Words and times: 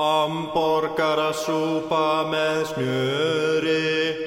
Hamborgarasúpa 0.00 2.24
með 2.32 2.60
smjöri. 2.70 4.24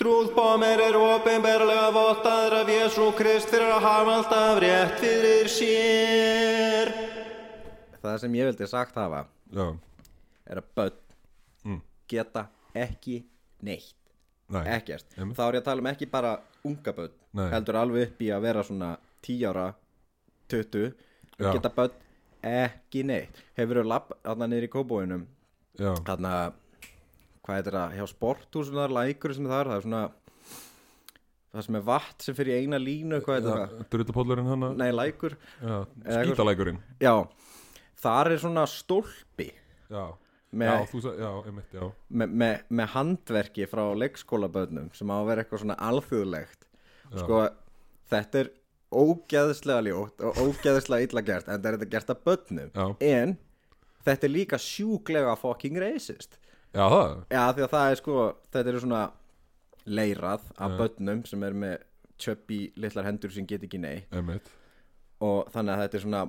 Trúðbómir 0.00 0.80
er 0.80 0.96
opinberlega 0.96 1.92
vottaður 1.92 2.56
af 2.62 2.72
Jésu 2.72 3.12
Krist 3.20 3.52
fyrir 3.52 3.68
að 3.68 3.84
hafa 3.84 4.16
alltaf 4.16 4.56
rétt 4.64 4.96
fyrir 5.04 5.44
sér. 5.52 6.88
Það 8.00 8.16
sem 8.24 8.32
ég 8.40 8.48
vildi 8.48 8.64
sagt 8.66 8.96
hafa 8.96 9.28
Já, 9.52 9.66
er 10.46 10.56
að 10.62 10.70
börn 10.76 10.98
Mm. 11.64 11.80
geta 12.08 12.46
ekki 12.74 13.22
neitt. 13.62 13.94
Nei. 14.52 14.64
Ekkert, 14.74 15.04
Einmitt. 15.16 15.36
þá 15.38 15.42
er 15.48 15.52
ég 15.54 15.60
að 15.62 15.64
tala 15.64 15.80
um 15.80 15.86
ekki 15.92 16.08
bara 16.10 16.32
unga 16.64 16.92
börn, 16.92 17.12
Nei. 17.32 17.48
heldur 17.52 17.76
alveg 17.78 18.08
upp 18.08 18.18
í 18.20 18.28
að 18.34 18.40
vera 18.42 18.62
svona 18.66 18.96
10 19.22 19.44
ára 19.48 19.74
20, 20.48 20.92
Já. 21.38 21.52
geta 21.52 21.70
börn 21.70 21.92
ekki 22.42 23.04
neitt, 23.06 23.38
hefur 23.56 23.80
þú 23.82 23.86
lapp 23.86 24.10
þarna 24.24 24.48
niður 24.50 24.66
í 24.66 24.72
kóbóinum 24.74 25.26
þarna, 25.78 26.52
hvað 27.44 27.54
heitir 27.56 27.72
það 27.78 27.94
hjá 27.96 28.06
sporthúsinu 28.10 28.80
þar, 28.82 28.96
lækur 28.98 29.34
sem 29.34 29.46
þar 29.46 29.70
það 29.70 29.76
er 29.76 29.86
svona 29.86 30.02
það 31.52 31.64
sem 31.66 31.76
er 31.76 31.86
vatn 31.86 32.20
sem 32.26 32.34
fyrir 32.34 32.58
eina 32.60 32.78
línu, 32.82 33.20
hvað 33.22 33.38
heitir 33.38 33.56
það 33.62 33.88
drullupóllurinn 33.94 34.50
hann 34.50 34.76
nei, 34.76 34.90
lækur, 34.90 35.36
skítalækurinn. 35.62 36.78
Já 37.00 37.14
þar 38.02 38.32
er 38.34 38.42
svona 38.42 38.64
stólpi. 38.70 39.48
Já, 39.92 40.04
með, 40.52 40.72
já, 40.72 40.88
þú 40.90 41.02
já, 41.18 41.30
einmitt, 41.48 41.76
já. 41.76 41.84
Með, 42.08 42.34
með, 42.42 42.64
með 42.80 42.90
handverki 42.96 43.68
frá 43.70 43.84
leikskólaböðnum 44.02 44.90
sem 44.96 45.12
á 45.12 45.16
að 45.18 45.28
vera 45.30 45.44
eitthvað 45.44 45.64
svona 45.64 45.78
alþjóðlegt. 45.88 46.68
Sko, 47.12 47.40
þetta 48.12 48.42
er 48.42 48.52
ógeðslega 48.92 49.84
ljótt 49.86 50.22
og 50.26 50.38
ógeðslega 50.42 51.08
illa 51.08 51.22
gert 51.24 51.48
en 51.48 51.56
þetta 51.56 51.70
er 51.70 51.76
þetta 51.78 51.90
gert 51.94 52.12
af 52.12 52.22
bönnum 52.26 52.70
Já, 52.76 52.84
en 53.08 53.34
þetta 54.04 54.28
er 54.28 54.32
líka 54.32 54.58
sjúklega 54.60 55.34
fucking 55.40 55.78
racist. 55.80 56.38
Já 56.72 56.84
það. 56.88 57.14
Já 57.32 57.42
því 57.56 57.64
að 57.66 57.72
það 57.74 57.90
er 57.90 58.00
sko 58.00 58.16
þetta 58.52 58.72
er 58.72 58.80
svona 58.84 59.02
leirað 59.84 60.48
af 60.56 60.74
Já. 60.74 60.78
bönnum 60.80 61.22
sem 61.28 61.46
er 61.48 61.56
með 61.64 61.86
tjöppi 62.22 62.60
litlar 62.80 63.08
hendur 63.08 63.32
sem 63.34 63.46
get 63.48 63.64
ekki 63.66 63.80
nei 63.82 64.04
Einmitt. 64.14 64.50
Og 65.22 65.48
þannig 65.54 65.74
að 65.74 65.84
þetta 65.84 65.98
er 65.98 66.04
svona 66.06 66.22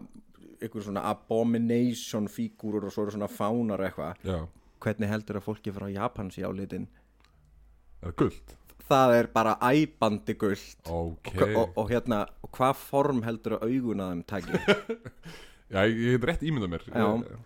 einhver 0.63 0.87
svona 0.87 1.05
abomination 1.11 2.27
fígúrur 2.31 2.87
og 2.87 2.95
svo 2.95 3.05
eru 3.05 3.15
svona 3.17 3.31
fánar 3.31 3.83
eitthvað. 3.85 4.49
Hvernig 4.83 5.11
heldur 5.11 5.39
að 5.39 5.47
fólki 5.47 5.71
frá 5.75 5.87
Japan 5.91 6.31
sé 6.33 6.43
á 6.43 6.51
litin 6.51 6.89
er 8.03 8.11
guld? 8.19 8.57
það 8.83 9.15
er 9.15 9.29
bara 9.31 9.55
æbandi 9.63 10.35
gullt 10.39 10.91
Ok. 10.91 11.31
Og, 11.37 11.55
og, 11.55 11.77
og 11.79 11.89
hérna, 11.91 12.25
hvað 12.53 12.75
form 12.81 13.23
heldur 13.23 13.57
að 13.57 13.71
augun 13.71 14.03
að 14.03 14.13
þeim 14.13 14.23
taki? 14.29 14.59
Já, 15.73 15.79
ég 15.87 16.19
get 16.19 16.27
rétt 16.29 16.43
ímyndað 16.45 16.73
mér. 16.75 16.83
Já. 16.91 17.37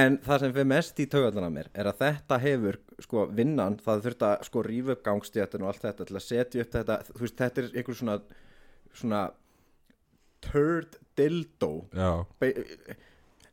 En 0.00 0.16
það 0.24 0.40
sem 0.42 0.54
fyrir 0.56 0.66
mest 0.72 0.98
í 0.98 1.04
taugarnar 1.06 1.52
mér 1.54 1.68
er 1.70 1.86
að 1.86 2.00
þetta 2.00 2.38
hefur, 2.42 2.80
sko, 3.04 3.26
vinnan 3.30 3.76
það 3.84 4.00
þurft 4.08 4.24
að, 4.26 4.32
sko, 4.48 4.64
rífa 4.66 4.96
upp 4.96 5.04
gangstéttin 5.06 5.62
og 5.62 5.70
allt 5.70 5.84
þetta 5.84 6.08
til 6.08 6.16
að 6.18 6.24
setja 6.24 6.64
upp 6.64 6.72
þetta, 6.72 6.96
þú 7.12 7.20
veist, 7.20 7.36
þetta 7.38 7.62
er 7.62 7.68
einhver 7.70 7.98
svona, 8.00 8.16
svona 9.02 9.20
turd 10.48 10.98
dildo. 11.18 11.72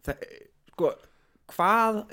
Það, 0.01 0.27
sko, 0.73 0.93
hvað 1.53 2.03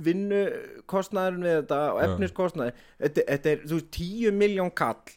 vinnu 0.00 0.42
kostnaðurinn 0.90 1.44
við 1.44 1.56
þetta 1.60 1.80
og 1.92 2.02
efniskostnaður 2.06 2.76
þetta, 3.02 3.24
þetta 3.26 3.50
er, 3.50 3.64
þú 3.66 3.78
veist, 3.80 3.90
10 3.96 4.38
miljón 4.40 4.70
kall 4.76 5.16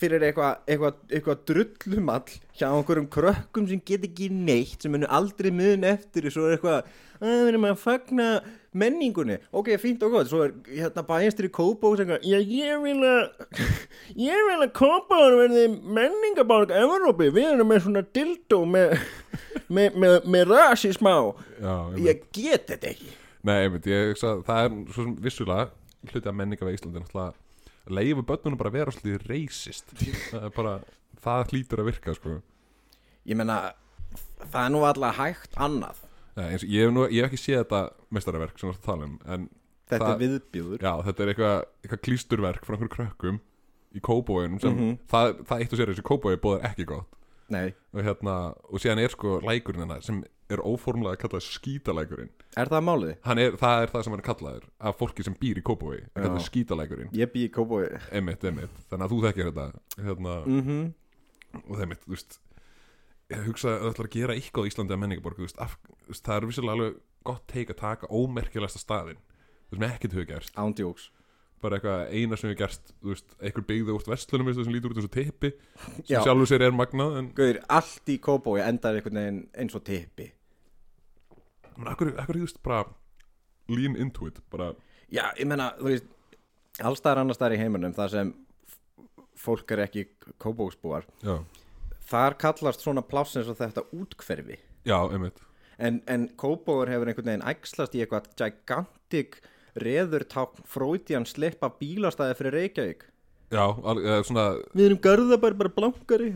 fyrir 0.00 0.24
eitthvað 0.24 0.70
eitthva, 0.70 0.90
eitthva 1.10 1.36
drullumall 1.48 2.36
hjá 2.56 2.66
einhverjum 2.70 3.08
krökkum 3.12 3.66
sem 3.68 3.82
get 3.84 4.06
ekki 4.06 4.30
neitt 4.32 4.84
sem 4.84 4.94
munu 4.94 5.08
aldrei 5.10 5.50
mun 5.52 5.84
eftir 5.90 6.30
svo 6.32 6.46
er 6.48 6.56
eitthvað, 6.56 6.78
að 6.78 7.09
við 7.20 7.50
erum 7.50 7.68
að 7.68 7.78
fagna 7.82 8.30
menningunni, 8.70 9.40
ok, 9.56 9.72
fínt 9.82 10.04
og 10.06 10.14
gott. 10.14 10.28
Svo 10.30 10.44
er 10.46 10.52
hérna 10.68 11.02
bæjastur 11.06 11.48
í 11.48 11.52
Kópó 11.54 11.90
sem 11.98 12.06
eitthvað, 12.06 12.28
já, 12.30 12.38
ég 12.38 12.84
vil 12.84 12.98
að 13.08 13.64
ég 14.30 14.44
vil 14.50 14.60
að 14.60 14.72
Kópó 14.78 15.18
verði 15.40 15.66
menningaborg 15.98 16.74
Evrópi, 16.78 17.32
við 17.34 17.50
erum 17.56 17.72
með 17.72 17.84
svona 17.86 18.04
dildó 18.14 18.62
með 18.74 18.94
með, 19.70 19.98
með, 19.98 20.16
með 20.30 20.48
rasismá 20.50 21.14
einmitt. 21.18 22.02
Ég 22.06 22.24
get 22.34 22.66
þetta 22.70 22.90
ekki. 22.92 23.12
Nei, 23.46 23.58
ég 23.88 24.10
hugsa 24.10 24.34
að 24.34 24.42
það 24.48 24.62
er 24.62 24.74
svo 24.92 25.04
sem 25.04 25.14
vissulega 25.24 26.10
hluti 26.10 26.30
af 26.30 26.36
menninga 26.36 26.66
við 26.68 26.78
Íslandi 26.78 27.02
að 27.20 27.38
leifa 27.90 28.24
börnunum 28.26 28.60
bara 28.60 28.70
að 28.72 28.78
vera 28.78 28.94
svolítið 28.94 29.26
racist. 29.30 29.94
Það 30.30 30.46
er 30.46 30.52
bara, 30.54 30.74
það 31.24 31.54
hlýtur 31.54 31.82
að 31.82 31.88
virka 31.90 32.14
sko. 32.14 32.36
Ég 33.28 33.38
menna, 33.40 33.56
það 34.44 34.60
er 34.62 34.70
nú 34.74 34.84
alltaf 34.86 35.18
hægt 35.18 35.58
annað 35.60 36.04
Og 36.36 36.64
ég, 36.64 36.84
hef 36.84 36.92
nú, 36.94 37.06
ég 37.10 37.24
hef 37.24 37.30
ekki 37.32 37.40
séð 37.42 37.62
þetta 37.64 37.80
mestaraverk 38.10 38.58
sem 38.58 38.68
við 38.68 38.74
erum 38.74 38.80
að 38.80 38.86
tala 38.86 39.04
um 39.08 39.18
en 39.26 39.48
þetta 39.90 40.04
Það- 40.06 40.12
er 40.14 40.20
viðbjöður 40.24 40.84
já, 40.86 40.92
þetta 41.06 41.22
er 41.24 41.32
eitthvað, 41.32 41.64
eitthvað 41.82 42.02
klísturverk 42.06 42.64
frá 42.66 42.74
einhverjum 42.76 42.94
krökkum 42.96 43.40
í 43.90 44.00
kóbóinum 44.00 44.60
sem 44.60 44.74
Mhm. 44.76 44.98
það, 45.10 45.44
það 45.48 45.60
eitt 45.60 45.72
og 45.72 45.78
sér 45.78 45.90
þessi 45.90 46.06
kóbói 46.06 46.36
bóðar 46.36 46.62
ekki 46.70 46.86
gott. 46.86 47.16
Nei, 47.50 47.74
og 47.92 48.04
hérna, 48.06 48.54
og 48.70 48.78
síðan 48.78 49.02
er 49.02 49.08
sko 49.10 49.40
lækurinn 49.42 49.82
hennar 49.82 50.02
sem 50.02 50.24
er 50.50 50.58
óformlega 50.58 51.16
að 51.16 51.18
kalla 51.18 51.40
skítalækurinn. 51.40 52.30
Er 52.56 52.66
það 52.66 52.84
málið? 52.86 53.16
er, 53.38 53.56
það 53.58 53.82
er 53.82 53.88
það 53.90 54.04
sem 54.04 54.12
hann 54.12 54.20
er 54.20 54.28
kallaður 54.34 54.64
af 54.80 54.98
fólki 54.98 55.24
sem 55.24 55.34
býr 55.34 55.58
í 55.58 55.62
kóbói, 55.62 55.98
að 56.14 56.22
kalla 56.22 56.38
Já. 56.38 56.46
skítalækurinn. 56.46 57.10
Ég 57.12 57.32
bý 57.32 57.48
í 57.48 57.50
Kópói 57.50 58.00
einmitt, 58.12 58.44
einmitt, 58.44 58.70
þannig 58.90 59.06
að 59.06 59.10
þú 59.10 59.20
þekkir 59.26 59.50
þetta 59.50 59.66
hérna, 59.98 60.46
mhm. 60.46 60.94
og 61.66 61.76
það 61.76 61.80
einmitt, 61.82 62.04
þú 62.06 62.14
veist 62.14 62.38
ég 62.38 62.49
hugsa 63.46 63.68
að 63.70 63.80
það 63.80 63.92
ætlar 63.92 64.08
að 64.10 64.16
gera 64.16 64.36
eitthvað 64.36 64.66
á 64.66 64.68
Íslandi 64.70 64.96
að 64.96 65.00
menningaborg, 65.04 65.40
það 66.10 66.36
er 66.36 66.46
vissulega 66.50 66.76
alveg 66.76 67.00
gott 67.30 67.46
teik 67.46 67.70
að 67.70 67.80
taka 67.80 68.10
þú 69.70 69.76
veist, 69.76 69.80
með 69.80 69.94
ekkert 69.94 70.16
hefur 70.16 70.30
gerst. 70.32 70.54
Ándjóks 70.58 71.10
bara 71.60 71.76
eitthvað 71.76 72.14
eina 72.14 72.38
sem 72.38 72.48
hefur 72.48 72.60
gerst 72.62 72.92
þú 73.00 73.12
veist, 73.12 73.34
einhver 73.40 73.64
byggði 73.68 73.94
úr 73.94 74.04
veistu, 74.08 74.38
sem 74.64 74.74
lítur 74.74 74.94
út 74.94 75.00
þessu 75.00 75.12
teipi 75.12 75.50
sem 75.52 76.06
Já. 76.08 76.20
sjálfur 76.24 76.48
sér 76.48 76.64
er 76.66 76.76
magnað 76.76 77.18
en 77.20 77.30
Gauður, 77.36 77.60
allt 77.76 78.12
í 78.12 78.16
Kópói 78.22 78.60
endar 78.64 78.96
einhvern 78.96 79.20
veginn 79.20 79.42
eins 79.52 79.76
og 79.76 79.84
tippi 79.84 80.30
Men 81.76 81.92
akkur, 81.92 82.12
akkur, 82.20 82.40
veist, 82.40 82.60
bara 82.64 82.84
lean 83.70 83.96
into 83.96 84.28
it, 84.28 84.40
bara 84.52 84.72
já, 85.12 85.26
ég 85.36 85.46
menna, 85.48 85.70
þú 85.78 85.90
veist 85.92 86.08
allstaðar 86.80 87.24
annars 87.24 87.40
staðar 87.40 87.58
í 87.58 87.60
heiminum 87.60 87.96
þar 87.96 88.14
sem 88.14 88.32
fólk 89.40 89.76
er 89.76 89.84
ekki 89.84 90.06
Kópóksbúar 90.40 91.04
já, 91.20 91.36
þar 92.10 92.36
kallast 92.40 92.84
svona 92.84 93.04
pláss 93.06 93.38
eins 93.38 93.50
og 93.50 93.58
þetta 93.60 93.86
útkverfi 93.96 94.58
já, 94.88 94.98
einmitt. 95.10 95.40
En, 95.80 96.02
en 96.10 96.26
Kópóur 96.36 96.90
hefur 96.92 97.08
einhvern 97.08 97.30
veginn 97.30 97.46
ægslast 97.48 97.94
í 97.96 98.02
eitthvað 98.02 98.28
gigantic 98.36 99.38
reðurtákn 99.80 100.66
Freudian 100.68 101.24
slipp 101.28 101.62
af 101.64 101.78
bílastæði 101.80 102.36
fyrir 102.36 102.56
Reykjavík. 102.58 103.06
Já, 103.50 103.64
al, 103.64 103.96
eða 103.98 104.18
svona, 104.28 104.44
við 104.78 104.84
erum 104.86 105.00
garðabær 105.02 105.56
bara 105.58 105.72
blankari 105.74 106.28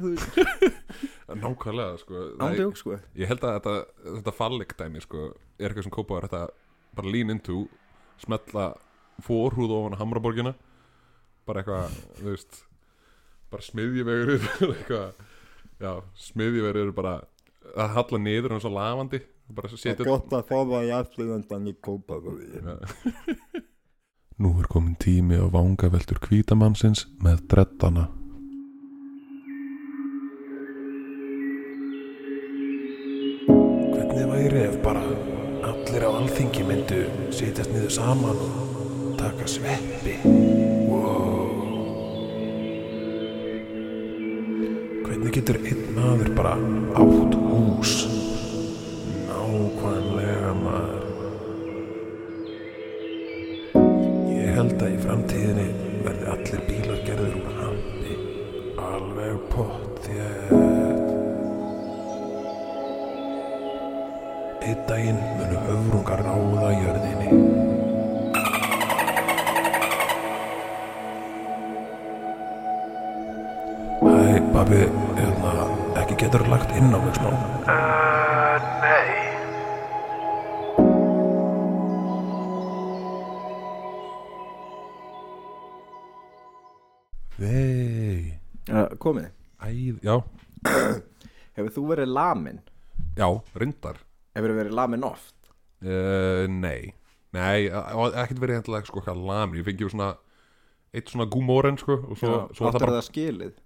nákvæmlega 1.44 2.00
sko, 2.00 2.22
ándjók 2.42 2.80
sko. 2.80 2.96
Ég 3.14 3.30
held 3.30 3.44
að 3.46 3.58
þetta, 3.58 3.74
þetta 4.16 4.34
fallik 4.34 4.74
dæmi 4.80 5.02
sko, 5.04 5.28
er 5.60 5.68
eitthvað 5.68 5.86
sem 5.86 5.94
kópaður 5.94 6.26
þetta 6.26 6.40
bara 6.98 7.12
lean 7.14 7.30
into 7.34 7.60
smetla 8.22 8.72
fórhúð 9.22 9.76
ofan 9.76 9.98
Hamraborgina 10.00 10.54
bara 11.46 11.62
eitthvað, 11.62 11.94
þú 12.18 12.32
veist 12.32 12.60
bara 13.52 13.66
smiðjuvegur 13.68 14.48
eitthvað, 14.72 15.22
já, 15.84 15.92
smiðjuvegur 16.30 16.80
eru 16.82 16.96
bara 16.96 17.14
að 17.74 17.94
halla 17.98 18.20
niður 18.24 18.56
eins 18.56 18.66
og 18.68 18.74
lafandi 18.74 19.20
bara 19.54 19.70
setja 19.76 20.08
að 20.08 20.42
fá 20.48 20.56
það 20.56 20.88
í 20.88 20.92
afslugandan 20.96 21.70
í 21.70 21.76
Kópói 21.84 22.24
Nú 24.42 24.50
er 24.58 24.66
komin 24.66 24.96
tími 24.98 25.38
á 25.38 25.46
vangaveltur 25.46 26.18
kvítamannsins 26.18 27.04
með 27.22 27.44
dreddana. 27.52 28.08
Hvernig 33.94 34.26
væri 34.34 34.64
ef 34.66 34.76
bara 34.82 35.06
allir 35.70 36.02
á 36.02 36.10
alþingi 36.18 36.66
myndu 36.66 37.04
sitjast 37.30 37.70
niður 37.70 37.94
saman 37.94 38.42
og 38.42 39.14
taka 39.22 39.46
sveppi? 39.46 40.18
Getur 45.34 45.56
einn 45.66 45.86
maður 45.96 46.28
bara 46.36 46.52
átt 46.94 47.32
hús? 47.34 47.92
Nákvæmlega 49.26 50.52
maður. 50.60 51.06
Ég 54.30 54.52
held 54.54 54.78
að 54.78 54.92
í 54.92 55.00
framtíðinni 55.02 55.66
verði 56.04 56.28
allir 56.34 56.62
bílar 56.68 57.00
gerður 57.08 57.34
úr 57.40 57.56
hampi. 57.58 58.14
Alveg 58.92 59.40
pott 59.50 60.06
þér. 60.06 60.54
Einn 64.64 64.84
daginn 64.88 65.18
munu 65.40 65.64
höfrungar 65.66 66.22
ráða 66.28 66.70
jörðinni. 66.78 67.28
Hæ, 74.04 75.03
getur 76.34 76.50
lagt 76.50 76.70
inn 76.74 76.90
á 76.90 76.98
mig 76.98 77.14
smá. 77.14 77.30
Uh, 77.30 78.58
nei. 78.82 79.10
Vei. 87.38 88.34
Uh, 88.66 88.90
komið, 88.98 89.30
Æð, 89.62 90.02
já, 90.02 90.16
hefur 91.54 91.70
þú 91.76 91.86
verið 91.92 92.10
lamin 92.10 92.58
já, 93.14 93.28
reyndar. 93.54 94.02
Hefur 94.34 94.50
þú 94.50 94.58
verið 94.58 94.74
lamin 94.74 95.06
oft? 95.06 95.38
Uh, 95.84 96.50
Nei. 96.50 96.96
Nei, 97.34 97.68
ekkert 97.70 98.42
verið 98.42 98.58
hendilega 98.58 98.86
sko 98.88 99.02
hvað 99.02 99.22
lamin 99.26 99.58
Ég 99.58 99.66
fengi 99.66 99.86
svona 99.90 100.12
Eitt 100.94 101.10
svona 101.10 101.26
gúmóren 101.26 101.74
sko 101.76 101.96
Og 101.98 102.14
svo, 102.14 102.36
svo 102.54 102.68
áttur 102.68 102.78
það 102.78 102.84
bara 102.86 102.94
það 102.94 103.06
skilið 103.08 103.56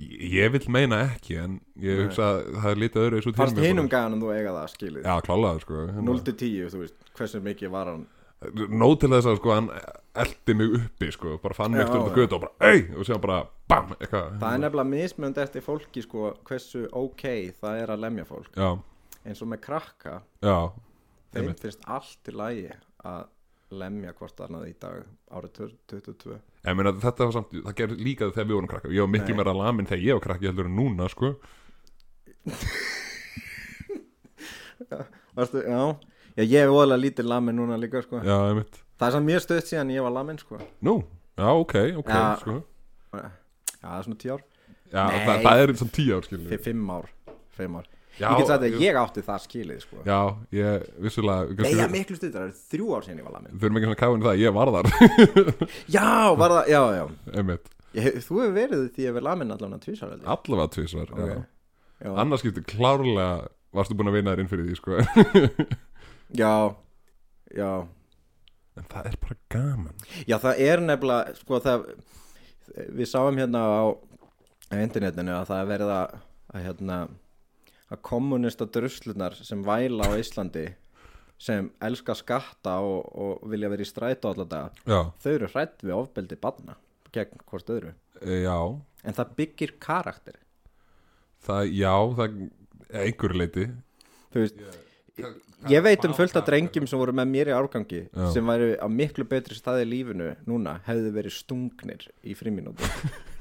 Ég, 0.00 0.52
vil 0.54 0.62
meina 0.72 0.98
ekki 1.10 1.36
En 1.42 1.58
ég 1.80 1.98
hugsa 2.04 2.28
að 2.30 2.40
það 2.56 2.70
er 2.70 2.80
lítið 2.84 3.02
öðru 3.06 3.20
fannst 3.36 3.54
til 3.56 3.62
mér 3.62 3.68
hinum 3.68 3.88
bara. 3.88 3.98
gæðan 4.00 4.22
þú 4.22 4.30
eiga 4.36 4.54
það 4.56 4.70
skilið 4.74 5.08
Já, 5.10 5.14
klálega 5.26 5.62
sko 5.64 5.84
0 6.08 6.22
til 6.28 6.34
10, 6.40 6.68
þú 6.72 6.80
veist, 6.84 6.96
hversu 7.18 7.40
mikið 7.44 7.72
var 7.74 7.90
hann 7.92 8.06
Nót 8.80 9.02
til 9.02 9.10
þess 9.12 9.28
að 9.28 9.36
sko 9.42 9.52
hann 9.52 9.66
eldi 10.24 10.54
mig 10.56 10.76
uppi 10.78 11.10
sko 11.12 11.34
Bara 11.42 11.56
fann 11.58 11.74
mig 11.74 11.82
eftir 11.84 12.00
já. 12.00 12.04
þetta 12.06 12.20
götu 12.22 12.38
og 12.38 12.44
bara 12.46 12.70
Ey! 12.72 12.84
Og 12.96 13.04
séðan 13.08 13.24
bara 13.26 13.40
BAM! 13.68 13.90
Eitthvað 13.98 14.30
það 14.40 14.54
er 14.54 14.62
nefnilega 14.64 14.92
mismönd 14.94 15.42
eftir 15.44 15.66
fólki 15.66 16.04
sko, 16.06 16.30
hversu 16.48 16.86
ok 17.02 17.26
það 17.60 17.82
er 17.82 17.92
að 17.96 18.06
lemja 18.06 18.24
fólk 18.30 18.56
Já, 18.56 18.70
eins 19.26 19.44
og 19.44 19.52
með 19.52 19.60
krakka 19.68 20.14
já 20.40 20.56
þeim 21.34 21.52
finnst 21.60 21.84
allt 21.86 22.32
í 22.32 22.34
lagi 22.40 22.64
að 23.06 23.28
lemja 23.70 24.12
hvort 24.18 24.40
annað 24.44 24.68
í 24.70 24.74
dag 24.82 25.04
árið 25.30 25.52
2022 25.60 26.38
En 26.70 26.76
meina, 26.76 26.92
þetta 27.00 27.24
var 27.28 27.32
samt, 27.36 27.52
það 27.64 27.76
gerði 27.78 28.04
líka 28.04 28.28
þegar 28.34 28.48
við 28.50 28.56
vorum 28.58 28.70
krakka 28.72 28.90
Ég 28.92 29.04
var 29.06 29.12
miklu 29.14 29.36
meira 29.38 29.54
lamin 29.56 29.86
þegar 29.88 30.04
ég 30.06 30.18
var 30.18 30.24
krakki 30.26 30.50
heldur 30.50 30.68
en 30.70 30.76
núna 30.76 31.08
sko 31.12 31.34
Varstu, 35.36 35.60
já, 35.62 35.80
já, 36.36 36.42
ég 36.44 36.56
er 36.64 36.70
voðalega 36.72 37.02
lítið 37.04 37.28
lamin 37.30 37.56
núna 37.60 37.76
líka 37.80 38.00
sko. 38.02 38.20
Já, 38.26 38.36
það 38.98 39.06
er 39.06 39.14
samt 39.14 39.28
mjög 39.28 39.42
stöðt 39.44 39.68
síðan 39.70 39.92
ég 39.94 40.02
var 40.04 40.14
lamin 40.16 40.40
sko. 40.40 40.58
Nú, 40.86 40.94
já, 41.38 41.46
ok, 41.52 41.74
ok 42.00 42.10
Já. 42.10 42.22
sko. 42.40 42.56
já, 43.14 43.28
það 43.78 43.94
er 43.98 44.06
svona 44.08 44.20
10 44.24 44.34
ár 44.34 44.42
Já, 44.90 45.04
Nei. 45.06 45.20
það, 45.28 45.42
það 45.46 45.60
er 45.62 45.72
svona 45.78 45.94
tíu 45.94 46.16
ár 46.16 46.24
skilur 46.26 46.48
fyrir 46.50 46.62
5 46.66 46.88
ár, 46.96 47.06
fimm 47.54 47.76
ár. 47.78 47.86
Já, 48.18 48.26
ég 48.32 48.40
get 48.40 48.50
sagt 48.50 48.64
að 48.66 48.80
ég 48.82 48.96
átti 49.00 49.22
það 49.24 49.42
skilið 49.44 49.82
sko. 49.84 50.00
Já, 50.04 50.18
ég, 50.56 50.86
vissulega 51.04 51.44
Nei, 51.46 51.54
kannski, 51.60 51.76
já, 51.78 51.86
miklu 51.92 52.16
stöðt, 52.18 52.34
það 52.34 52.48
er 52.48 52.56
þrjú 52.72 52.88
ár 52.96 53.06
síðan 53.06 53.20
ég 53.20 53.28
var 53.28 53.36
lamin 53.36 53.54
Þau 53.54 53.66
erum 53.68 53.78
ekki 53.78 53.88
svona 53.88 54.00
káin 54.00 54.24
það, 54.26 54.40
ég 54.42 54.56
var 54.56 54.72
þar 54.74 54.90
Já, 55.96 56.08
var 56.40 56.56
það, 56.56 56.72
já, 56.72 56.82
já 56.96 57.04
ég, 58.00 58.18
Þú 58.26 58.40
hefur 58.42 58.52
verið 58.58 58.84
því 58.96 59.04
að 59.04 59.08
ég 59.08 59.16
var 59.16 59.26
lamin 59.28 59.54
allavega 59.54 59.84
tvísar 59.86 60.12
ég. 60.12 60.26
allavega 60.34 60.74
tvisvar 60.76 61.14
Ok. 61.14 61.22
okay. 61.22 61.40
Já, 62.00 62.10
Annars 62.24 62.44
skipti 62.44 62.66
klárlega 62.74 63.30
Varstu 63.78 63.96
búin 63.96 64.10
að 64.10 64.18
vinna 64.18 64.34
þér 64.34 64.42
inn 64.42 64.50
fyrir 64.50 64.66
því, 64.66 64.76
sko 64.80 64.98
já, 66.42 66.54
já 67.54 67.70
En 68.78 68.86
það 68.90 69.10
er 69.12 69.18
bara 69.22 69.40
gaman 69.54 70.06
Já, 70.26 70.36
það 70.42 70.64
er 70.66 70.84
nefnilega 70.84 71.40
sko 71.40 71.62
það 71.62 71.88
við 72.94 73.08
sáum 73.10 73.38
hérna 73.38 73.64
á 73.66 73.82
á 74.70 74.78
internetinu 74.78 75.34
að 75.34 75.48
það 75.50 75.60
er 75.62 75.68
verið 75.70 75.92
að, 75.94 76.14
að 76.54 76.64
hérna 76.68 76.98
að 77.90 78.02
kommunista 78.06 78.66
druslunar 78.66 79.34
sem 79.38 79.64
væla 79.66 80.10
á 80.10 80.14
Íslandi 80.20 80.68
sem 81.40 81.70
elska 81.80 82.14
skatta 82.18 82.76
og, 82.84 83.08
og 83.16 83.50
vilja 83.50 83.70
vera 83.72 83.84
í 83.84 83.88
strætó 83.88 84.34
alltaf 84.34 84.76
þau 84.84 85.32
eru 85.32 85.48
hrætt 85.50 85.82
við 85.82 85.96
ofbeldi 85.96 86.38
barna 86.40 86.76
gegn 87.10 87.40
hvort 87.48 87.70
öðru. 87.74 87.90
E, 88.22 88.44
já. 88.44 88.58
En 89.02 89.16
það 89.16 89.30
byggir 89.40 89.72
karakter. 89.82 90.36
Það, 91.42 91.70
já, 91.74 91.94
það 92.14 92.34
einhverju 92.90 93.38
leiti 93.38 93.66
þú 94.30 94.44
veist, 94.44 94.62
ég 95.70 95.84
veit 95.84 96.06
um 96.06 96.14
fullt 96.16 96.36
af 96.38 96.46
drengjum 96.46 96.86
sem 96.90 97.00
voru 97.00 97.14
með 97.16 97.32
mér 97.32 97.50
í 97.52 97.56
árgangi 97.56 98.02
Já. 98.06 98.26
sem 98.34 98.46
væri 98.46 98.72
á 98.80 98.86
miklu 98.90 99.26
betri 99.28 99.58
staði 99.58 99.86
í 99.86 99.90
lífinu 99.94 100.30
núna 100.48 100.78
hefðu 100.86 101.12
verið 101.16 101.36
stungnir 101.36 102.06
í 102.22 102.36
fríminútu 102.38 102.86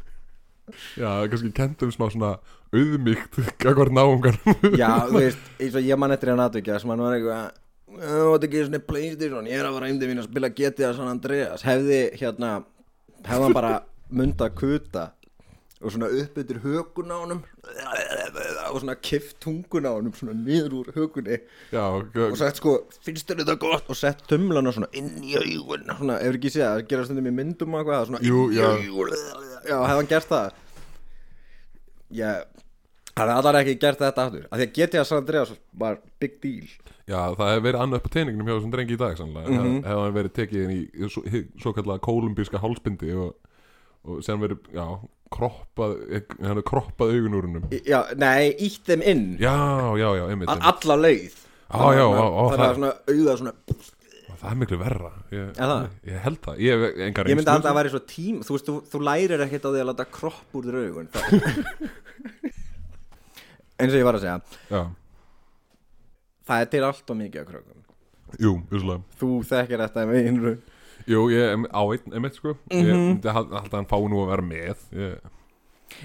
Já, 0.99 1.11
kannski 1.31 1.51
kendum 1.55 1.91
smá 1.95 2.07
svona 2.13 2.31
auðmygt 2.73 3.39
Gagvar 3.63 3.89
náungar 3.93 4.37
Já, 4.77 4.91
þú 5.09 5.21
veist, 5.23 5.45
eins 5.59 5.75
og 5.79 5.87
ég 5.89 5.97
man 6.01 6.13
eftir 6.15 6.31
hann 6.33 6.43
aðvikja 6.45 6.79
sem 6.83 6.91
hann 6.93 7.01
var 7.05 7.15
eitthvað 7.17 7.49
"Ó, 7.89 8.35
Þetta 8.35 8.43
er 8.43 8.49
ekki 8.49 8.65
svona 8.67 8.81
Playstation, 8.85 9.47
ég 9.49 9.57
er 9.59 9.65
að 9.65 9.77
fara 9.79 9.87
heimdi 9.89 10.09
mín 10.11 10.19
að 10.21 10.27
spila 10.29 10.49
GTA 10.53 10.91
San 10.93 11.07
Andreas. 11.09 11.63
Hefði 11.65 12.01
hérna, 12.19 12.51
hefði 13.25 13.47
hann 13.47 13.55
bara 13.57 13.71
munda 14.13 14.49
kuta 14.53 15.07
og 15.81 15.93
svona 15.95 16.09
upp 16.21 16.37
yfir 16.37 16.59
hökun 16.61 17.09
á 17.09 17.17
honum 17.23 17.41
og 18.71 18.81
svona 18.83 18.95
kift 19.01 19.39
tungun 19.43 19.87
á 19.89 19.91
honum 19.95 20.13
svona 20.17 20.33
niður 20.37 20.75
úr 20.79 20.91
hökunni. 20.95 21.39
Já, 21.73 21.83
og 21.89 22.37
sagt 22.39 22.61
sko, 22.61 22.75
finnst 23.05 23.27
þér 23.29 23.43
þetta 23.43 23.57
gott? 23.61 23.89
Og 23.89 23.97
sett 23.99 24.23
tumlana 24.29 24.71
svona 24.75 24.89
inn 24.93 25.11
í 25.23 25.35
augun 25.39 25.85
svona, 25.89 26.19
hefur 26.23 26.39
ekki 26.39 26.53
séð, 26.55 26.65
það 26.69 26.87
gera 26.93 27.05
stundum 27.09 27.29
í 27.31 27.35
myndum 27.41 27.73
og 27.75 27.81
eitthvað 27.83 28.07
svona 28.11 28.23
Jú, 28.25 28.45
inn 28.49 28.57
í 28.59 28.63
augun. 28.93 29.13
Já, 29.67 29.77
hefði 29.77 29.95
hann 29.99 30.11
gert 30.15 30.29
það? 30.33 30.51
Já 32.09 32.31
hann 33.19 33.27
hefði 33.29 33.39
allar 33.41 33.57
ekki 33.59 33.73
gert 33.81 33.99
þetta 33.99 34.23
aftur. 34.29 34.45
Af 34.47 34.59
því 34.61 34.65
að 34.65 34.75
GTA 34.77 35.01
San 35.07 35.19
Andreas 35.23 35.49
var 35.81 35.97
big 36.23 36.37
deal. 36.43 36.69
Já, 37.09 37.19
það 37.35 37.49
hefur 37.51 37.63
verið 37.65 37.81
annað 37.83 37.99
upp 37.99 38.07
á 38.07 38.11
teiningnum 38.15 38.47
hjá 38.47 38.53
þessum 38.55 38.73
drengi 38.75 38.95
í 38.95 38.99
dag 39.01 39.17
sannlega. 39.19 39.49
Mm 39.49 39.59
Mhm. 39.59 39.83
Hefur 39.89 40.03
hann 40.05 40.15
verið 40.19 40.33
tekið 40.37 40.63
inn 40.63 40.73
í 40.77 41.09
svo, 41.09 41.23
svo 41.59 41.73
kallega 41.75 41.99
kólumbíska 42.05 42.61
hálsbindi 42.63 43.11
og, 43.17 43.33
og 44.05 44.23
sem 44.23 44.39
verið, 44.41 44.57
já, 44.73 44.85
kroppað 45.33 45.91
hann 46.39 46.49
hefur 46.49 46.63
kroppað 46.71 47.11
augun 47.15 47.35
úr 47.37 47.45
hennum 47.49 47.67
Í- 47.75 47.83
já, 47.85 47.99
nei, 48.17 48.49
ítt 48.65 48.85
þeim 48.87 49.03
inn. 49.11 49.25
Já, 49.41 49.53
já, 49.99 50.07
já, 50.17 50.23
einmitt, 50.31 50.49
A- 50.49 50.55
einmitt. 50.57 50.69
alla 50.71 50.95
leið. 51.03 51.35
Já, 51.69 51.85
já, 51.93 52.01
já, 52.01 52.25
já, 52.25 52.43
það 52.49 52.65
er 52.69 52.75
svona 52.79 52.93
auða 53.13 53.33
svona 53.43 53.53
Það 54.39 54.53
er 54.53 54.55
miklu 54.55 54.77
verra. 54.79 55.09
Ég, 55.35 55.47
Er 55.59 55.67
það? 55.67 55.87
ég 56.07 56.19
held 56.23 56.37
það, 56.45 56.59
ég 56.63 56.71
hef 56.85 56.99
engar 57.09 57.27
ég 57.27 57.35
myndi 57.35 57.51
að 57.51 57.65
það 57.65 57.75
væri 57.75 57.89
svo 57.91 57.99
tím 58.07 58.37
þú 58.47 58.53
veist, 58.55 58.67
þú, 58.69 58.75
þú 58.93 58.99
lærir 59.03 59.41
ekkert 59.43 59.65
á 59.67 59.69
því 59.73 59.81
að 59.83 59.89
láta 59.89 60.05
kropp 60.15 60.55
úr 60.55 60.63
þér 60.69 60.77
augun. 60.85 61.09
Eins 63.79 63.93
og 63.93 63.99
ég 63.99 64.05
var 64.07 64.17
að 64.17 64.23
segja. 64.23 64.39
Já, 64.71 64.81
það 66.49 66.63
er 66.65 66.71
til 66.73 66.83
allt 66.87 67.13
og 67.13 67.19
mikið 67.19 67.41
af 67.43 67.49
krökkum. 67.51 67.83
Jú, 68.43 68.53
vissulega. 68.71 69.03
Þú 69.19 69.29
þekkir 69.49 69.83
þetta 69.85 70.05
með 70.09 70.29
innru 70.31 70.53
Jú, 71.09 71.25
ég 71.33 71.53
em- 71.55 71.65
á 71.73 71.81
einn, 71.89 72.13
einmitt 72.13 72.35
sko. 72.37 72.55
Ég 72.69 72.85
Mhm. 72.85 73.03
myndi 73.19 73.33
hald 73.33 73.49
hald 73.51 73.71
að 73.71 73.77
hann 73.79 73.85
fái 73.89 74.09
nú 74.09 74.19
að 74.23 74.29
vera 74.29 74.45
með. 74.45 74.77
Ég, 74.93 75.19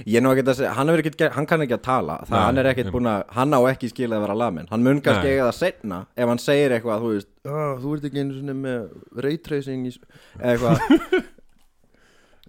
Ég 0.07 0.17
er 0.17 0.23
nú 0.25 0.31
ekki 0.33 0.43
að 0.49 0.55
segja, 0.57 0.73
hann, 0.73 0.89
ekkert 0.89 1.17
ger- 1.21 1.31
hann 1.37 1.47
kann 1.47 1.61
ekki 1.61 1.75
að 1.77 1.83
tala. 1.85 2.15
Það, 2.25 2.31
Nei, 2.31 2.41
hann 2.47 2.59
er 2.59 2.65
ekkert 2.73 2.91
að 2.91 3.25
hann 3.37 3.51
á 3.53 3.61
ekki 3.69 3.91
skilað 3.93 4.17
að 4.17 4.21
vera 4.25 4.35
lamin 4.35 4.67
hann 4.71 4.83
mun 4.83 5.01
kannski 5.03 5.29
eiga 5.29 5.45
það 5.51 5.59
setna 5.61 5.99
ef 6.17 6.27
hann 6.29 6.39
segir 6.39 6.71
eitthvað, 6.73 7.03
þú 7.05 7.11
veist. 7.13 7.27
Oh, 7.45 7.77
þú 7.83 7.93
ert 7.95 8.05
ekki 8.09 8.19
einu 8.23 8.33
svona 8.41 8.55
með 8.57 8.89
raytracing 9.23 9.85
í 9.85 9.93
s-" 9.93 9.99
eða 10.41 10.57
eitthvað, 10.57 10.79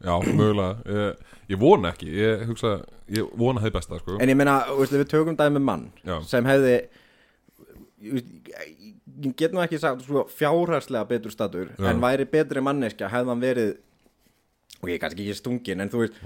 Já, 0.05 0.21
mögulega. 0.21 0.85
Ég, 0.85 1.15
ég 1.49 1.59
vona 1.59 1.91
ekki, 1.91 2.07
ég 2.13 2.45
hugsa 2.47 2.85
Ég 3.11 3.29
vona 3.37 3.59
það 3.61 3.71
besta 3.73 3.99
sko. 3.99 4.17
En 4.19 4.29
ég 4.29 4.35
meina 4.35 4.63
við 4.79 5.05
tökum 5.11 5.35
dæmi 5.37 5.61
mann 5.61 5.91
Já. 6.05 6.21
sem 6.25 6.43
hefði 6.45 6.87
ég 8.01 8.94
ég 9.23 9.35
get 9.39 9.53
nú 9.55 9.61
ekki 9.63 9.79
sagt 9.79 10.03
svo 10.05 10.25
fjárhagslega 10.31 11.07
betur 11.09 11.31
statur 11.33 11.69
Já. 11.77 11.89
en 11.91 12.01
væri 12.03 12.25
betri 12.29 12.63
manneskja 12.63 13.09
hefði 13.13 13.31
hann 13.33 13.43
verið 13.43 13.71
og 14.81 14.89
er 14.91 14.99
kannski 15.01 15.23
ekki 15.25 15.37
stungin 15.39 15.81
en 15.83 15.91
þú 15.93 16.03
veist, 16.03 16.17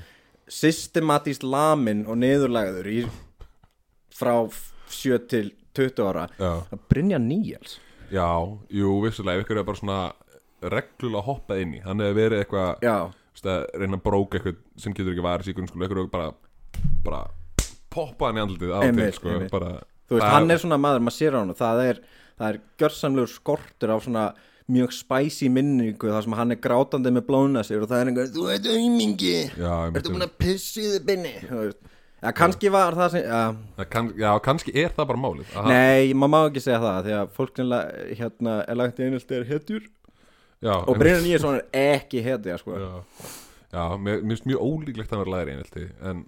systematíst 0.49 1.43
lamin 1.45 2.05
og 2.09 2.17
niðurlagður 2.21 2.89
í 2.89 3.03
frá 4.15 4.33
7 4.89 5.19
til 5.29 5.51
20 5.77 6.07
ára 6.09 6.25
Já, 6.39 6.51
að 6.73 6.81
Brynja 6.89 7.19
Níels 7.21 7.77
já, 8.09 8.25
jú, 8.73 8.95
vissulega 9.05 9.37
Ef 9.39 9.45
ykkur 9.45 9.61
er 9.61 9.67
bara 9.67 9.79
svona 9.79 9.99
reglulega 10.73 11.25
hoppað 11.27 11.61
inn 11.63 11.75
í 11.77 11.81
Hann 11.85 12.01
hefur 12.03 12.17
verið 12.17 12.41
eitthvað 12.43 12.83
já, 12.83 12.95
veist, 13.35 13.45
að 13.45 13.67
reyna 13.79 13.99
að 13.99 14.05
bróka 14.07 14.39
eitthvað 14.39 14.57
sem 14.81 14.95
getur 14.97 15.13
ekki 15.13 15.27
varist 15.27 15.51
í 15.51 15.55
grunnskóla 15.59 15.87
Ykkur 15.87 16.01
er 16.01 16.09
bara, 16.15 16.31
bara 17.05 17.21
poppa 17.93 18.29
hann 18.31 18.41
í 18.41 18.43
andlitið 18.47 18.73
á 18.73 18.79
Einmitt, 18.81 19.13
til 19.13 19.19
sko, 19.19 19.35
einmitt. 19.35 19.53
bara, 19.53 19.71
þú 20.09 20.17
veist, 20.17 20.31
hann 20.33 20.51
er 20.55 20.63
svona 20.65 20.81
maður 20.81 21.05
maður 21.05 21.17
sér 21.19 21.37
á 21.37 21.39
hann 21.43 21.55
það 21.61 21.83
er, 21.85 22.01
það 22.39 22.47
er 22.53 22.59
gjörsamlegur 22.81 23.31
skortur 23.33 23.93
á 23.93 23.97
svona 23.99 24.25
mjög 24.69 24.93
spæsi 24.93 25.49
minningu 25.51 26.11
þar 26.13 26.25
sem 26.25 26.35
hann 26.37 26.53
er 26.53 26.59
grátandi 26.61 27.13
með 27.13 27.25
blóna 27.29 27.63
sig 27.65 27.81
og 27.81 27.89
það 27.89 28.01
er 28.01 28.11
einhver, 28.11 28.33
þú 28.35 28.49
Já, 29.57 29.71
einmitt, 29.85 30.01
ertu 30.01 30.13
búin 30.13 30.27
að 30.27 30.35
pissi 30.41 30.85
þið 30.85 31.07
binni? 31.09 31.33
Já, 32.19 32.31
kannski 32.35 32.69
var 32.73 32.97
það 32.99 33.13
sem 33.13 33.23
já, 33.23 33.41
Það 33.77 33.89
kann, 33.95 34.09
Já, 34.19 34.29
kannski 34.43 34.73
er 34.75 34.91
það 34.95 35.07
bara 35.11 35.21
málið. 35.23 35.45
Að 35.53 35.59
hann- 35.59 35.71
nei, 35.71 36.13
maður 36.13 36.33
má 36.33 36.39
ekki 36.49 36.63
segja 36.65 36.81
það 36.83 37.05
því 37.05 37.13
að 37.19 37.29
fólk 37.37 37.61
hérna 38.19 38.55
er 38.67 38.75
lagt 38.75 38.99
í 38.99 39.05
einhelti 39.07 39.37
er 39.37 39.45
hetjur. 39.47 39.85
Já, 40.59 40.73
og 40.75 40.97
Brynja 40.99 41.21
Níelsson 41.23 41.61
er 41.61 41.95
ekki 41.95 42.21
hetja 42.23 42.57
sko. 42.59 42.75
Já, 42.75 42.91
já 43.71 43.83
mér 43.97 44.19
finnst 44.27 44.45
mjög 44.45 44.59
ólíklegt 44.67 45.13
að 45.15 45.23
vera 45.23 45.35
læri 45.37 45.55
einhelti 45.55 45.85
En 46.03 46.25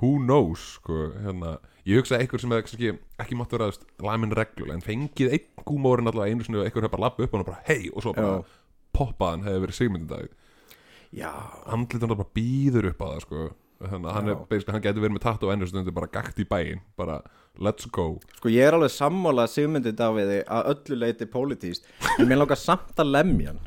who 0.00 0.16
knows 0.18 0.62
sko, 0.78 1.10
hérna, 1.24 1.56
ég 1.86 2.00
hugsa 2.00 2.16
að 2.16 2.24
einhver 2.24 2.42
sem 2.42 2.54
ekki, 2.56 2.92
ekki 3.22 3.38
mátt 3.38 3.54
vera 3.54 3.70
lamin 4.04 4.34
reglulega 4.34 4.78
en 4.78 4.84
fengið 4.84 5.34
einn 5.36 5.66
gúmórin 5.68 6.10
allavega 6.10 6.34
einu 6.34 6.46
og 6.60 6.64
einhver 6.66 6.86
hefur 6.86 6.94
bara 6.96 7.06
lappa 7.08 7.26
upp 7.26 7.36
og 7.38 7.44
bara 7.46 7.60
hei 7.68 7.90
og 7.92 8.04
svo 8.04 8.14
bara 8.16 8.40
poppaðan 8.94 9.46
hefur 9.48 9.66
verið 9.66 9.80
sigmyndadag 9.80 10.32
Já, 11.14 11.30
andlitan 11.70 12.10
bara 12.10 12.26
býður 12.34 12.90
upp 12.90 13.04
á 13.04 13.06
það 13.06 13.20
sko. 13.22 13.42
að 13.84 13.92
hann, 13.92 14.30
er, 14.32 14.38
hann 14.72 14.82
getur 14.82 15.02
verið 15.02 15.14
með 15.14 15.24
tatt 15.26 15.44
og 15.44 15.52
ennur 15.52 15.68
stundu 15.70 15.92
bara 15.94 16.10
gagt 16.10 16.38
í 16.40 16.46
bæinn 16.48 16.80
bara 16.98 17.20
let's 17.60 17.86
go. 17.86 18.16
Sko 18.38 18.50
ég 18.50 18.66
er 18.66 18.74
alveg 18.74 18.90
sammála 18.94 19.44
Sigmundi 19.50 19.92
Daviði 19.94 20.40
að 20.50 20.70
öllu 20.72 20.98
leiti 21.02 21.28
pólitíst 21.30 21.86
en 22.16 22.26
mér 22.30 22.40
langar 22.40 22.58
samt 22.58 22.98
að 22.98 23.12
lemja 23.14 23.52
hann 23.52 23.62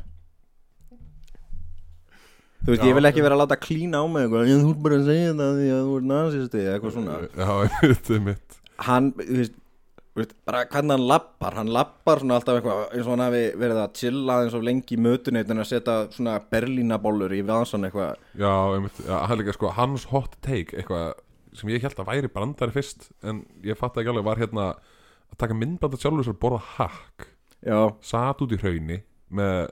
Þú 2.58 2.72
veist, 2.72 2.82
Já. 2.82 2.88
ég 2.90 2.96
vil 2.98 3.08
ekki 3.08 3.22
vera 3.24 3.36
að 3.38 3.42
láta 3.44 3.56
klína 3.62 4.02
á 4.02 4.04
mig 4.10 4.26
eitthvað, 4.26 4.48
ég 4.50 4.60
þú 4.64 4.72
ert 4.74 4.82
bara 4.84 4.98
að 4.98 5.08
segja 5.08 5.32
það 5.38 5.58
því 5.60 5.68
að 5.76 5.86
þú 5.86 5.94
ert 5.98 6.08
nazisti 6.10 6.60
eða 6.64 6.74
eitthvað 6.74 6.94
svona. 6.98 7.16
Já, 7.38 7.50
þetta 7.78 8.14
er 8.18 8.22
mitt 8.26 8.58
hann, 8.88 9.08
þú 9.18 9.38
veist, 9.38 10.34
bara 10.48 10.64
hvernig 10.66 10.94
hann 10.96 11.06
lappar, 11.06 11.54
hann 11.58 11.70
lappar 11.74 12.22
svona 12.22 12.38
alltaf 12.40 12.58
eitthvað 12.58 12.82
eins 12.96 13.06
og 13.06 13.12
hann 13.14 13.22
hafi 13.22 13.42
verið 13.62 13.80
að 13.84 13.94
chilla 14.00 14.36
eins 14.42 14.56
og 14.58 14.66
lengi 14.66 14.96
í 14.96 15.00
mötunni 15.06 15.42
en 15.44 15.62
að 15.62 15.68
setja 15.70 15.96
svona 16.14 16.36
berlínabollur 16.50 17.34
í 17.36 17.40
vasan 17.46 17.86
eitthvað. 17.86 18.18
Já, 18.38 18.52
einmitt, 18.74 19.00
já, 19.06 19.14
hann 19.30 19.38
líka 19.40 19.54
sko 19.54 19.72
hans 19.78 20.08
hot 20.10 20.34
take 20.44 20.74
eitthvað 20.78 21.12
sem 21.58 21.70
ég 21.72 21.82
held 21.86 21.98
að 22.02 22.10
væri 22.10 22.30
brandari 22.34 22.74
fyrst 22.74 23.08
en 23.26 23.44
ég 23.66 23.78
fatt 23.78 23.96
ekki 23.98 24.10
alveg 24.12 24.26
var 24.26 24.42
hérna 24.42 24.66
að 24.74 25.38
taka 25.42 25.56
myndbanda 25.58 25.98
sjálfur 26.00 26.32
að 26.34 26.40
borða 26.42 26.60
hakk. 26.76 27.28
Já, 27.66 27.78
satt 28.04 28.42
út 28.44 28.54
í 28.54 28.58
hrauni 28.60 29.00
með 29.34 29.70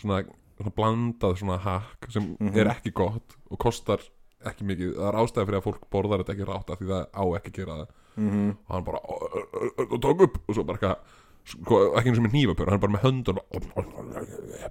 svona, 0.00 0.22
svona 0.62 0.76
blandað 0.78 1.38
svona 1.40 1.58
hakk 1.62 2.08
sem 2.12 2.30
er 2.54 2.70
ekki 2.72 2.92
gott 2.96 3.36
og 3.50 3.58
kostar 3.62 4.02
ekki 4.48 4.66
mikið. 4.66 4.94
Það 4.98 5.08
er 5.08 5.18
ástæði 5.22 5.46
fyrir 5.48 5.58
að 5.60 5.66
fólk 5.68 5.82
borðar 5.92 6.22
þetta 6.22 6.34
ekki 6.34 6.46
rátt 6.48 6.70
af 6.74 6.80
því 6.80 6.88
það 6.90 7.04
á 7.14 7.22
ekki 7.38 7.50
að 7.52 7.58
gera 7.60 7.76
það. 7.80 7.90
Mhm. 8.16 8.48
Og 8.66 8.72
hann 8.74 8.84
bara 8.84 8.98
"Ö, 9.02 9.14
ö, 9.22 9.42
ö, 9.62 9.68
ö, 9.78 9.86
og 9.92 10.00
tók 10.02 10.22
upp. 10.26 10.38
Og 10.48 10.54
svo 10.54 10.64
bara 10.66 10.78
eitthvað 10.78 10.96
sko, 11.44 11.78
ekki 11.96 12.08
eins 12.10 12.18
og 12.18 12.24
með 12.26 12.34
hnífapör, 12.36 12.66
hann 12.68 12.74
er 12.74 12.82
bara 12.86 12.92
með 12.92 13.04
höndun 13.06 13.38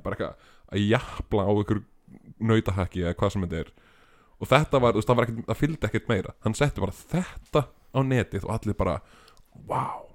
bara 0.03 0.15
eitthvað 0.15 0.35
að 0.71 0.87
jafla 0.89 1.43
á 1.47 1.51
ykkur 1.63 1.83
nautahakki 2.39 3.03
eða 3.05 3.15
hvað 3.15 3.31
sem 3.31 3.41
þetta 3.47 3.59
er. 3.59 3.71
Og 4.41 4.47
þetta 4.49 4.81
var, 4.81 4.93
þú 4.93 5.01
veist, 5.01 5.07
það 5.11 5.45
það 5.45 5.59
fylgdi 5.61 5.87
ekkert 5.87 6.07
meira. 6.09 6.33
Hann 6.43 6.53
setti 6.57 6.81
bara 6.81 6.91
þetta 6.91 7.67
á 7.95 7.99
netið 8.01 8.45
og 8.47 8.53
allir 8.55 8.73
bara, 8.77 9.01
wow 9.67 10.10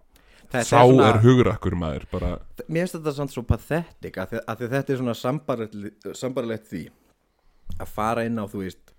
Sá 0.52 0.78
er, 0.82 0.92
svona- 0.92 1.20
hugrakkur 1.24 1.74
maður 1.78 2.04
bara, 2.10 2.30
Mér 2.68 2.86
finnst 2.86 2.96
þetta 2.98 3.12
samt 3.16 3.32
svo 3.34 3.42
pathetic 3.46 4.16
að 4.22 4.36
að 4.46 4.64
þetta 4.70 4.92
er 4.94 5.00
svona 5.02 5.16
sambarlegt, 6.14 6.68
því 6.70 6.84
að 7.80 7.88
fara 7.92 8.24
inn 8.24 8.38
á 8.38 8.44
þú 8.46 8.62
veist 8.64 8.92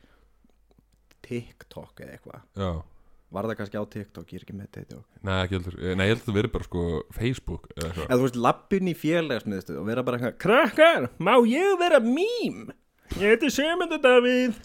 TikTok 1.27 2.03
eða 2.03 2.15
eitthvað. 2.17 2.83
Var 3.27 3.43
það 3.49 3.57
kannski 3.59 3.79
á 3.79 3.83
TikTok, 3.91 4.29
ég 4.31 4.39
er 4.39 4.43
ekki 4.45 4.55
með 4.55 4.67
TikTok. 4.77 5.03
Nei, 5.27 5.33
ekki 5.43 5.57
heldur, 5.57 5.75
nei, 5.99 6.05
ég 6.07 6.13
held 6.13 6.29
að 6.31 6.37
verið 6.37 6.51
bara 6.53 6.67
sko 6.67 6.83
Facebook 7.17 7.65
eða 7.75 7.89
eitthvað. 7.89 8.05
Eða 8.07 8.17
þú 8.21 8.23
veist, 8.27 8.39
lappin 8.45 8.87
í 8.87 8.93
félagsmiðstu 8.95 9.75
og 9.81 9.89
vera 9.89 10.03
bara 10.07 10.19
eitthvað 10.21 10.37
Krakkar, 10.45 11.09
má 11.19 11.33
ég 11.51 11.73
vera 11.81 11.99
mím? 11.99 12.61
Ég 13.17 13.33
heiti 13.33 13.51
Semundur 13.51 13.99
Davíð. 14.03 14.55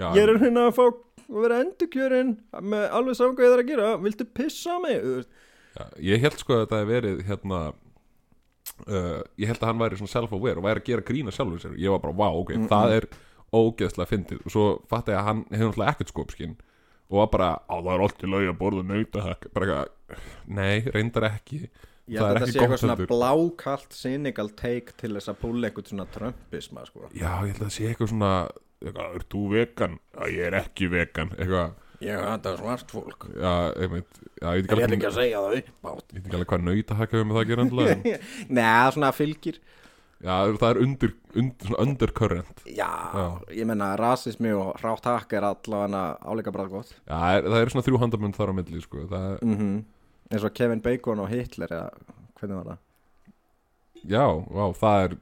Já, 0.00 0.06
Ég 0.16 0.22
er 0.24 0.40
hérna 0.40 0.68
að 0.70 0.76
fá 0.78 0.84
að 0.88 1.42
vera 1.44 1.60
endurkjörinn 1.66 2.32
með 2.72 2.86
alveg 2.96 3.18
þarf 3.20 3.44
að 3.60 3.66
gera. 3.68 3.90
Viltu 4.00 4.24
pissa 4.24 4.76
á 4.76 4.78
mig? 4.80 4.96
Þú 5.04 5.12
veist, 5.18 5.30
já, 5.76 5.84
ég 6.10 6.24
held 6.24 6.40
sko 6.42 6.56
að 6.56 6.64
þetta 6.64 6.80
hef 6.80 6.90
verið 6.90 7.20
hérna 7.28 7.60
uh, 7.70 9.20
Ég 9.40 9.50
held 9.50 9.60
að 9.60 9.68
hann 9.70 9.82
væri 9.82 10.00
svona 10.00 10.14
self-aware 10.14 10.60
og 10.60 10.66
væri 10.66 10.82
að 10.82 10.88
gera 10.90 11.06
grína 11.10 11.34
sjálfur 11.34 11.62
sér. 11.62 11.76
Ég 11.80 11.92
var 11.94 12.02
bara, 12.04 12.16
wow, 12.20 12.40
ok, 12.42 12.56
það 12.70 12.96
er 12.96 13.08
ógeðslega 13.50 14.10
fyndið. 14.12 14.42
Og 14.46 14.54
svo 14.54 14.66
fatt 14.90 15.10
ég 15.10 15.18
að 15.18 15.28
hann 15.28 15.46
hefur 15.50 15.72
náttúrulega 15.72 15.94
ekkert 15.96 16.12
skopskinn 16.14 16.58
Og 17.10 17.18
var 17.18 17.30
bara, 17.32 17.50
á 17.66 17.74
það 17.82 17.92
er 17.92 18.02
alltaf 18.04 18.30
lög 18.30 18.44
að 18.46 18.58
borða 18.60 18.82
nautahakk. 18.86 19.46
Bara 19.54 19.66
eitthvað, 19.66 20.26
nei, 20.46 20.90
reyndar 20.94 21.26
ekki. 21.26 21.64
Ég 22.10 22.20
Það 22.20 22.28
held 22.28 22.36
að 22.36 22.40
þetta 22.40 22.52
sé 22.52 22.60
eitthvað 22.62 22.82
svona 22.82 23.06
blákalt 23.10 23.96
cynical 23.98 24.50
take 24.58 24.94
til 24.98 25.10
þess 25.16 25.30
að 25.32 25.40
púla 25.42 25.68
eitthvað 25.68 25.90
svona 25.90 26.06
trumpisma 26.14 26.84
sko. 26.86 27.10
Já, 27.10 27.32
ég 27.46 27.50
held 27.50 27.58
að 27.58 27.64
það 27.64 27.74
sé 27.74 27.88
eitthvað 27.90 28.12
svona 28.12 28.30
eitthvað, 28.80 29.16
Er 29.18 29.26
þú 29.34 29.42
vegan? 29.50 29.98
Já, 30.14 30.22
ég 30.36 30.46
er 30.46 30.58
ekki 30.60 30.90
vegan. 30.94 31.34
Eitthvað, 31.34 31.74
Ég 32.00 32.16
hata 32.24 32.54
svart 32.56 32.90
fólk. 32.94 33.26
Já, 33.36 33.50
ég 33.76 33.90
veit 33.92 34.20
Ég 34.40 34.70
alveg 34.72 34.94
ekki 34.96 35.08
að 35.10 35.18
segja 35.18 35.40
það 35.44 35.56
upp 35.58 35.90
átt 35.90 36.14
Ég 36.14 36.16
veit 36.16 36.24
ekki 36.30 36.36
alveg 36.38 36.48
hvað 36.54 36.64
nautahakk 36.68 37.12
hefur 37.14 37.26
með 37.28 37.36
það 37.36 37.42
að 37.44 37.50
gera 37.50 37.64
endilega 37.66 37.96
en- 37.96 38.24
Nei, 38.56 38.92
svona 38.96 39.10
fylgir. 39.16 39.58
Já, 40.20 40.34
það 40.60 40.66
er 40.70 40.80
undir, 40.84 41.12
undir, 41.32 41.66
svona 41.70 41.84
undercurrent. 41.86 42.58
Já, 42.76 42.88
ég 43.56 43.68
menna 43.68 43.90
rasismi 44.00 44.50
og 44.52 44.74
rátt 44.84 45.06
hakk 45.08 45.32
er 45.38 45.46
allavega 45.48 46.02
áleika 46.28 46.52
bara 46.52 46.68
gott. 46.72 46.90
Já, 47.08 47.16
er, 47.38 47.46
það 47.48 47.60
er 47.62 47.72
svona 47.72 47.86
þrjú 47.88 48.00
handamönd 48.02 48.36
þar 48.36 48.52
á 48.52 48.54
milli 48.60 48.82
sko. 48.84 49.06
það 49.12 49.28
er, 49.30 49.40
mm 49.48 49.80
eins 50.30 50.44
og 50.46 50.52
Kevin 50.54 50.78
Bacon 50.84 51.18
og 51.24 51.26
Hitler 51.32 51.72
eða 51.74 51.88
hvernig 52.38 52.58
var 52.60 52.68
það? 52.68 52.82
Já, 54.12 54.22
vá, 54.46 54.64
það 54.78 55.00
er 55.08 55.16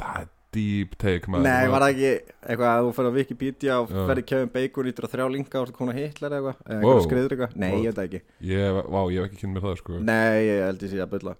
það 0.00 0.20
er 0.22 0.30
deep 0.54 0.94
take 1.00 1.30
maður 1.30 1.46
Nei, 1.48 1.68
var 1.72 1.84
það 1.84 1.92
ekki 1.94 2.10
eitthvað 2.44 2.68
að 2.70 2.84
þú 2.86 2.92
fyrir 2.98 3.10
á 3.10 3.16
Wikipedia 3.18 3.78
og 3.82 3.92
ferði 3.94 4.24
Kevin 4.30 4.52
Bacon 4.54 4.90
ítur 4.92 5.06
á 5.06 5.12
þrjá 5.14 5.26
linka 5.34 5.60
og 5.64 5.72
kona 5.76 5.94
Hitler 5.96 6.36
eða 6.38 6.52
eitthvað 6.54 6.70
eða 6.74 6.80
Wow. 6.84 6.92
eitthvað 6.94 7.08
skriður 7.08 7.34
eitthvað 7.36 7.56
Nei, 7.64 7.70
Wow. 7.74 7.82
ég 7.82 7.90
veit 7.90 7.98
það 7.98 8.08
ekki 8.08 8.22
ég, 8.54 8.78
Vá, 8.94 9.00
ég 9.10 9.18
hef 9.20 9.28
ekki 9.30 9.40
kynnt 9.42 9.54
mér 9.58 9.66
það 9.66 9.76
sko. 9.82 9.98
Nei, 10.00 10.38
ég 10.48 10.62
held 10.68 10.86
ég 10.86 10.92
sé 10.94 11.02
að 11.04 11.12
bylla. 11.14 11.36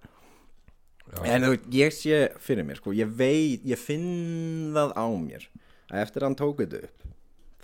En 1.23 1.45
þú 1.45 1.51
ég 1.79 1.93
sé 1.95 2.21
fyrir 2.43 2.65
mér 2.67 2.79
sko, 2.81 2.91
ég 2.97 3.11
veit, 3.15 3.61
ég 3.63 3.77
finn 3.79 4.73
það 4.75 4.93
á 4.97 5.05
mér 5.15 5.45
að 5.93 6.01
eftir 6.01 6.23
að 6.23 6.27
hann 6.31 6.39
tók 6.41 6.57
þetta 6.63 6.83
upp 6.87 7.03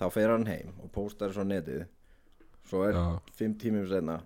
þá 0.01 0.05
fer 0.13 0.29
hann 0.31 0.45
heim 0.47 0.69
og 0.81 0.91
postar 0.93 1.33
svo 1.33 1.43
á 1.43 1.49
netið 1.49 1.81
svo 2.69 2.83
er 2.87 2.93
Já. 2.95 3.05
fimm 3.35 3.55
tímum 3.59 3.87
senna 3.89 4.19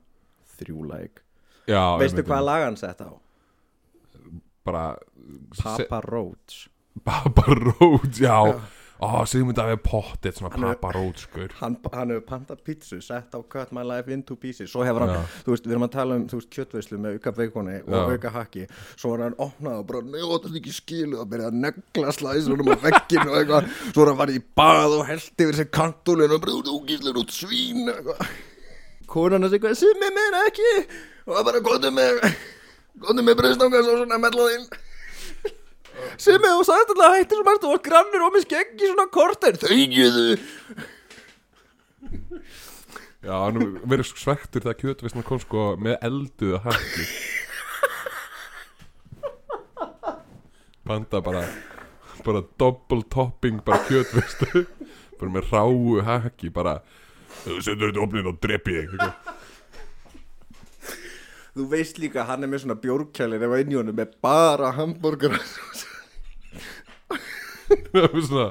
þrjú 0.60 0.84
læk 0.92 1.22
Já, 1.68 1.98
Veistu 1.98 2.22
hvað 2.28 2.44
lag 2.46 2.64
hann 2.68 2.78
sett 2.78 3.00
á? 3.02 3.10
Bara 4.66 4.96
Papa 5.58 6.02
Roach 6.06 6.68
Papa 7.04 7.44
Roach, 7.48 8.20
já. 8.22 8.62
Ó, 9.04 9.26
Sigmund 9.28 9.58
er 9.60 9.76
pottet 9.84 10.38
svona 10.38 10.54
Hann 10.54 10.64
er- 10.64 10.76
Papa 10.80 10.94
Roach 10.96 11.20
skur. 11.26 11.50
hann, 11.60 11.76
hann 11.94 12.10
hefur 12.10 12.24
pantað 12.30 12.62
pítsu, 12.64 13.02
sett 13.04 13.32
á 13.36 13.44
Cut 13.50 13.72
My 13.76 13.84
Life 13.84 14.08
into 14.14 14.36
Pieces. 14.38 14.72
Svo 14.72 14.86
hefur 14.88 15.00
hann, 15.04 15.10
Já. 15.10 15.24
þú 15.44 15.52
veist, 15.52 15.66
við 15.68 15.72
erum 15.76 15.84
að 15.84 15.92
tala 15.92 16.16
um 16.16 16.28
þú 16.32 16.40
veist, 16.40 16.50
kjötveislu 16.56 16.98
með 17.04 17.18
auka 17.20 17.32
beikoni 17.36 17.76
og 17.84 17.90
Já. 17.92 18.06
auka 18.16 18.30
hakki. 18.32 18.68
Svo 18.96 19.10
var 19.12 19.20
hann 19.26 19.36
opnað 19.36 19.80
og 19.82 19.86
bara, 19.88 20.02
nei, 20.02 20.22
þetta 20.24 20.48
er 20.48 20.56
ekki 20.62 20.74
skilu 20.78 21.20
og 21.20 21.28
byrjaði 21.30 21.52
að 21.52 21.60
negla 21.66 22.12
slæsunum 22.16 22.72
á 22.72 22.76
vegginu 22.88 23.28
og 23.30 23.36
eitthvað, 23.42 23.64
svo 23.92 24.00
var 24.00 24.08
hann 24.14 24.20
farið 24.24 24.40
í 24.40 24.44
bað 24.56 24.92
og 25.00 25.06
held 25.12 25.28
yfir 25.44 25.56
sér 25.60 25.70
kantúlin 25.76 26.32
og 26.32 26.40
bara, 26.42 26.52
þú 26.64 26.80
gíslir 26.88 27.20
út 27.20 27.32
svín 27.36 27.92
eitthvað. 27.92 28.20
Konan 29.12 29.42
hans 29.44 29.54
eitthvað, 29.54 29.76
simmi 29.76 30.10
minn 30.16 30.40
ekki. 30.48 30.72
Og 31.28 31.36
það 31.36 31.46
bara, 31.52 31.60
góðu 31.60 31.92
með 31.92 32.12
góðu 33.04 33.22
með 33.28 33.36
Simmi, 36.22 36.50
þú 36.50 36.66
sagðist 36.68 36.92
alltaf 36.94 37.16
hættir 37.16 37.40
sem 37.40 37.62
þú 37.64 37.72
var 37.72 37.82
grannur 37.86 38.26
og 38.28 38.36
með 38.36 38.46
skegg 38.46 38.76
í 38.76 38.90
svona 38.92 39.08
korter. 39.14 39.58
Þegiðu 39.62 40.28
Já, 43.26 43.34
hann 43.42 43.58
hefur 43.58 43.88
verið 43.90 44.10
svektur 44.12 44.62
þegar 44.62 44.76
kjötvisna 44.82 45.24
kom 45.26 45.40
sko 45.42 45.62
með 45.82 45.96
elduðu 46.06 46.60
hakki. 46.62 47.06
Panda 50.86 51.22
bara 51.26 51.42
bara 52.26 52.44
double 52.62 53.02
topping 53.10 53.64
bara 53.66 53.82
kjötvistu 53.88 54.66
bara 55.18 55.32
með 55.34 55.50
ráu 55.50 56.04
hakki 56.06 56.52
bara 56.54 56.78
setur 57.42 57.88
þetta 57.88 58.04
opnið 58.06 58.30
og 58.30 58.38
drepi 58.46 58.76
þig 58.76 58.94
eitthvað. 58.94 59.34
Þú 61.56 61.66
veist 61.72 62.00
líka 62.04 62.20
að 62.24 62.30
hann 62.34 62.44
er 62.44 62.52
með 62.52 62.66
svona 62.66 62.76
bjórkjælir 62.84 63.44
ef 63.48 63.54
inn 63.62 63.72
í 63.72 63.78
honum 63.80 63.96
með 63.96 64.16
bara 64.24 64.74
hambúrgar 64.76 65.38
Það 67.66 68.04
er 68.04 68.24
svona, 68.28 68.48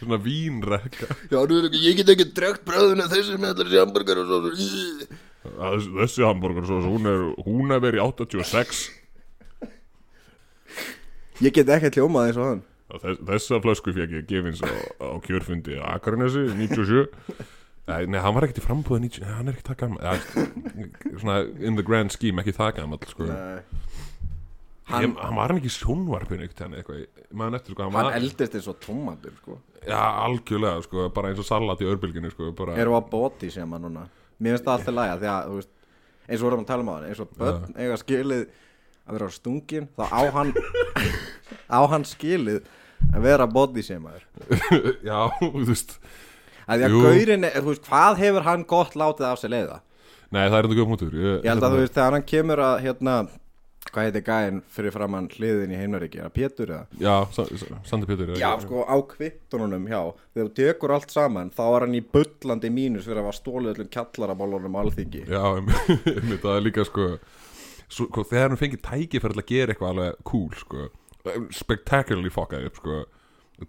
svona 0.00 0.18
vínrekka. 0.24 1.06
Já, 1.30 1.36
þú 1.36 1.52
veist 1.52 1.66
ekki, 1.68 1.82
ég 1.84 1.98
get 2.00 2.12
ekki 2.14 2.26
dregt 2.34 2.64
bröðuna 2.66 3.06
þessi 3.12 3.36
með 3.38 3.60
allir 3.62 3.82
hambúrgar 3.82 4.22
og 4.22 4.30
svo, 4.30 4.38
svo. 4.56 5.18
Þessi, 5.46 5.90
þessi 6.00 6.24
hambúrgar 6.26 6.66
svo, 6.66 6.80
hún 6.88 7.10
er 7.10 7.26
hún 7.46 7.76
er 7.76 7.82
verið 7.84 8.02
86 8.08 8.86
Ég 11.44 11.52
get 11.52 11.68
ekki 11.68 11.92
hljómað 12.00 12.30
eins 12.30 12.40
og 12.40 12.48
hann. 12.48 12.64
Þess, 12.96 13.20
þessa 13.28 13.60
flösku 13.64 13.92
fekk 13.92 14.16
ég 14.16 14.26
gefins 14.30 14.64
á, 14.64 14.72
á 15.02 15.08
kjörfundi 15.20 15.76
á 15.76 15.98
Akranesi 15.98 16.46
97 16.56 17.04
Nei, 17.86 18.18
hann 18.18 18.34
var 18.34 18.46
ekkert 18.46 18.58
í 18.58 18.64
frambúða 18.64 19.02
90 19.04 19.22
Nei, 19.22 19.32
hann 19.36 19.50
er 19.50 19.54
ekki 19.56 19.66
það 19.68 19.76
gammal 19.82 20.00
ja, 20.02 20.14
Svona 21.20 21.36
in 21.62 21.76
the 21.78 21.84
grand 21.86 22.10
scheme 22.14 22.42
ekki 22.42 22.54
það 22.56 22.72
gammal 22.80 22.98
sko. 23.06 23.28
Nei. 23.30 23.60
hann, 24.90 24.96
Hann, 24.96 25.14
hann 25.20 25.38
var 25.38 25.52
hann 25.52 25.60
ekki 25.60 25.70
í 25.70 25.76
sjónvarpinu 25.76 26.46
ekkert 26.48 26.64
hann 26.66 26.74
eitthvað 26.80 27.04
maður 27.30 27.58
eftir 27.60 27.76
sko 27.76 27.84
hann 27.86 27.94
hann 27.94 28.08
var, 28.10 28.18
eldist 28.18 28.58
eins 28.58 28.68
og 28.72 28.80
tómatur 28.82 29.36
sko. 29.38 29.58
Já, 29.86 30.00
algjörlega 30.26 30.82
sko 30.88 31.06
Bara 31.14 31.30
eins 31.30 31.42
og 31.42 31.48
salat 31.48 31.82
í 31.84 31.88
örbylginu 31.92 32.30
sko 32.34 32.50
bara, 32.58 32.74
við 32.78 32.90
að 32.98 33.08
bóti 33.14 33.50
sem 33.54 33.76
hann 33.76 33.86
núna 33.86 34.06
Mér 34.36 34.56
finnst 34.58 34.66
það 34.66 34.74
alltaf 34.80 34.96
læga 34.98 35.16
því 35.22 35.30
að, 35.32 35.46
þú 35.50 35.60
veist 35.60 35.72
eins 36.26 36.40
og 36.42 36.46
vorum 36.48 36.64
að 36.64 36.70
tala 36.72 36.82
um 36.84 36.90
á 36.90 36.94
hann 36.96 37.08
eins 37.10 37.22
og 37.22 37.30
börn 37.38 37.76
eiga 37.78 37.96
skilið 38.02 38.42
að 39.06 39.14
vera 39.16 39.28
stungin 39.30 39.86
þá 39.94 40.04
á 40.10 40.20
hann 40.34 40.50
á 41.76 41.80
hann 41.92 42.04
skilið 42.08 42.66
að 43.14 43.26
vera 43.28 43.46
body 43.46 43.84
sem 43.86 44.02
maður 44.02 44.26
Já, 45.08 45.20
þú 45.38 45.62
veist 45.70 45.96
að 46.66 46.82
því 46.82 46.86
að 46.90 47.00
gaurin, 47.06 47.44
er- 47.48 47.60
þú 47.62 47.72
veist, 47.72 47.86
hvað 47.88 48.16
hefur 48.22 48.42
hann 48.50 48.64
gott 48.64 48.94
látið 48.98 49.26
af 49.30 49.38
sér 49.42 49.50
leiða? 49.54 49.80
Nei, 50.34 50.44
það 50.50 50.58
er 50.58 50.64
enda 50.66 50.76
góð 50.80 50.88
punktur. 50.90 51.12
Ég, 51.14 51.34
ég 51.44 51.50
held 51.52 51.62
að 51.62 51.74
þú 51.76 51.82
veist, 51.84 51.94
þegar 51.94 52.12
hann 52.16 52.24
kemur 52.26 52.58
að 52.66 52.80
hérna, 52.82 53.12
hvað 53.86 54.06
heitir 54.08 54.24
gæinn 54.26 54.56
fyrir 54.74 54.92
framann 54.96 55.28
hliðin 55.30 55.70
í 55.70 55.78
heimnaríki, 55.78 56.18
að 56.26 56.32
Pétur 56.34 56.72
eða? 56.74 56.86
Já, 56.98 57.14
Sa- 57.32 57.44
Sa- 57.46 57.78
Sandi 57.86 58.06
Pétur 58.10 58.32
Já, 58.36 58.48
sko, 58.60 58.82
á 58.82 58.96
kvittunum, 59.06 59.86
já 59.86 60.00
Þegar 60.34 60.48
þú 60.50 60.54
tekur 60.58 60.94
allt 60.96 61.10
saman, 61.14 61.50
þá 61.54 61.62
er 61.76 61.86
hann 61.86 61.94
í 61.94 62.02
bullandi 62.02 62.70
mínus 62.74 63.06
fyrir 63.06 63.22
að 63.22 63.28
var 63.30 63.38
stólið 63.38 63.72
öllum 63.76 63.92
kjallarabólunum 63.94 64.76
alþingi. 64.82 65.22
Já, 65.30 65.44
það 66.42 66.52
er 66.56 66.66
líka 66.66 66.84
sko, 66.90 67.06
sko 67.88 68.24
Þegar 68.26 68.48
hann 68.50 68.58
fengið 68.58 68.82
tækifæri 68.82 69.36
til 69.38 69.44
að 69.44 69.50
gera 69.54 69.72
eitthvað 69.76 69.94
alveg 69.94 70.18
cool 70.26 70.50
sko, 70.58 70.88
Spectacularly 71.54 72.30
fuckað 72.34 72.66
upp 72.68 72.76
sko 72.82 72.98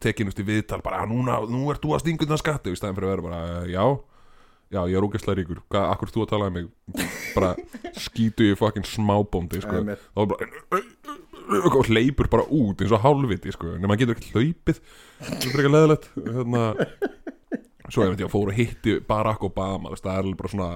Tekinn 0.04 0.28
út 0.28 0.40
í 0.42 0.44
viðtal 0.44 0.82
bara, 0.84 1.02
"Ah, 1.04 1.08
núna, 1.08 1.40
nú 1.48 1.70
ert 1.72 1.82
þú 1.82 1.96
að 1.96 2.04
stinga 2.04 2.26
undan 2.28 2.42
skatti 2.42 2.74
Í 2.74 2.76
stæðan 2.76 2.98
fyrir 2.98 3.08
að 3.08 3.14
vera 3.16 3.28
bara, 3.30 3.68
já 3.72 3.86
Já, 4.68 4.82
ég 4.84 4.98
er 5.00 5.06
ógæslega 5.06 5.40
ríkur, 5.40 5.62
hvað, 5.72 5.86
akkur 5.94 6.10
þú 6.12 6.24
að 6.26 6.32
tala 6.34 6.48
um 6.50 6.54
mig? 6.58 6.66
Bara 7.38 7.54
skítu 7.96 8.50
í 8.52 8.56
fucking 8.60 8.84
smábóndi 8.84 9.62
sko. 9.64 9.80
Þá 9.80 10.22
bara 10.28 10.82
og 11.72 11.88
hleypur 11.88 12.28
bara 12.28 12.44
út 12.52 12.84
eins 12.84 12.92
og 12.92 13.00
hálfviti 13.06 13.54
sko. 13.56 13.78
nema 13.80 13.96
hann 13.96 14.02
getur 14.02 14.18
ekki 14.18 14.34
hlaupið. 14.36 14.82
Það 15.22 15.46
er 15.48 15.62
ekki 15.62 15.72
leðilegt 15.72 16.10
hérna, 16.18 16.64
svo 17.88 18.04
ég 18.04 18.12
veit 18.12 18.24
ég 18.26 18.28
að 18.28 18.34
fóru 18.34 18.52
að 18.52 18.60
hitti 18.60 18.98
Barack 19.08 19.48
Obama 19.48 19.94
það 19.96 20.12
er 20.12 20.26
alveg 20.26 20.42
bara 20.42 20.52
svona 20.52 20.70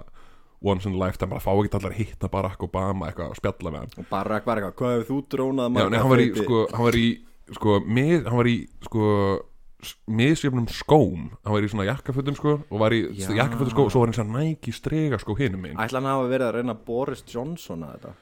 once 0.61 0.85
in 0.87 0.95
a 0.95 1.01
lifetime, 1.01 1.33
bara 1.33 1.43
fá 1.43 1.51
ekki 1.51 1.75
allar 1.75 1.91
að 1.91 1.99
hitta 1.99 2.29
Barack 2.31 2.63
Obama 2.63 3.09
eitthvað 3.09 3.33
að 3.33 3.41
spjalla 3.41 3.73
með 3.73 3.83
hann. 3.83 3.93
Og 3.97 4.09
bara 4.13 4.39
var 4.45 4.61
eitthvað, 4.61 4.77
hvað 4.79 4.95
hefur 4.95 5.09
þú 5.09 5.19
drónað 5.35 5.81
Já, 5.81 5.89
nei, 5.89 5.99
hann 5.99 6.13
var 6.13 6.23
í, 6.23 6.29
sko, 6.37 6.63
hann 6.71 6.87
var 6.87 6.99
í 7.01 7.07
sko, 7.55 7.79
mið, 7.85 8.27
hann 8.27 8.39
var 8.39 8.49
í 8.49 8.57
sko, 8.85 9.05
misjöfnum 10.13 10.67
skóm. 10.71 11.29
Hann 11.41 11.55
var 11.55 11.65
í 11.65 11.69
svona 11.71 11.87
jakkafötum 11.89 12.37
sko 12.37 12.57
og 12.61 12.81
var 12.81 12.93
í 12.95 13.01
Já. 13.17 13.31
jakkafötum 13.39 13.73
sko 13.73 13.85
og 13.87 13.93
svo 13.93 14.03
var 14.03 14.11
hann 14.11 14.17
svona 14.19 14.43
næki 14.43 14.73
strega 14.75 15.17
sko 15.21 15.35
hinum 15.39 15.63
minn 15.65 15.79
Ætla 15.81 16.01
hann 16.01 16.11
hafa 16.11 16.27
verið 16.29 16.47
að 16.47 16.57
reyna 16.59 16.75
Boris 16.87 17.25
Johnson 17.27 17.87
að 17.87 17.95
þetta? 17.95 18.13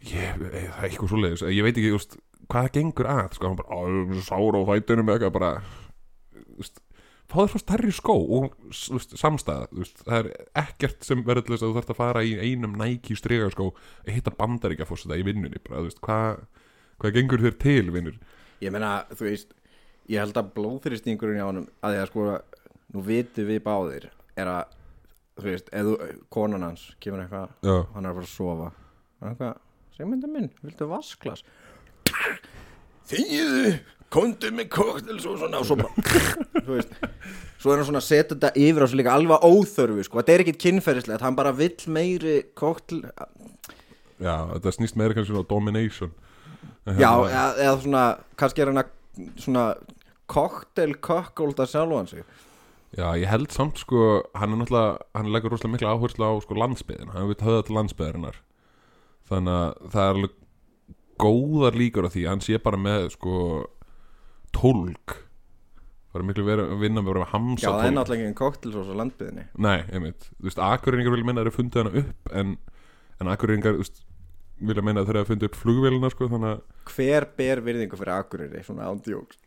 Ég, 0.00 0.12
ég, 0.12 0.36
það 0.44 0.52
er 0.52 0.86
eitthvað 0.88 1.12
svoleiðis. 1.14 1.46
Ég 1.56 1.66
veit 1.66 1.74
ekki, 1.74 1.94
just, 1.94 2.20
hvað 2.46 2.68
það 2.68 2.76
gengur 2.76 3.10
að 3.14 3.34
sko, 3.36 3.48
hann 3.48 3.58
bara, 3.60 3.72
"Á, 3.72 3.78
ég 3.88 3.98
er 4.00 4.20
svo 4.20 4.28
sár 4.28 4.60
á 4.60 4.62
fætunum 4.70 5.12
eitthvað 5.12 5.36
bara 5.36 5.50
just, 6.58 6.80
fá 7.30 7.36
þér 7.40 7.50
svo 7.52 7.60
stærri 7.64 7.92
skó 7.96 8.16
og 8.16 8.54
just, 8.70 9.16
samstæða, 9.16 9.68
just, 9.76 10.04
það 10.04 10.18
er 10.18 10.46
ekkert 10.54 11.04
sem 11.04 11.24
verður 11.24 11.46
til 11.46 11.54
þess 11.54 11.62
að 11.64 11.70
þú 11.70 11.76
þarft 11.78 11.92
að 11.94 12.00
fara 12.00 12.24
í 12.24 12.32
einum 12.40 12.76
næki 12.76 13.16
strega 13.16 13.48
að 13.48 14.12
hitta 14.12 14.30
bandaríkja 14.36 14.88
fórseta 14.88 15.16
í 15.16 15.24
vinnunni, 15.24 15.60
bara, 15.64 15.82
veist, 15.82 16.00
hvað 16.00 16.44
hvað 17.00 17.16
gengur 17.16 17.44
þér 17.44 17.56
til, 17.60 17.90
vinnur 17.94 18.18
Ég 18.60 18.72
meina, 18.74 19.00
þú 19.16 19.26
veist 19.30 19.54
Ég 20.10 20.18
held 20.18 20.38
að 20.40 20.48
blóðfyrirstingurinn 20.56 21.38
hjá 21.38 21.46
honum 21.46 21.66
að 21.86 21.92
því 21.94 21.98
að 22.00 22.08
sko, 22.10 22.22
nú 22.90 23.02
vitum 23.06 23.46
við 23.46 23.60
báðir 23.62 24.06
er 24.40 24.48
að, 24.50 24.72
þú 25.38 25.46
veist, 25.46 25.68
eða 25.76 26.08
konan 26.34 26.66
hans 26.66 26.86
kemur 27.02 27.22
eitthvað, 27.22 27.52
já, 27.62 27.76
hann 27.94 28.08
er 28.08 28.10
að 28.10 28.18
fara 28.18 28.26
að 28.26 28.32
sofa. 28.32 28.70
Hann 29.20 29.28
er 29.28 29.34
eitthvað, 29.36 29.60
segmynda 29.94 30.30
minn, 30.32 30.48
viltu 30.64 30.88
vasklas 30.90 31.44
Þegiðu, 33.10 33.70
komdu 34.10 34.50
með 34.54 34.66
koktel 34.74 35.18
svo 35.22 35.36
svona 35.38 35.60
og 35.60 35.68
svo 35.68 35.76
bara 35.78 36.04
þú 36.66 36.74
veist, 36.74 36.96
svo 37.62 37.70
er 37.70 37.78
hann 37.78 37.88
svona 37.92 38.02
að 38.02 38.08
setja 38.08 38.32
þetta 38.32 38.50
yfir 38.58 38.82
á 38.82 38.86
svo 38.90 38.98
líka 38.98 39.14
alveg 39.14 39.46
óþörfu 39.46 40.06
sko, 40.08 40.18
þetta 40.18 40.34
er 40.34 40.44
ekkit 40.46 40.60
kynferðislegt, 40.64 41.22
hann 41.22 41.38
bara 41.38 41.54
vill 41.54 41.76
meiri 41.86 42.40
koktel 42.58 43.04
já, 44.18 44.34
þetta 44.56 44.74
snýst 44.74 44.98
meira 44.98 45.14
kannski 45.14 45.30
svona 45.30 45.46
á 45.46 45.52
domination 45.54 46.10
Já, 46.86 47.10
eða, 47.28 47.46
eða 47.60 47.74
svona, 47.84 48.04
kannski 48.40 48.62
er 48.64 48.70
hann 48.72 48.80
að 48.82 48.92
svona 49.42 49.64
koktel 50.30 50.94
kökkólda 51.02 51.66
sjálfan 51.68 52.08
sig. 52.08 52.24
Já, 52.96 53.06
ég 53.20 53.28
held 53.30 53.52
samt 53.54 53.78
sko 53.78 54.22
hann 54.34 54.54
er 54.56 54.62
náttúrulega, 54.62 54.96
hann 55.14 55.28
leggur 55.30 55.52
rosalega 55.54 55.76
mikla 55.76 55.92
áherslu 55.94 56.26
á 56.26 56.32
sko 56.42 56.56
landsbyðin, 56.58 57.12
hann 57.14 57.28
vil 57.30 57.36
höfða 57.38 57.66
til 57.68 57.76
landsbyðarinnar 57.76 58.38
þannig 59.30 59.58
að 59.60 59.90
það 59.92 60.06
er 60.08 60.14
alveg 60.16 60.38
góðar 61.20 61.76
líkur 61.78 62.08
á 62.08 62.10
því 62.10 62.24
að 62.24 62.32
hann 62.32 62.42
sé 62.48 62.58
bara 62.64 62.80
með 62.80 63.04
sko 63.14 63.34
tólk. 64.56 65.18
Það 66.10 66.18
er 66.18 66.26
miklu 66.26 66.44
verið 66.48 66.72
að 66.74 66.80
vinna 66.82 67.02
með 67.04 67.12
bara 67.12 67.22
með 67.22 67.32
hamsa 67.36 67.62
Já, 67.62 67.68
það 67.70 67.78
er 67.78 67.84
tólk. 67.86 67.96
náttúrulega 68.00 68.24
ekki 68.26 68.38
koktel 68.40 68.72
svo 68.74 68.82
svo 68.88 68.94
landbyðinni 68.98 69.44
Nei, 69.62 69.78
einmitt, 69.94 70.24
þú 70.40 70.48
veist, 70.48 70.62
akureyringar 70.66 71.14
vilja 71.14 71.28
meina 71.28 71.38
að 71.38 71.44
þeir 71.44 71.50
eru 71.52 71.58
fundið 71.60 71.82
hana 71.84 71.92
upp 72.00 72.32
en, 72.40 72.54
en 73.22 73.30
akureyringar, 73.30 73.76
þú 73.78 73.84
veist 73.84 74.00
vilja 74.60 74.84
meina 74.84 75.02
að 75.02 75.10
þeir 75.10 75.18
eru 75.20 75.30
fundið 75.30 75.50
upp 75.50 75.58
flugvélina 75.60 76.12
sko, 76.12 76.30
að 76.38 76.62
Hver 76.90 77.26
ber 77.38 77.62
virðingu 77.64 77.98
fyrir 78.00 78.14
akureyri, 78.16 78.64
svona 78.66 78.88
ándjóks 78.90 79.38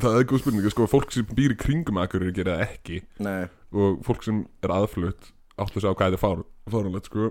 það 0.00 0.18
er 0.18 0.26
góð 0.28 0.42
spurning, 0.42 0.70
sko, 0.72 0.86
fólk 0.90 1.12
sem 1.14 1.26
býr 1.36 1.54
í 1.54 1.58
kringum 1.60 2.00
akureyri 2.02 2.34
gera 2.36 2.58
það 2.58 2.64
ekki. 2.66 2.98
Nei, 3.24 3.48
og 3.72 4.00
fólk 4.06 4.26
sem 4.26 4.42
er 4.64 4.74
aðflutt 4.74 5.30
áttu 5.60 5.80
að 5.80 5.84
sjá 5.84 5.90
hvað 5.92 6.14
þetta 6.14 6.30
er 6.30 6.44
fárunlegt, 6.72 7.08
sko. 7.10 7.30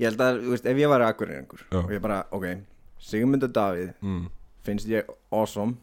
Ég 0.00 0.06
held 0.06 0.22
að, 0.24 0.38
veist, 0.52 0.68
ef 0.68 0.80
ég 0.80 0.92
var 0.92 1.04
akureyringur 1.06 1.64
Já. 1.66 1.80
og 1.82 1.90
ég 1.92 2.04
bara, 2.04 2.22
ok, 2.32 2.46
Sigmundur 3.02 3.50
Davíð 3.52 3.90
mm. 4.00 4.22
finnst 4.66 4.88
ég 4.90 5.10
awesome 5.34 5.76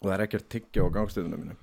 og 0.00 0.08
það 0.08 0.16
er 0.16 0.24
ekki 0.26 0.40
að 0.40 0.50
tyggja 0.52 0.84
á 0.84 0.94
gangstöðunum 0.98 1.44
mínum. 1.44 1.62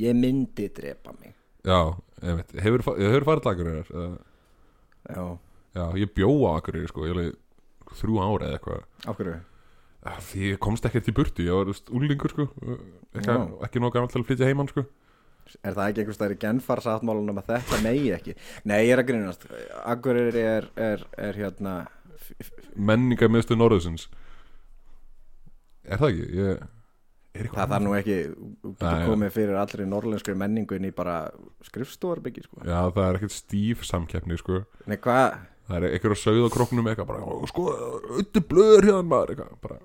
Ég 0.00 0.16
myndi 0.16 0.70
drepa 0.72 1.12
mig. 1.18 1.34
Já, 1.66 1.92
einmitt, 2.22 2.54
hefur, 2.64 2.86
hefur 2.96 3.26
farið 3.28 3.44
til 3.44 3.52
akureyrar 3.52 3.90
eða 3.92 4.10
Já, 5.16 5.26
Já, 5.70 5.84
ég 6.02 6.12
bjó 6.16 6.30
á 6.50 6.58
Akureyri 6.58 6.90
sko, 6.90 7.04
ég 7.06 7.14
alveg 7.14 7.36
þrjú 8.00 8.16
ára 8.22 8.48
eða 8.48 8.56
eitthvað 8.58 9.10
af 9.10 9.18
hverju? 9.20 9.36
Já, 10.00 10.12
Því 10.30 10.48
ég 10.48 10.58
komst 10.64 10.86
ekkert 10.88 11.10
í 11.10 11.14
burtu, 11.14 11.44
ég 11.46 11.58
var 11.60 11.70
úlingur 11.94 12.32
sko 12.32 12.48
Ekki, 13.14 13.26
Já. 13.28 13.36
ekki 13.66 13.82
til 14.14 14.22
að 14.22 14.26
flytja 14.30 14.48
heimann 14.50 14.70
sko 14.70 14.86
Er 15.66 15.74
það 15.74 15.86
ekki 15.90 16.02
einhvers 16.02 16.18
staðar 16.18 16.34
í 16.34 16.40
genfarsáttmálunum 16.44 17.40
að 17.42 17.48
þetta 17.50 17.78
megi 17.82 18.10
ekki? 18.14 18.34
Nei, 18.70 18.80
ég 18.86 18.92
er 18.94 19.02
að 19.02 19.08
grínast 19.10 19.46
Akureyri 19.82 20.44
er, 20.46 20.68
er, 20.78 21.06
er 21.18 21.38
hérna 21.38 21.76
Menninga 22.76 23.28
meðstu 23.30 23.58
Norðusins 23.58 24.06
Er 25.86 25.98
það 25.98 26.12
ekki? 26.12 26.28
Ég, 26.38 26.68
Það 27.30 27.70
þarf 27.70 27.82
nú 27.84 27.92
ekki, 27.94 28.16
já. 28.80 29.06
komið 29.06 29.30
fyrir 29.36 29.58
allri 29.60 29.84
norlenskri 29.86 30.34
menningu 30.34 30.74
inn 30.74 30.88
í 30.88 30.90
bara 30.94 31.30
skrifstofarbyggi 31.68 32.42
sko. 32.42 32.64
Já, 32.66 32.80
það 32.90 33.04
er 33.06 33.18
ekkert 33.20 33.34
stíf 33.36 33.84
samkeppni 33.86 34.38
sko. 34.40 34.64
Nei, 34.90 34.96
hvað? 34.98 35.36
Það 35.70 35.76
er 35.78 35.86
eitthvað 35.94 36.16
að 36.16 36.22
sauða 36.24 36.48
króknum 36.50 36.88
eitthvað 36.90 37.06
bara, 37.12 37.20
"Ó, 37.22 37.46
sko, 37.46 37.66
auðvitað 37.70 38.48
blöður 38.50 38.88
hérna 38.88 39.06
maður 39.06 39.34
eitthvað, 39.34 39.60
bara 39.62 39.78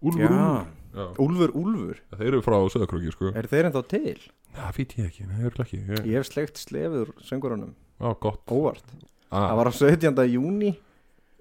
Úlfur, 0.00 0.30
úlfur. 0.30 0.66
Já, 0.94 1.04
Úlfur, 1.22 1.50
Úlfur, 1.54 1.98
þeir 2.16 2.26
eru 2.28 2.40
frá 2.42 2.56
sauðakróki 2.72 3.12
sko. 3.12 3.32
Er 3.36 3.46
þeir 3.46 3.66
ennþá 3.68 3.82
til? 3.88 4.18
Já, 4.56 4.70
fýt 4.72 4.94
ég 4.98 5.06
ekki, 5.10 5.26
nei, 5.28 5.42
örugglega 5.44 5.66
ekki 5.66 5.78
ég, 5.86 6.06
Ég 6.06 6.16
hef 6.18 6.26
sleikt 6.30 6.56
slefur 6.58 7.12
söngurunum 7.22 7.74
Já, 8.00 8.14
gott. 8.18 8.46
Óvart. 8.46 8.82
Ah, 9.30 9.50
Það 9.50 9.56
var 9.56 9.66
á 9.66 9.72
17. 9.72 10.24
júni 10.32 10.76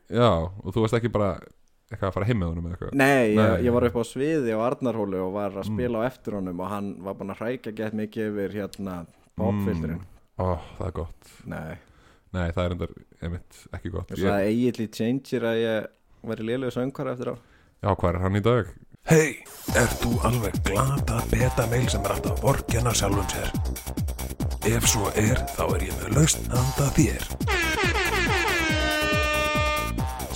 Já, 0.10 0.30
og 0.64 0.74
þú 0.74 0.84
veist 0.84 0.94
ekki 1.00 1.12
bara 1.12 1.40
eitthvað 1.90 2.08
að 2.10 2.14
fara 2.18 2.26
heim 2.30 2.40
með 2.44 2.50
honum 2.54 2.66
eða 2.70 2.76
eitthvað 2.78 2.98
Nei, 3.02 3.26
ég, 3.34 3.36
Nei. 3.40 3.64
ég 3.66 3.74
var 3.76 3.88
upp 3.90 3.98
á 3.98 4.04
sviði 4.06 4.54
á 4.56 4.60
Arnarhóli 4.70 5.20
og 5.24 5.32
var 5.34 5.52
að 5.56 5.64
Mm. 5.66 5.74
spila 5.74 6.00
á 6.00 6.02
eftir 6.10 6.34
honum 6.38 6.60
og 6.64 6.70
hann 6.70 6.90
var 7.04 7.14
búin 7.20 7.34
að 7.34 7.40
hrækja 7.44 7.76
gett 7.76 7.94
mikið 7.98 8.28
yfir 8.30 8.58
hérna 8.60 8.98
popfilturinn 9.40 10.04
Ó, 10.40 10.56
það 10.78 10.86
er 10.88 10.92
gott 11.00 11.32
Nei, 11.46 11.78
Nei, 12.34 12.52
það 12.54 12.66
er 12.66 12.76
endar, 12.76 12.94
einmitt, 13.26 13.64
ekki 13.74 13.90
gott 13.96 14.08
þess 14.14 14.28
að 14.30 14.46
eiginlega 14.50 14.94
changer 15.00 15.48
að 15.50 15.62
ég 15.64 15.88
væri 16.30 16.46
lélegu 16.52 16.76
söngkara 16.78 17.16
eftir 17.18 17.34
á 17.34 17.36
Já, 17.80 17.90
hvað 17.96 18.10
er 18.14 18.20
hann 18.26 18.36
í 18.36 18.44
dag? 18.44 18.70
Hei, 19.10 19.40
ert 19.80 19.96
þú 20.04 20.12
alveg 20.28 20.58
glata 20.68 21.22
beta 21.32 21.66
meil 21.72 21.88
sem 21.90 22.04
er 22.06 22.12
alltaf 22.18 22.42
vorkjana 22.44 22.92
sjálfum 22.94 23.26
sér? 23.32 23.50
Ef 24.70 24.86
svo 24.92 25.08
er, 25.16 25.40
þá 25.56 25.64
er 25.80 25.88
ég 25.88 25.96
með 26.04 26.18
lausn 26.20 26.46
handa 26.52 26.90
þér. 26.94 27.59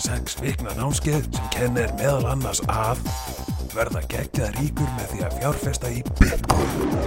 Sex 0.04 0.36
vikna 0.42 0.74
námskeið 0.76 1.30
sem 1.32 1.46
kennir 1.54 1.92
meðal 1.96 2.26
annars 2.34 2.60
að 2.68 3.00
verða 3.72 4.02
geggjað 4.12 4.58
ríkur 4.58 4.90
með 4.98 5.14
því 5.14 5.22
að 5.24 5.38
fjárfesta 5.38 5.92
í 5.96 6.02
Bitcoin. 6.20 6.98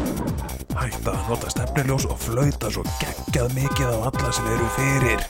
Hætta 0.76 1.12
að 1.12 1.28
nota 1.28 1.52
stefniljós 1.52 2.08
og 2.08 2.18
flauta 2.24 2.72
svo 2.72 2.86
geggjað 3.02 3.52
mikið 3.58 3.92
á 3.92 3.98
alla 4.08 4.32
sem 4.32 4.50
eru 4.56 4.72
fyrir. 4.78 5.28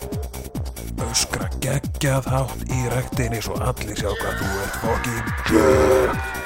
Öskra 1.10 1.50
geggjað 1.58 2.30
hátt 2.36 2.66
í 2.70 2.82
rektinni 2.94 3.42
svo 3.42 3.58
allir 3.58 3.98
sjá 3.98 4.12
hvað 4.14 4.42
þú 4.42 4.56
ert 4.62 4.82
fokkin 4.86 6.45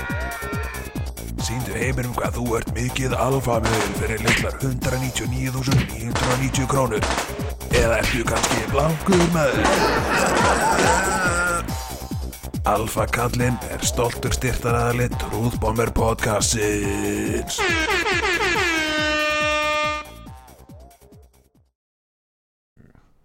Sýndu 1.50 1.72
heiminum 1.74 2.12
hvað 2.14 2.36
þú 2.36 2.44
ert 2.60 2.68
mikið 2.76 3.14
alfamiðil 3.18 3.94
fyrir 3.98 4.20
litlar 4.22 4.54
199.990 4.60 6.68
krónur. 6.70 7.02
Eða 7.74 7.96
ertu 7.96 8.22
kannski 8.28 8.60
blankur 8.70 9.24
með 9.34 9.50
Alfa 12.70 13.02
kallinn 13.10 13.58
er 13.66 13.82
stoltur 13.82 14.30
styrtaraðali 14.36 15.08
Trúðbomber 15.24 15.90
podcastins. 15.96 17.58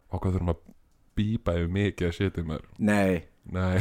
Hvað 0.10 0.32
þurfum 0.32 0.50
að 0.56 0.66
bípa 1.14 1.54
yfir 1.60 1.70
mikið 1.78 2.10
að 2.10 2.18
setja 2.18 2.42
maður 2.50 2.66
Nei, 2.90 3.14
Nei, 3.54 3.78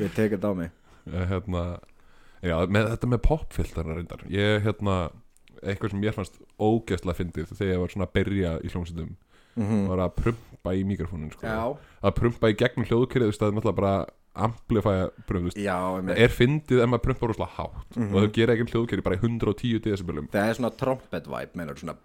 ég 0.00 0.08
tek 0.16 0.32
þetta 0.32 0.48
á 0.48 0.56
mig 0.62 0.72
hérna 1.12 1.76
Já, 2.46 2.56
með, 2.66 2.90
þetta 2.94 3.10
með 3.12 3.22
popfilterna 3.26 3.96
reyndar 3.98 4.24
Ég, 4.32 4.60
hérna, 4.66 4.96
eitthvað 5.62 5.90
sem 5.94 6.00
mér 6.04 6.16
fannst 6.16 6.38
ógeðslega 6.60 7.18
fyndið 7.20 7.54
þegar 7.56 7.72
ég 7.74 7.80
var 7.84 7.94
svona 7.94 8.06
að 8.08 8.14
byrja 8.20 8.52
í 8.62 8.68
hljómsveitum 8.74 9.16
var 9.88 10.02
að 10.04 10.14
prumpa 10.20 10.72
í 10.76 10.82
mikrofónin 10.84 11.30
sko. 11.32 11.46
Mhm. 11.46 11.48
Já, 11.48 11.78
að 12.04 12.14
prumpa 12.18 12.50
í 12.52 12.56
gegnum 12.60 12.84
veist, 13.30 13.40
það 13.40 13.48
er 13.48 13.54
náttúrulega 13.56 13.74
bara 13.80 14.06
amplifæja 14.36 15.06
já, 15.56 15.76
það 16.04 16.18
er 16.20 16.28
fyndið 16.28 16.82
ef 16.84 16.90
maður 16.92 17.04
prumpar 17.06 17.30
rosalega 17.30 17.54
hátt 17.56 17.96
Mhm. 17.96 18.14
og 18.14 18.20
þau 18.20 18.32
gera 18.36 18.52
ekki 18.52 18.66
hljóðkyrið 18.74 19.02
bara 19.06 19.16
í 19.16 19.20
110 19.22 19.78
decibelum 19.80 20.28
það 20.28 20.48
er 20.50 20.54
svona 20.58 20.72
trompet 20.76 21.24
vibe 21.26 21.56
meina 21.56 21.72
svona 21.74 21.96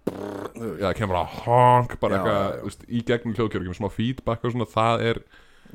Já, 0.80 0.88
það 0.88 0.96
kemur 0.96 1.16
bara 1.16 1.26
honk 1.44 2.00
bara 2.00 2.18
eitthvað, 2.22 2.86
í 2.88 3.04
gegnum 3.04 3.36
hljóðkyrið 3.36 3.68
kemur 3.68 3.80
smá 3.82 3.92
feedback 3.92 4.46
og 4.46 4.52
svona, 4.54 4.68
það 4.72 5.02
er 5.12 5.22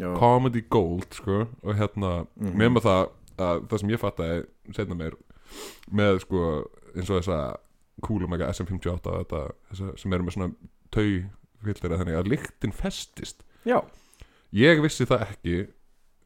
Já. 0.01 0.17
comedy 0.19 0.61
gold 0.71 1.13
sko 1.13 1.47
og 1.63 1.75
hérna, 1.77 2.27
mm 2.41 2.53
Mhm. 2.53 2.57
Að 3.43 3.63
það 3.71 3.83
sem 3.83 3.93
ég 3.93 4.03
fattaði 4.03 4.41
setna 4.77 4.99
meir 4.99 5.17
með 5.93 6.21
sko 6.25 6.43
eins 6.97 7.11
og 7.11 7.21
þessa 7.21 7.39
kúlum 8.05 8.35
eitthvað 8.35 8.53
SM58 8.55 9.13
og 9.13 9.23
þetta, 9.23 9.43
þessa, 9.71 9.93
sem 10.01 10.13
eru 10.17 10.27
með 10.27 10.37
svona 10.37 10.51
taufildir 10.97 11.97
þannig 11.97 12.19
að 12.19 12.31
lyktin 12.33 12.75
festist. 12.77 13.45
Já, 13.67 13.81
ég 14.57 14.83
vissi 14.85 15.07
það 15.09 15.27
ekki 15.31 15.57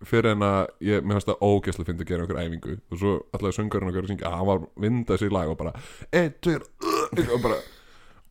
fyrir 0.08 0.32
en 0.32 0.44
að 0.46 0.60
ég, 0.86 1.02
mér 1.04 1.18
fannst 1.18 1.28
það 1.28 1.42
ógeðslega 1.44 1.90
fyndi 1.90 2.06
að 2.06 2.10
gera 2.10 2.24
einhver 2.24 2.40
æfingu 2.40 2.76
og 2.78 3.00
svo 3.02 3.10
allavega 3.36 3.56
söngurinn 3.58 3.90
okkar 3.90 4.06
að 4.06 4.12
syngja 4.14 4.30
að 4.30 4.36
hann 4.38 4.48
var 4.48 4.62
vindað 4.80 5.20
sér 5.20 5.28
í 5.28 5.34
lag 5.36 5.50
og 5.52 5.58
bara 5.60 5.72
einn, 6.16 6.32
tveir, 6.40 6.64
uh, 6.80 7.34
og 7.34 7.42
bara 7.44 7.58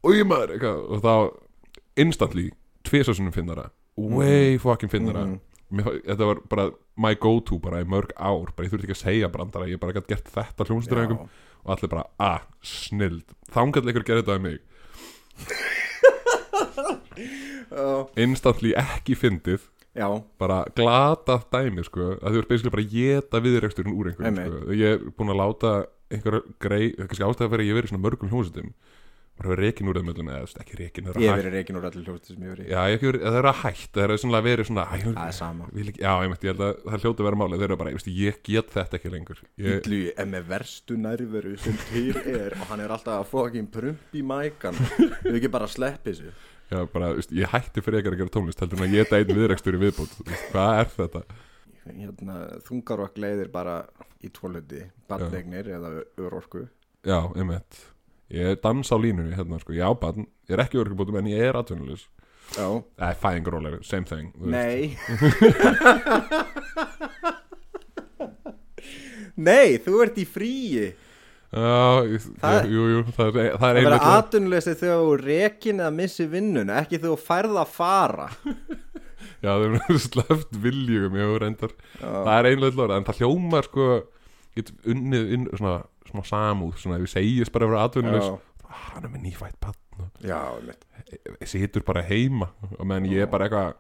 og 0.04 0.16
ég 0.16 0.26
maður 0.28 0.56
eitthvað. 0.56 0.80
Og 0.90 1.04
þá 1.04 1.14
instantly, 2.00 2.48
tvisasunum 2.88 3.36
finnara. 3.36 3.70
Way 4.00 4.58
fucking 4.64 4.92
finnara. 4.92 5.26
Mhm. 5.26 5.40
Mér, 5.70 6.00
þetta 6.02 6.28
var 6.32 6.40
bara 6.50 6.66
my 6.98 7.14
go 7.22 7.36
to 7.46 7.60
bara 7.62 7.84
í 7.84 7.88
mörg 7.90 8.12
ár. 8.18 8.50
Bara 8.56 8.66
ég 8.66 8.72
þurfti 8.74 8.88
ekki 8.90 8.98
að 8.98 9.04
segja 9.04 9.30
brandara 9.34 9.70
ég 9.70 9.82
bara 9.82 9.96
gætt 9.98 10.10
gert 10.10 10.32
þetta 10.34 10.66
hljómsdreifingum 10.70 11.22
og 11.60 11.74
allir 11.76 11.92
bara, 11.92 12.06
ah, 12.18 12.42
snild. 12.66 13.28
Þangað 13.54 13.92
ykkur 13.92 14.08
gerði 14.08 14.24
þetta 14.24 14.40
um 14.40 14.46
mig. 14.48 14.60
Instantly 18.26 18.74
ekki 18.80 19.14
fyndið. 19.20 19.68
Já, 19.98 20.08
bara 20.40 20.64
glatað 20.78 21.48
dæmi 21.54 21.84
sko. 21.86 22.16
Að 22.22 22.36
þú 22.36 22.42
ert 22.42 22.52
basically 22.52 22.74
bara 22.74 22.90
geta 22.94 23.42
viðreksturinn 23.44 23.96
úr 23.98 24.12
einhverjum 24.12 24.38
sko. 24.40 24.78
ég 24.78 24.96
er 24.96 25.00
búin 25.18 25.34
að 25.34 25.42
láta 25.42 25.72
einhver 26.10 26.42
grei, 26.62 26.94
kannski 26.98 27.26
ástæða 27.26 27.52
fyrir 27.52 27.64
að 27.64 27.68
ég 27.68 27.74
hef 27.74 27.80
verið 27.80 27.90
í 27.90 27.92
svona 27.94 28.06
mörgum 28.06 28.32
hljómsveitum 28.32 28.72
bara 29.40 29.52
verið 29.54 29.66
rekin 29.66 29.90
úr 29.90 30.00
þeim 30.00 30.12
öllum 30.14 30.30
eða 30.34 30.48
ekki 30.64 30.76
það 30.76 30.84
ég 30.90 31.00
er 31.00 31.16
hef 31.20 31.32
að 31.32 31.40
verið 31.40 31.56
reikin 31.56 31.80
úr 31.80 31.86
allir 31.90 32.06
hljósti 32.10 32.34
sem 32.34 32.44
ég 32.44 32.50
hef 32.50 32.56
verið 32.58 32.68
já, 32.70 32.80
ég 32.80 32.90
hef 32.90 32.98
ekki 33.00 33.10
verið, 33.10 33.24
það 33.26 33.38
er 33.40 33.48
að 33.50 33.60
hætt 33.64 33.94
það 33.96 34.04
er 34.06 34.22
svona 34.24 34.42
verið 34.46 34.66
svona 34.70 34.86
ég, 34.90 35.06
það 35.08 35.24
er 35.24 35.36
sama. 35.40 35.64
ekki, 35.74 36.02
já, 36.04 36.12
ég, 36.20 36.30
ég 36.30 36.52
held 36.52 36.64
að 36.66 36.74
það 36.86 37.06
hljóti 37.06 37.20
að 37.20 37.28
vera 37.30 37.40
málið 37.40 37.58
þeir 37.64 37.70
eru 37.70 37.80
bara, 37.80 37.90
ég, 37.94 38.00
veist, 38.00 38.12
ég 38.20 38.40
get 38.50 38.70
þetta 38.76 39.00
ekki 39.00 39.14
lengur. 39.14 39.40
Ég, 39.60 39.80
Illu 39.80 40.02
er 40.14 40.28
með 40.30 40.44
verstu 40.50 40.94
nærveru 41.00 41.54
sem 41.64 41.78
til 41.90 42.16
er 42.20 42.56
og 42.60 42.66
hann 42.72 42.84
er 42.84 42.94
alltaf 42.96 43.16
að 43.24 43.30
fucking 43.32 43.70
prump 43.74 44.16
í 44.16 44.24
mækan. 44.26 44.78
Við 45.24 45.40
ekki 45.40 45.52
bara 45.54 45.68
sleppi 45.72 46.12
þessu. 46.12 46.34
Já, 46.70 46.84
bara, 46.94 47.14
veist, 47.18 47.32
ég 47.34 47.50
hætti 47.50 47.82
fyrir 47.82 48.00
ekki 48.02 48.12
að 48.12 48.20
gera 48.22 48.34
tónlist 48.36 48.60
heldur 48.62 48.78
en 48.78 48.86
að 48.86 48.98
geta 49.00 49.18
einn 49.18 49.34
viðrekstur 49.34 49.74
í 49.74 49.82
viðbót 49.82 50.12
Er 58.30 58.36
einmitt 58.46 58.56
Ég 58.56 58.62
dansa 58.64 58.96
á 58.96 59.00
línunni 59.02 59.34
hérna, 59.38 59.60
sko, 59.62 59.74
ég 59.74 59.82
á 59.86 59.92
barn 59.98 60.28
Ég 60.50 60.54
er 60.58 60.64
ekki 60.66 60.78
örkubótum 60.82 61.18
en 61.22 61.30
ég 61.32 61.42
er 61.50 61.58
atvinnulegs 61.60 62.08
já, 62.56 62.66
Nei, 62.98 63.14
fæðingarólega, 63.22 63.80
same 63.86 64.06
thing 64.10 64.32
nei. 64.42 64.98
Nei, 69.40 69.78
þú 69.84 70.02
ert 70.04 70.18
í 70.20 70.26
fríi. 70.28 70.90
Já, 71.50 72.06
ég, 72.12 72.26
Það- 72.42 72.68
jú, 72.70 72.82
jú, 72.92 73.04
það 73.16 73.30
er, 73.30 73.32
það 73.32 73.40
er 73.40 73.54
það 73.60 73.78
vera 73.78 73.80
einmitt 73.80 74.08
atvinnuleysi 74.20 74.74
þegar 74.82 75.00
þú 75.06 75.14
rekin 75.24 75.80
eða 75.82 75.94
missi 75.96 76.26
vinnuna 76.30 76.76
ekki 76.84 77.00
þegar 77.00 77.14
þú 77.16 77.22
færð 77.30 77.56
að 77.64 77.72
fara. 77.78 78.28
Já, 79.44 79.50
það 79.56 79.64
er 79.80 80.00
sleft 80.04 80.58
viljugum 80.66 81.16
ég 81.16 81.24
hefur 81.26 81.44
reyndar. 81.46 81.74
Já, 82.02 82.10
Það 82.12 82.34
er 82.36 82.50
einlega 82.52 82.78
lóra, 82.82 82.98
en 83.00 83.08
það 83.08 83.22
hljómar 83.24 83.70
sko 83.70 83.88
Get 84.58 84.72
unnið 84.90 85.34
inn, 85.38 85.44
svona, 85.56 85.76
smá 86.10 86.24
samúð 86.28 86.80
Svona, 86.82 87.00
ef 87.00 87.08
ég 87.08 87.14
segist 87.16 87.54
bara 87.56 87.68
að 87.68 87.74
vera 87.74 87.86
atvinnulegs 87.88 88.30
já, 88.30 88.38
Hann 88.70 89.08
er 89.08 89.14
með 89.14 89.26
nýfætt 89.28 89.60
patn 89.64 90.10
já, 90.26 90.40
mitt 90.66 90.86
Ég 91.40 91.50
situr 91.50 91.86
bara 91.88 92.04
heima. 92.06 92.52
Og 92.78 92.86
meðan 92.86 93.10
ég 93.10 93.26
er 93.26 93.32
bara 93.32 93.48
eitthvað 93.48 93.78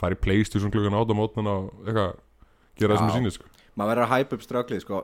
Fari 0.00 0.16
í 0.16 0.22
Playstation 0.24 0.72
klukkan 0.72 0.96
átt 0.96 1.12
á 1.12 1.16
mótnan 1.18 1.50
Og 1.52 1.68
eitthvað, 1.84 2.14
gera 2.80 2.96
það 2.96 3.02
sem 3.02 3.10
ég 3.10 3.18
sýnir 3.18 3.36
sko. 3.36 3.50
Maður 3.76 3.92
verður 3.92 4.06
að 4.06 4.12
hæpa 4.14 4.36
upp 4.36 4.44
ströklið 4.44 4.82
sko, 4.84 5.02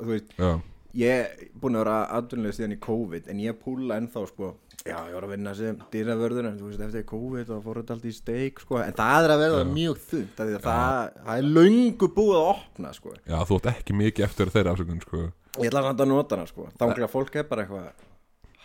ég 0.96 1.26
er 1.26 1.50
búin 1.60 1.76
að 1.76 1.84
vera 1.84 1.96
atvinnuleg 2.16 2.56
síðan 2.56 2.76
í 2.76 2.78
COVID 2.82 3.28
en 3.32 3.42
ég 3.44 3.58
púla 3.60 3.98
ennþá 4.00 4.22
sko. 4.30 4.54
Já, 4.86 4.98
ég 5.08 5.16
var 5.16 5.24
að 5.26 5.32
vinna 5.34 5.52
sem 5.58 5.78
dýravörður 5.90 6.48
en 6.50 6.58
þú 6.60 6.68
veist, 6.70 6.82
eftir 6.86 7.06
COVID 7.10 7.48
og 7.56 7.64
fór 7.64 7.80
þetta 7.80 7.96
allt 7.96 8.06
í 8.06 8.12
steik 8.14 8.60
sko. 8.62 8.78
En 8.84 8.94
það 8.96 9.26
er 9.26 9.34
að 9.34 9.42
verða 9.42 9.64
mjög 9.70 10.04
að 10.14 10.52
það, 10.62 11.08
það 11.26 11.32
er 11.34 11.48
löngu 11.56 12.10
búið 12.16 12.36
að 12.38 12.50
opna 12.52 12.92
sko. 12.94 13.14
Já, 13.26 13.36
þú 13.48 13.58
átt 13.58 13.68
ekki 13.72 13.96
mikið 13.98 14.28
eftir 14.28 14.52
þeirra 14.54 14.76
afsökun 14.76 15.02
sko. 15.02 15.24
Ég 15.62 15.70
ætla 15.70 15.82
samt 15.86 16.02
að 16.04 16.10
nota 16.12 16.36
hana 16.36 16.50
sko. 16.50 16.68
Þá 16.76 16.84
er 16.90 17.08
fólk 17.12 17.36
er 17.40 17.48
bara 17.50 17.64
eitthvað 17.64 17.88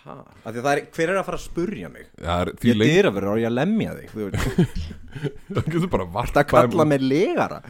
ha, 0.02 0.16
af 0.46 0.48
því 0.50 0.58
að 0.62 0.66
það 0.66 0.72
er, 0.74 0.82
hver 0.96 1.12
er 1.12 1.20
að 1.20 1.28
fara 1.28 1.40
að 1.40 1.46
spurja 1.46 1.92
mig? 1.94 2.10
Það 2.18 2.42
er 2.42 2.52
því 2.62 2.70
ég 2.70 2.74
er 2.74 2.80
lengi 2.82 2.96
dýravörður 2.96 3.32
og 3.34 3.42
ég 3.42 3.50
að 3.50 3.58
lemja 3.58 3.94
þig 4.00 4.16
þú 4.16 4.26
veist, 4.26 4.90
Það 5.56 5.70
getur 5.76 5.92
bara 5.94 6.08
það 6.08 6.16
varpað 6.18 6.50
kalla 6.54 6.72
þeim, 6.86 6.92
mig 6.94 7.06
legara? 7.06 7.62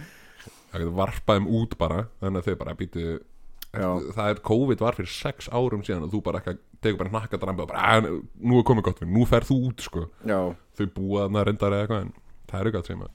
Það 0.72 0.80
getur 0.86 0.96
varpað 1.02 1.40
þeim 1.40 1.52
út 1.60 1.78
bara 1.82 2.00
Þannig 2.22 2.42
að 2.42 2.48
þau 2.50 2.60
bara 2.64 2.76
býtu 2.80 3.06
já, 3.12 3.88
Það 4.16 4.32
er 4.32 4.42
COVID 4.52 4.84
var 4.86 5.00
fyrir 5.00 5.14
sex 5.16 5.52
árum 5.52 5.86
síðan 5.88 6.08
Og 6.08 6.14
þú 6.16 6.24
bara 6.28 6.42
eitthvað, 6.42 6.62
tegur 6.86 7.02
bara 7.04 7.16
nakkadrambi 7.18 7.66
Og 7.66 7.72
bara, 7.74 7.86
"Æ, 8.00 8.22
nú 8.40 8.60
er 8.62 8.68
komið 8.68 8.88
gott 8.88 9.02
fyrir, 9.04 9.12
nú 9.12 9.28
ferð 9.28 9.52
þú 9.52 9.58
út 9.68 9.86
sko. 9.88 10.08
já. 10.26 10.40
Þau 10.80 10.88
búa 10.96 11.28
þarna 11.28 11.46
reyndar 11.50 11.76
eða 11.76 11.84
eitthvað 11.88 12.02
En 12.06 12.14
það 12.48 12.60
er 12.62 12.66
eitthvað 12.72 12.84
að 12.84 12.90
treyma 12.92 13.12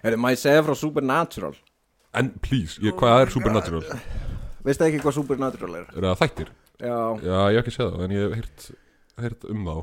Heyrðu, 0.00 0.20
maður 0.20 0.40
segja 0.40 0.64
frá 0.64 0.74
Supernatural? 0.80 1.56
En 2.16 2.30
please, 2.42 2.80
ég, 2.82 2.96
hvað 2.98 3.22
er 3.22 3.30
Supernatural? 3.30 4.00
Veistu 4.64 4.86
ekki 4.86 5.00
hvað 5.04 5.16
Supernatural 5.18 5.74
er? 5.80 5.86
Er 5.96 6.06
það 6.10 6.20
þættir? 6.24 6.50
já, 6.80 6.96
Já, 7.24 7.38
ég 7.52 7.58
hef 7.58 7.62
ekki 7.64 7.74
séð 7.76 7.92
það 7.94 8.04
En 8.06 8.14
ég 8.16 8.24
hef 8.24 8.36
heyrt, 8.40 8.66
heyrt 9.24 9.46
um 9.52 9.64
þá. 9.68 9.76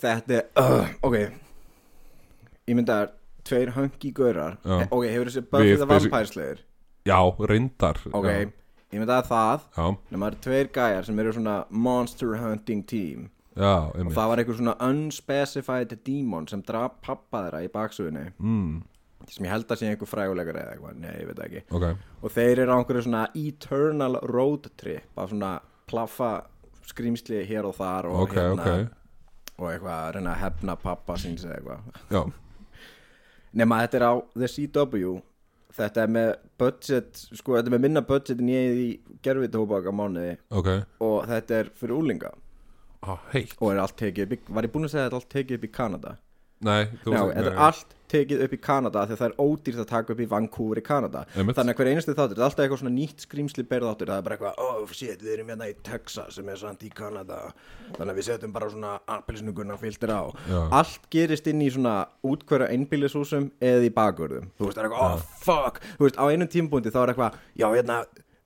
Þetta 0.00 0.38
er 0.40 0.44
uh, 0.58 0.88
Ok. 1.06 1.16
Ég 2.70 2.78
myndi 2.78 2.94
að 2.94 3.12
Tveir 3.50 3.70
höngi 3.74 4.10
gaurar. 4.14 4.58
Já. 4.62 4.82
Ok, 4.92 5.04
hefur 5.08 5.30
þessi 5.30 5.42
Buffy 5.48 5.70
Við 5.72 5.78
the 5.80 5.86
Vampire 5.88 6.28
Slayer? 6.28 6.58
Já, 7.08 7.18
reyndar 7.48 8.00
Ok, 8.12 8.26
Já, 8.28 8.40
ég 8.92 9.00
myndi 9.00 9.14
að 9.16 9.28
það 9.30 9.62
já, 9.78 9.84
Nefnum 9.88 10.20
það 10.24 10.28
eru 10.30 10.40
tveir 10.44 10.68
gæjar 10.76 11.06
sem 11.08 11.22
eru 11.22 11.32
svona 11.36 11.54
Monster 11.70 12.34
hunting 12.42 12.82
team. 12.90 13.28
Já 13.56 13.72
Og 13.88 13.96
einmitt. 13.96 14.14
það 14.18 14.28
var 14.30 14.42
einhver 14.42 14.58
svona 14.60 14.74
unspecified 14.86 15.94
demon 16.06 16.46
Sem 16.50 16.60
draf 16.68 16.98
pappa 17.02 17.46
þeirra 17.46 17.62
í 17.66 17.70
baksugunni 17.72 18.26
mm, 18.38 18.76
Sem 19.28 19.44
ég 19.44 19.52
held 19.52 19.68
að 19.70 19.80
sé 19.82 19.90
einhver 19.90 20.08
frægulegur 20.08 20.56
eða 20.56 20.74
eitthvað 20.74 21.00
Nei, 21.02 21.10
ég 21.20 21.28
veit 21.28 21.42
ekki. 21.44 21.62
Ok, 21.76 21.86
Og 22.24 22.32
þeir 22.34 22.62
eru 22.64 22.72
á 22.72 22.78
einhverju 22.78 23.04
svona 23.06 23.24
eternal 23.36 24.16
road 24.30 24.70
trip 24.80 25.20
Af 25.20 25.32
svona 25.32 25.52
plaffa 25.90 26.30
skrýmsli 26.90 27.42
hér 27.46 27.68
og 27.68 27.76
þar 27.78 28.08
og 28.10 28.22
ok, 28.24 28.34
hérna 28.34 28.64
ok. 28.64 28.94
Og 29.60 29.66
eitthvað 29.70 29.96
að 29.96 30.12
reyna 30.16 30.32
að 30.32 30.40
hefna 30.44 30.76
pappa 30.80 31.16
síns 31.20 31.44
eða 31.46 31.58
eitthvað. 31.58 32.32
Nefna 33.60 33.80
þetta 33.82 33.98
er 33.98 34.06
á 34.06 34.14
The 34.38 34.48
CW 34.54 35.16
Þetta 35.80 36.02
er 36.02 36.12
með 36.16 36.30
budget 36.58 37.20
Sko 37.38 37.56
þetta 37.56 37.70
er 37.70 37.74
með 37.76 37.84
minna 37.86 38.02
budget 38.06 38.40
en 38.42 38.50
ég 38.50 38.80
í 38.80 38.88
gerfitóbaka 39.22 39.92
mánuði. 39.94 40.36
Ok. 40.50 40.70
Og 41.06 41.28
þetta 41.30 41.60
er 41.60 41.70
fyrir 41.78 41.98
úlinga 41.98 42.32
ah, 43.06 43.22
Og 43.60 43.70
er 43.70 43.82
allt 43.84 43.98
tekið 44.00 44.26
upp 44.26 44.34
í 44.34 44.56
Var 44.56 44.66
ég 44.66 44.74
búinn 44.74 44.88
að 44.88 44.94
segja 44.94 45.06
að 45.06 45.10
þetta 45.10 45.16
er 45.16 45.22
allt 45.22 45.32
tekið 45.36 45.60
upp 45.60 45.68
í 45.68 45.72
Kanada 45.78 46.16
Nei, 46.60 46.84
þú 47.04 47.14
varst- 47.14 47.34
þetta 47.38 47.50
er 47.54 47.58
allt 47.66 47.94
tekið 48.10 48.40
upp 48.44 48.52
í 48.52 48.58
Kanada 48.60 49.04
Þegar 49.06 49.18
það 49.20 49.28
er 49.30 49.36
ódýrt 49.40 49.78
að 49.80 49.86
taka 49.86 50.12
upp 50.12 50.18
í 50.20 50.26
Vancouver 50.28 50.80
í 50.80 50.82
Kanada. 50.84 51.20
Einmitt. 51.38 51.56
Þannig 51.56 51.72
að 51.72 51.78
hver 51.78 51.90
einstu 51.92 52.14
þáttur 52.18 52.34
Það 52.36 52.42
er 52.42 52.46
alltaf 52.48 52.64
eitthvað 52.64 52.80
svona 52.82 52.92
nýtt 52.96 53.24
skrýmsli 53.24 53.64
berðáttur 53.70 54.10
Það 54.10 54.18
er 54.18 54.24
bara 54.26 54.36
eitthvað 54.36 54.58
Oh 54.66 54.86
shit, 54.92 55.22
við 55.22 55.32
erum 55.36 55.52
hérna 55.54 55.68
í 55.70 55.74
Texas 55.86 56.34
sem 56.34 56.48
er 56.50 56.56
samt 56.60 56.82
í 56.84 56.90
Kanada. 56.92 57.38
Þannig 57.96 58.10
að 58.12 58.18
við 58.20 58.26
setjum 58.28 58.52
bara 58.52 58.70
svona 58.74 58.92
appelsinugurna 59.08 59.78
filter 59.78 60.10
á. 60.12 60.22
Já. 60.50 60.58
Allt 60.80 61.06
gerist 61.14 61.46
inn 61.46 61.62
í 61.62 61.70
svona 61.70 61.94
útkværa 62.26 62.68
einbýlishúsum 62.74 63.50
eða 63.62 63.86
í 63.86 63.92
bakvörðum. 63.94 64.50
Þú 64.58 64.66
veist, 64.68 64.76
það 64.76 64.84
er 64.84 64.90
eitthvað, 64.90 65.14
oh 65.14 65.24
fuck. 65.46 65.80
Þú 65.96 66.08
veist, 66.08 66.18
á 66.20 66.24
einum 66.28 66.50
tímpúndi 66.50 66.90
þá 66.92 67.00
er 67.06 67.14
eitthvað 67.14 67.38
Já, 67.62 67.68
hérna, 67.76 68.00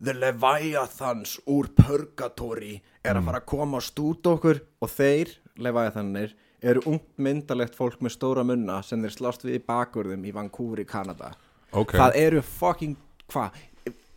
The 0.04 0.12
Leviathans 0.12 1.38
úr 1.48 1.70
Purgatory 1.78 2.82
er 3.04 3.16
að 3.18 3.24
fara 3.30 3.40
að 3.40 3.46
koma 3.48 3.78
og 3.80 3.86
stúta 3.86 4.34
okkur. 4.36 4.60
Og 4.84 4.90
þeir, 4.92 5.34
Leviathanir 5.58 6.34
eru 6.70 6.82
ungt 6.90 7.06
myndalegt 7.20 7.76
fólk 7.76 8.00
með 8.04 8.16
stóra 8.16 8.44
munna 8.46 8.80
sem 8.86 9.02
þeir 9.04 9.14
slást 9.14 9.46
við 9.46 9.58
í 9.58 9.62
bakvörðum 9.68 10.24
í 10.24 10.34
Vancouver 10.34 10.82
í 10.82 10.88
Kanada? 10.88 11.32
Ok, 11.74 11.96
Það 11.98 12.18
eru 12.20 12.42
fucking, 12.46 12.98
hvað, 13.32 13.56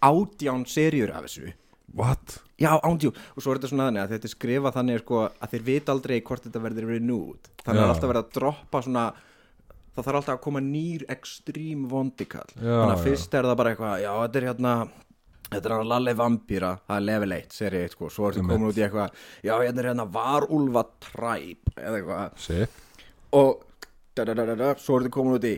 átján 0.05 0.65
serjur 0.69 1.13
af 1.15 1.25
þessu. 1.25 1.53
What? 1.97 2.41
Já, 2.59 2.73
ándjú, 2.83 3.13
og 3.35 3.41
svo 3.41 3.53
er 3.53 3.59
þetta 3.59 3.71
svona 3.71 3.87
þannig 3.87 4.03
að 4.03 4.13
þetta 4.15 4.27
er 4.27 4.33
skrifað 4.33 4.75
þannig 4.75 5.01
sko, 5.01 5.23
að 5.29 5.53
þeir 5.53 5.65
vita 5.69 5.93
aldrei 5.93 6.15
hvort 6.25 6.45
þetta 6.45 6.61
verður 6.61 6.91
renewed 6.91 7.49
þannig 7.63 7.83
að 7.83 7.91
alltaf 7.93 8.11
verið 8.11 8.21
að 8.23 8.31
droppa 8.37 8.81
svona 8.85 9.03
það 9.97 10.07
þarf 10.07 10.19
alltaf 10.19 10.33
að 10.35 10.43
koma 10.43 10.61
nýr 10.61 11.05
extreme 11.09 11.89
vondikall. 11.89 12.49
Þannig 12.57 12.93
að 12.93 13.03
fyrst 13.05 13.37
er 13.37 13.47
það 13.47 13.59
bara 13.61 13.73
eitthvað 13.73 14.01
já, 14.03 14.11
þetta 14.23 14.39
er 14.41 14.47
hérna 14.51 14.73
Þetta 15.47 15.69
er 15.69 15.73
hann 15.77 15.87
Lalli 15.87 16.13
Vampíra, 16.19 16.73
það 16.87 16.97
er 16.99 17.05
level 17.07 17.33
1, 17.37 17.53
seri 17.55 17.79
1 17.85 17.93
sko, 17.95 18.09
svo 18.11 18.27
ertu 18.27 18.41
komin 18.43 18.67
út 18.67 18.75
í 18.79 18.83
eitthvað 18.83 19.13
Já, 19.47 19.53
hérna 19.61 19.79
er 19.83 19.89
hérna 19.93 20.05
Varúlfa 20.11 20.83
Træp 21.05 21.71
eða 21.79 22.01
eitthvað. 22.01 22.37
Sick. 22.43 22.81
Og 23.37 23.63
da, 24.17 24.25
da, 24.27 24.45
da, 24.59 24.73
svo 24.81 24.97
ertu 24.99 25.11
komin 25.15 25.37
út 25.37 25.47
í 25.47 25.55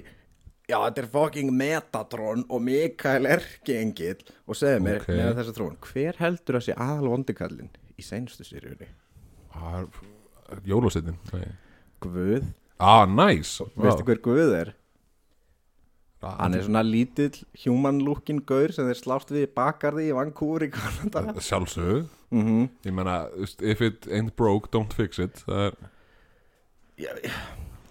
Já, 0.69 0.78
þetta 0.84 1.02
er 1.02 1.08
fucking 1.10 1.49
Metatron 1.58 2.43
og 2.54 2.62
Mikael 2.62 3.25
Erkiengill 3.25 4.19
og 4.45 4.54
segðu 4.60 4.84
mér 4.86 4.99
Ok. 5.02 5.08
með 5.17 5.39
þessa 5.39 5.56
þróun 5.58 5.80
hver 5.89 6.19
heldur 6.21 6.60
að 6.60 6.65
sé 6.67 6.75
aðal 6.78 7.10
vondikallin 7.15 7.71
í 7.97 8.06
seinustu 8.06 8.45
seríunni? 8.45 8.86
Jólasittin 10.69 11.17
Guð, 11.99 12.45
Ah, 12.80 13.04
nice. 13.10 13.65
Veistu 13.75 14.06
hver 14.08 14.21
Guð 14.23 14.54
er? 14.56 14.69
Hann 16.19 16.55
er 16.58 16.65
svona 16.65 16.84
lítill 16.84 17.38
human 17.63 18.01
looking 18.03 18.41
gaur 18.43 18.73
sem 18.75 18.88
þeir 18.89 18.97
slást 18.99 19.29
við 19.32 19.47
bakarði 19.55 20.10
í 20.12 20.71
Kanada 20.73 21.39
Sjálfsögðu. 21.39 22.08
Mm 22.29 22.67
Ég 22.86 22.93
meina, 22.93 23.29
þú 23.32 23.45
veist, 23.45 23.62
if 23.62 23.82
it 23.82 24.08
ain't 24.12 24.36
broke, 24.36 24.69
don't 24.71 24.93
fix 24.93 25.19
it. 25.19 25.43
Það 25.47 25.65
er 25.65 25.77
já, 26.99 27.12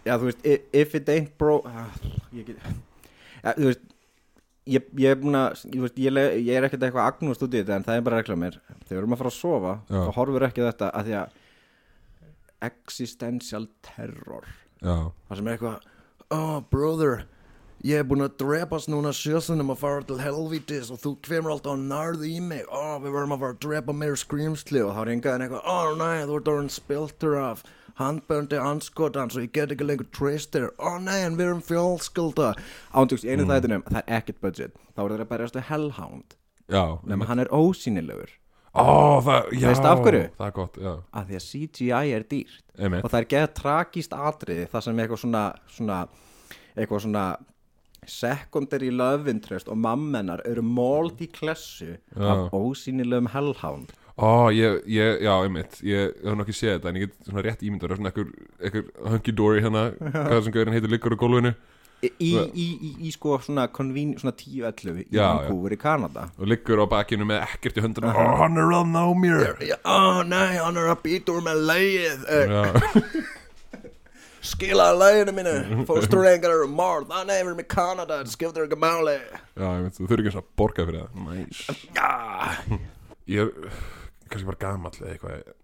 já, 0.05 0.13
þú 0.19 0.29
veist, 0.29 0.45
if 0.73 0.95
it 0.95 1.09
ain't 1.09 1.39
bro 1.39 1.63
ah, 1.65 1.89
ég 2.33 2.47
get 2.47 2.61
já, 3.43 3.55
þú 3.57 3.65
veist 3.71 3.87
ég, 4.69 4.91
ég 5.01 5.15
er 5.15 5.19
búin 5.23 5.39
að, 5.39 5.65
ég, 5.73 5.89
ég, 6.05 6.21
ég 6.45 6.53
er 6.55 6.69
ekkert 6.69 6.85
eitthvað 6.85 7.09
agnúst 7.09 7.45
út 7.45 7.55
í 7.55 7.63
þetta 7.63 7.79
en 7.79 7.87
það 7.87 8.01
er 8.01 8.07
bara 8.07 8.21
regla 8.21 8.37
mér. 8.37 8.61
Þegar 8.85 8.91
við 8.91 9.01
erum 9.01 9.17
að 9.17 9.23
fara 9.23 9.33
að 9.33 9.39
sofa 9.39 9.75
Já. 9.89 10.01
þá 10.05 10.13
horfur 10.19 10.47
ekki 10.49 10.67
þetta 10.67 10.91
að 10.93 11.09
því 11.09 11.17
að 11.23 11.37
existential 12.69 13.65
terror. 13.87 14.49
Já, 14.83 14.97
það 15.29 15.41
sem 15.41 15.49
er 15.49 15.57
eitthvað 15.57 15.89
oh 16.37 16.57
brother 16.69 17.23
ég 17.87 18.01
er 18.01 18.07
búin 18.09 18.25
að 18.25 18.37
drepast 18.41 18.91
núna 18.91 19.13
sjösunum 19.15 19.73
að 19.75 19.83
fara 19.83 20.07
til 20.07 20.19
helvítis 20.23 20.89
og 20.95 21.01
þú 21.03 21.13
kemur 21.27 21.55
alltaf 21.55 21.77
að 21.77 21.85
narði 21.91 22.31
í 22.35 22.41
mig. 22.43 22.65
Oh 22.75 22.97
við 23.03 23.15
verðum 23.15 23.35
að 23.37 23.45
fara 23.45 23.55
að 23.55 23.61
drepa 23.67 23.95
meir 23.95 24.19
skrýmsli 24.19 24.83
og 24.83 24.97
þá 24.97 25.03
ringaði 25.09 25.35
hann 25.35 25.45
eitthvað 25.47 25.69
oh 25.75 25.93
nei 26.01 26.25
þú 26.25 26.41
ert 26.41 26.51
orðin 26.55 26.73
spiltur 26.75 27.39
af 27.43 27.63
handböndi 27.99 28.59
anskotan 28.63 29.31
svo 29.31 29.43
ég 29.43 29.55
get 29.55 29.75
ekki 29.75 29.87
lengur 29.87 30.11
tristir 30.15 30.69
oh 30.79 30.99
nei 31.03 31.21
en 31.21 31.39
við 31.39 31.51
erum 31.51 31.63
fjölskylda. 31.67 32.53
Ándjóks 32.95 33.27
í 33.27 33.33
einu 33.33 33.47
mm. 33.47 33.55
þættinum 33.55 33.87
það 33.89 34.03
er 34.03 34.19
ekkert 34.21 34.43
budget. 34.43 34.77
Þá 34.95 35.03
er 35.05 35.15
það 35.15 35.25
að 35.25 35.33
berjast 35.33 35.59
við 35.59 35.67
Hellhound. 35.71 36.39
Já 36.69 36.85
nema 37.07 37.31
hann 37.31 37.43
er 37.45 37.53
ósýnilegur. 37.55 38.35
Ó, 38.79 39.19
það, 39.25 39.47
já? 39.57 39.71
Það 39.75 40.45
er 40.45 40.53
gott, 40.55 40.77
já. 40.79 40.91
Að 41.17 41.31
því 41.31 41.39
að 41.39 41.45
CGI 41.49 42.11
er 42.15 42.25
dýrt. 42.29 42.65
Einmitt. 42.79 43.03
og 43.03 43.11
það 43.11 43.21
er 43.21 43.29
geða 43.33 43.53
tragist 43.57 44.13
atriði 44.15 44.67
það 44.71 44.85
sem 44.85 44.99
er 44.99 45.05
eitthvað 45.05 45.23
svona, 45.25 45.45
svona 45.75 45.97
eitthvað 46.77 47.03
svona 47.07 47.25
secondary 48.07 48.91
love 48.95 49.31
interest 49.31 49.69
og 49.69 49.81
mammenar 49.81 50.43
eru 50.49 50.63
mold 50.63 51.21
í 51.25 51.31
klessu 51.33 51.97
af 52.17 52.53
ósýnilegum 52.53 53.33
hellhound. 53.35 53.95
Ó, 54.19 54.51
ég, 54.51 54.83
ég, 54.91 55.21
já, 55.23 55.31
einmitt 55.45 55.77
Ég 55.87 56.17
hef 56.25 56.35
nú 56.35 56.43
ekki 56.43 56.55
séð 56.59 56.73
þetta 56.73 56.91
En 56.91 56.97
ég 56.99 57.05
get 57.05 57.29
svona 57.29 57.43
rétt 57.47 57.61
ímyndar 57.63 57.93
Svona 57.95 58.11
ekkur, 58.11 58.89
hunky-dory 59.13 59.63
hérna 59.63 59.85
Hvað 60.17 60.41
sem 60.43 60.57
gaurin 60.57 60.75
heitir 60.75 60.91
liggur 60.91 61.15
á 61.15 61.19
gólfinu. 61.21 61.53
Í, 61.99 62.11
í, 62.23 62.33
í, 62.55 62.91
í, 63.03 63.11
sko 63.11 63.41
svona 63.43 63.65
conven, 63.75 64.13
svona 64.21 64.31
10-11 64.39 65.01
í. 65.03 65.07
Vancouver 65.19 65.75
í 65.75 65.79
Kanada. 65.83 66.29
Og 66.39 66.47
liggur 66.47 66.79
á 66.79 66.87
bakinu 66.91 67.27
með 67.27 67.43
ekkert 67.43 67.81
í 67.81 67.83
höndunum. 67.83 68.15
Ó, 68.15 68.27
hann 68.39 68.61
er 68.63 68.71
að 68.77 68.93
ná 68.93 69.03
mér. 69.19 69.59
Ó 69.83 70.23
nei, 70.23 70.61
hann 70.61 70.79
er 70.79 70.93
að 70.93 71.03
býta 71.09 71.35
úr 71.35 71.43
með 71.49 71.65
leið. 71.73 72.23
Já, 72.53 72.63
skilaði 74.45 74.99
leiðinu 75.03 75.35
mínu. 75.37 75.55
Fóstrengar 75.89 76.55
eru 76.55 76.69
morð, 76.71 77.09
það 77.13 77.29
nefnir 77.31 77.57
með 77.59 77.69
Kanada. 77.73 78.21
Þetta 78.23 78.35
skiptir 78.35 78.67
ekki 78.69 78.79
máli. 78.83 79.17
Já, 79.59 79.67
einmitt 79.75 79.99
Þú 79.99 80.07
þurfir 80.11 80.31
ekki 80.31 80.41
að 80.41 80.51
borga 80.61 80.87
fyrir 80.89 81.01
það. 81.05 81.23
Næs. 81.29 81.63
Já, 81.97 82.79
Ég 83.29 83.45
er 83.45 83.81
kannski 84.31 84.49
bara 84.49 84.61
gamall 84.63 84.95
eða 85.03 85.11
eitthvað 85.15 85.55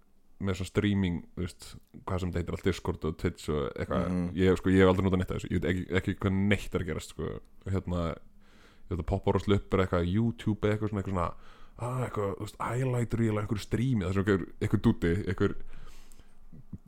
með 0.44 0.58
svona 0.58 0.68
streaming, 0.68 1.20
þú 1.37 1.44
veist 1.46 1.66
hvað 2.04 2.20
sem 2.20 2.32
þetta 2.34 2.40
heitir 2.42 2.56
allt 2.58 2.66
Discord 2.68 3.06
og 3.08 3.16
Twitch 3.20 3.48
og 3.54 3.62
eitthvað. 3.80 4.16
Ég, 4.37 4.58
sko, 4.60 4.72
ég 4.74 4.82
hef 4.84 4.90
aldrei 4.92 5.06
notað 5.06 5.20
neitt 5.22 5.30
af 5.32 5.38
þessu. 5.38 5.50
Ég 5.54 5.62
veit 5.62 5.68
ekki, 5.70 5.84
ekki 6.00 6.14
hvað 6.20 6.34
neitt 6.52 6.74
er 6.74 6.84
að 6.84 6.90
gerast 6.90 7.14
sko. 7.14 7.30
hérna, 7.70 8.02
ég 8.12 8.92
veit 8.92 9.00
að 9.00 9.08
poppar 9.08 9.38
og 9.38 9.44
sluppur 9.46 9.84
eitthvað 9.84 10.10
YouTube 10.10 10.66
eða 10.68 10.74
eitthvað 10.76 10.92
svona 10.92 11.04
eitthvað 11.04 11.14
svona, 11.14 11.28
ah, 11.78 12.02
eitthvað, 12.08 12.34
þú 12.34 12.48
veist, 12.48 12.60
highlight 12.60 13.16
reel 13.20 13.40
eitthvað 13.40 13.62
streami, 13.64 14.04
það 14.04 14.12
sem 14.18 14.24
eitthvað, 14.24 14.44
eitthvað 14.60 14.84
dúti 14.88 15.14
eitthvað 15.24 15.56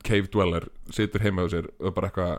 cave 0.03 0.31
dweller 0.33 0.67
situr 0.93 1.23
heima 1.23 1.45
á 1.45 1.47
sér 1.51 1.69
og 1.79 1.95
bara 1.95 2.09
eitthvað 2.09 2.35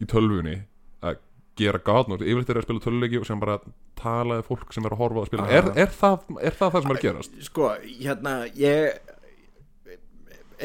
í 0.00 0.08
tölvunni 0.10 0.56
að 1.04 1.20
gera 1.60 1.80
gátnótt, 1.84 2.24
yfirleitt 2.24 2.52
er 2.52 2.60
að 2.60 2.66
spila 2.68 2.84
tölvuleiki 2.84 3.20
og 3.20 3.26
sem 3.28 3.40
bara 3.42 3.58
talaði 4.00 4.46
fólk 4.46 4.72
sem 4.72 4.86
er 4.86 4.94
að 4.96 5.02
horfa 5.02 5.24
að 5.24 5.30
spila 5.30 5.48
er, 5.48 5.72
er, 5.74 5.90
það, 5.92 6.28
er 6.40 6.56
það 6.56 6.76
það 6.76 6.84
sem 6.84 6.92
er 6.94 7.00
að 7.00 7.06
gerast? 7.06 7.40
sko, 7.48 7.72
hérna 8.00 8.36
ég 8.56 8.78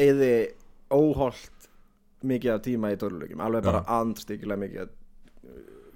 eði 0.06 0.32
óholt 0.92 1.68
mikið 2.26 2.54
af 2.54 2.62
tíma 2.64 2.92
í 2.94 3.00
töluleikjum 3.00 3.42
alveg 3.44 3.66
bara 3.66 3.82
Já. 3.82 3.90
andstyggilega 4.00 4.62
mikið 4.62 4.94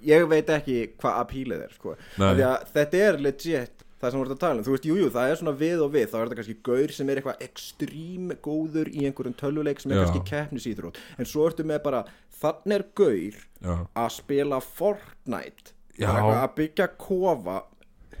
ég 0.05 0.27
veit 0.29 0.49
ekki 0.49 0.77
hvað 0.97 1.17
apílið 1.21 1.63
er 1.65 1.73
sko. 1.75 1.95
Þetta 2.17 3.01
er 3.05 3.19
legit 3.21 3.83
það 4.01 4.13
sem 4.13 4.23
ert 4.23 4.33
að 4.33 4.41
tala 4.41 4.61
um, 4.61 4.65
þú 4.65 4.75
veist, 4.75 4.87
jújú, 4.89 5.03
jú, 5.05 5.09
það 5.13 5.31
er 5.31 5.39
svona 5.39 5.53
við 5.61 5.83
og 5.85 5.91
við. 5.93 6.07
Þá 6.09 6.15
er 6.17 6.23
þetta 6.23 6.39
kannski 6.39 6.57
gaur 6.67 6.93
sem 6.95 7.11
er 7.11 7.21
eitthvað 7.21 7.43
ekstrím 7.47 8.31
góður 8.47 8.91
í 8.91 9.05
einhverjum 9.07 9.37
töluleik 9.39 9.83
sem 9.83 9.93
er 9.93 9.99
Já. 9.99 10.03
kannski 10.05 10.23
keppnisýþrótt, 10.31 11.01
en 11.17 11.29
svo 11.29 11.45
ertu 11.49 11.67
með 11.67 11.83
bara 11.85 12.03
þannig 12.41 12.77
er 12.79 12.85
gaur 12.97 13.39
Já, 13.61 13.75
að 14.03 14.09
spila 14.17 14.61
Fortnite. 14.65 15.75
Að 16.01 16.53
byggja 16.57 16.87
kofa 16.97 17.61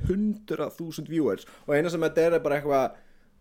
hundra 0.07 0.69
þúsund 0.73 1.09
viewers. 1.11 1.47
Og 1.67 1.75
eina 1.75 1.91
sem 1.91 2.01
þetta 2.01 2.27
er 2.27 2.37
er 2.37 2.43
bara 2.43 2.59
eitthvað 2.59 2.97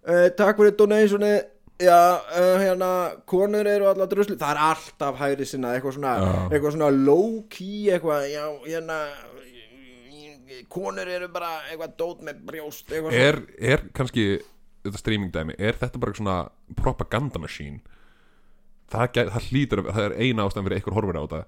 uh, 0.09 0.29
takk 0.39 0.61
fyrir 0.61 0.77
donationi. 0.79 1.35
Já, 1.81 2.21
uh, 2.37 2.59
hérna, 2.61 2.91
konur 3.29 3.65
eru 3.65 3.87
allar 3.89 4.09
drusli 4.11 4.35
það 4.37 4.51
er 4.53 4.59
alltaf 4.67 5.17
hægri 5.17 5.47
sinna 5.49 5.71
eitthvað 5.73 5.95
svona, 5.97 6.17
svona 6.67 6.91
low 6.93 7.39
key 7.49 7.87
eitthvað, 7.95 8.27
já, 8.29 8.43
hérna 8.67 8.99
konur 10.69 11.09
eru 11.09 11.29
bara 11.33 11.51
eitthvað 11.71 11.95
dót 12.01 12.25
með 12.27 12.41
brjóst 12.49 12.91
er, 12.97 13.41
er 13.59 13.85
kannski 13.97 14.25
þetta 14.85 14.99
streaming 15.03 15.33
dæmi, 15.35 15.55
er 15.59 15.77
þetta 15.81 16.01
bara 16.01 16.17
svona 16.17 16.37
propaganda 16.81 17.39
machine 17.43 17.81
það, 18.91 19.25
það 19.31 19.49
hlýtur, 19.51 19.83
að- 19.85 19.95
það 19.95 20.05
er 20.09 20.15
eina 20.25 20.47
ástæðan 20.49 20.67
fyrir 20.69 20.79
einhver 20.81 20.97
horfir 20.99 21.19
á 21.21 21.25
þetta. 21.25 21.43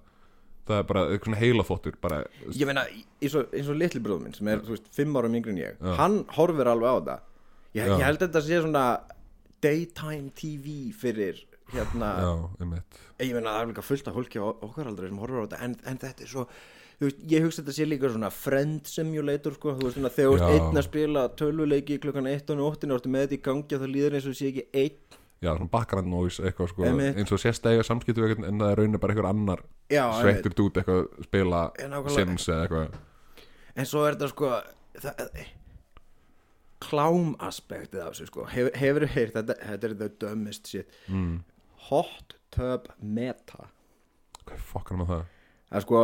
Það 0.62 0.76
er 0.78 0.84
bara 0.86 1.00
eitthvað 1.10 1.24
svona 1.26 1.40
heila 1.40 1.64
þóttur 1.66 1.94
bara, 2.00 2.18
ég 2.54 2.68
meina, 2.68 2.84
eins 3.18 3.34
og, 3.34 3.48
og 3.58 3.76
litli 3.80 4.00
bróður 4.04 4.20
minn 4.22 4.34
sem 4.36 4.46
er, 4.52 4.60
þú 4.62 4.76
veist, 4.76 4.84
fimm 4.94 5.16
ára 5.18 5.26
yngri 5.34 5.50
en 5.50 5.58
ég 5.58 5.80
Já. 5.82 5.94
hann 5.98 6.20
horfir 6.36 6.70
alveg 6.70 6.86
á 6.86 6.94
þetta. 7.00 7.16
Ég, 7.74 7.88
ég 7.88 8.04
held 8.06 8.20
að 8.22 8.28
þetta 8.28 8.42
sé 8.46 8.60
svona 8.62 8.84
daytime 9.62 10.30
TV 10.38 10.76
fyrir 10.94 11.40
hérna, 11.72 12.12
já, 12.22 12.30
ég 12.62 13.34
meina 13.34 13.56
það 13.56 13.58
er 13.64 13.68
líka 13.72 13.84
fullt 13.86 14.08
af 14.10 14.14
fólki 14.20 14.38
á 14.38 14.46
okkar 14.52 14.90
aldrei 14.92 15.08
sem 15.10 15.18
horfir 15.22 15.40
á 15.40 15.44
þetta 15.48 15.60
en, 15.66 15.76
en 15.88 15.98
þetta 16.02 16.22
er 16.26 16.30
svo 16.30 16.46
veist, 17.08 17.22
ég 17.32 17.44
hugsa 17.46 17.62
þetta 17.62 17.74
sé 17.76 17.86
líka 17.88 18.10
svona 18.12 18.30
friend 18.34 18.88
simulator 18.90 19.54
sko, 19.56 19.74
þú 19.78 19.86
veist 19.88 19.98
svona 19.98 20.12
þegar 20.12 20.32
þú 20.32 20.36
ert 20.38 20.56
einn 20.56 20.80
að 20.80 20.86
spila 20.88 21.24
tölvuleiki 21.40 21.98
klukkan 22.02 22.28
1 22.30 22.52
og 22.54 22.60
nóttin 22.60 22.92
og 22.92 23.00
ertu 23.00 23.12
með 23.12 23.26
þetta 23.26 23.38
í 23.38 23.42
gangi 23.48 23.76
og 23.76 23.82
það 23.84 23.92
líður 23.94 24.18
eins 24.18 24.28
og 24.30 24.36
sé 24.38 24.50
ekki 24.52 24.66
einn. 24.82 25.18
Já, 25.42 25.48
svona 25.56 25.72
background 25.72 26.06
noise 26.12 26.42
eitthvað 26.46 26.68
sko, 26.70 26.84
Einmitt. 26.86 27.16
eins 27.18 27.32
og 27.34 27.40
sérst 27.42 27.64
eiga 27.66 27.82
samskiptu 27.86 28.22
einhvern, 28.22 28.46
en 28.46 28.60
það 28.62 28.70
er 28.74 28.78
raunin 28.78 29.00
bara 29.02 29.16
einhver 29.16 29.26
annar 29.32 29.64
Já, 29.90 30.04
sveittur 30.20 30.54
dút 30.54 30.78
eitthvað 30.78 31.08
spila. 31.26 31.62
Sims 32.14 32.46
eða 32.46 32.68
eitthvað. 32.68 33.00
En 33.74 33.88
svo 33.88 34.04
er 34.06 34.14
þetta 34.14 34.28
sko 34.30 34.52
það, 35.02 35.42
klám 36.82 37.32
aspektið 37.42 38.04
af 38.04 38.14
þessu 38.14 38.28
sko. 38.30 38.46
Hefur, 38.52 38.76
hefur 38.78 39.06
heyrt, 39.14 39.34
þetta, 39.36 39.56
þetta 39.70 39.88
er 39.88 39.96
the 40.00 40.10
dumbest 40.22 40.70
shit. 40.70 40.98
Mm. 41.08 41.40
hot 41.88 42.36
tub 42.54 42.86
meta. 43.02 43.66
Hvað 44.46 44.66
fokkar 44.70 45.00
með 45.00 45.10
það? 45.10 45.22
Það 45.72 45.78
er 45.78 45.84
sko 45.86 46.02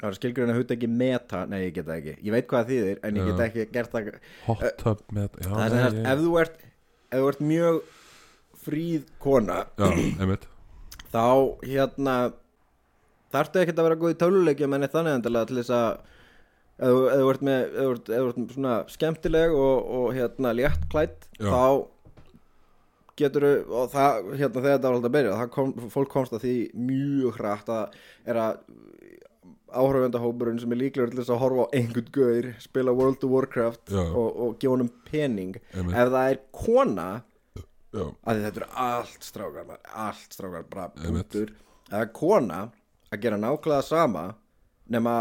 það 0.00 0.08
er 0.10 0.16
skilgrunni 0.18 0.52
að 0.54 0.58
hugta 0.62 0.74
ekki 0.78 0.88
meta. 0.90 1.42
Nei 1.50 1.58
ég 1.66 1.74
get 1.76 1.86
það 1.88 1.98
ekki, 2.00 2.14
ég 2.26 2.32
veit 2.36 2.46
hvað 2.50 2.60
það 2.64 2.70
þýðir 2.74 3.00
en 3.04 3.16
ég 3.20 3.26
Já. 3.26 3.30
get 3.30 3.42
ekki 3.46 3.66
gert 3.76 3.94
það 3.94 4.10
hot 4.46 4.66
tub 4.80 5.02
með 5.12 5.28
já, 5.44 5.48
það 5.50 5.78
er 5.80 5.98
ég- 5.98 6.06
ef 6.14 6.22
þú 6.24 6.36
ert 6.44 6.60
ef 7.10 7.18
þú 7.20 7.28
ert 7.32 7.42
mjög 7.50 7.80
fríð 8.64 9.04
kona 9.24 9.58
já, 9.78 9.88
einmitt. 10.20 10.46
þá 11.14 11.26
hérna 11.66 12.16
þarftu 13.34 13.60
ekkert 13.62 13.78
að 13.82 13.86
vera 13.88 14.00
góð 14.02 14.14
í 14.14 14.18
töluleikjum 14.24 14.74
en 14.78 14.88
þannig 14.90 15.16
endilega 15.20 15.48
til 15.50 15.60
þess 15.60 15.74
að 15.76 15.88
ef 16.80 16.96
þú- 16.96 17.30
ert 17.34 17.42
með 17.50 17.62
ef 17.62 18.04
þú 18.08 18.26
ert, 18.26 18.52
svona 18.56 18.76
skemmtileg 18.90 19.52
og, 19.54 19.90
og 20.00 20.06
hérna 20.16 20.52
létt 20.56 20.86
klætt 20.92 21.26
þá 21.38 21.86
getur 23.20 23.44
og 23.68 23.90
það, 23.92 24.30
hérna 24.38 24.62
þegar 24.62 24.76
þetta 24.78 24.88
var 24.88 24.94
alltaf 24.96 25.10
að 25.10 25.16
byrja 25.16 25.32
það 25.42 25.50
kom, 25.56 25.72
fólk 25.92 26.08
komst 26.14 26.32
að 26.36 26.44
því 26.46 26.54
mjög 26.88 27.34
hrætt 27.36 27.68
að 27.74 27.98
er 28.32 28.38
að 28.40 28.62
áhrifendahópurinn 29.74 30.60
sem 30.60 30.72
er 30.72 30.78
líklegur 30.80 31.10
til 31.12 31.20
þess 31.20 31.32
að 31.34 31.40
horfa 31.42 31.64
á 31.66 31.72
einhvern 31.78 32.10
gaur, 32.12 32.48
spila 32.60 32.92
World 32.96 33.24
of 33.24 33.30
Warcraft 33.30 33.90
Já. 33.94 34.02
og, 34.10 34.28
og 34.46 34.58
gefa 34.58 34.72
honum 34.74 34.90
pening. 35.10 35.56
Einmitt. 35.74 35.96
ef 35.96 36.12
það 36.14 36.30
er 36.34 36.40
kona 36.52 37.08
já, 37.56 38.04
að 38.26 38.42
þetta 38.44 38.60
eru 38.62 38.70
allt 38.86 39.26
strákar 39.26 39.74
allt 40.06 40.36
strákar, 40.38 40.64
Einmitt. 41.04 41.28
punktur. 41.30 41.52
Að 41.90 42.12
kona 42.12 42.60
að 43.10 43.20
gera 43.24 43.36
nákvæða 43.42 43.82
sama 43.82 44.24
nema 44.90 45.16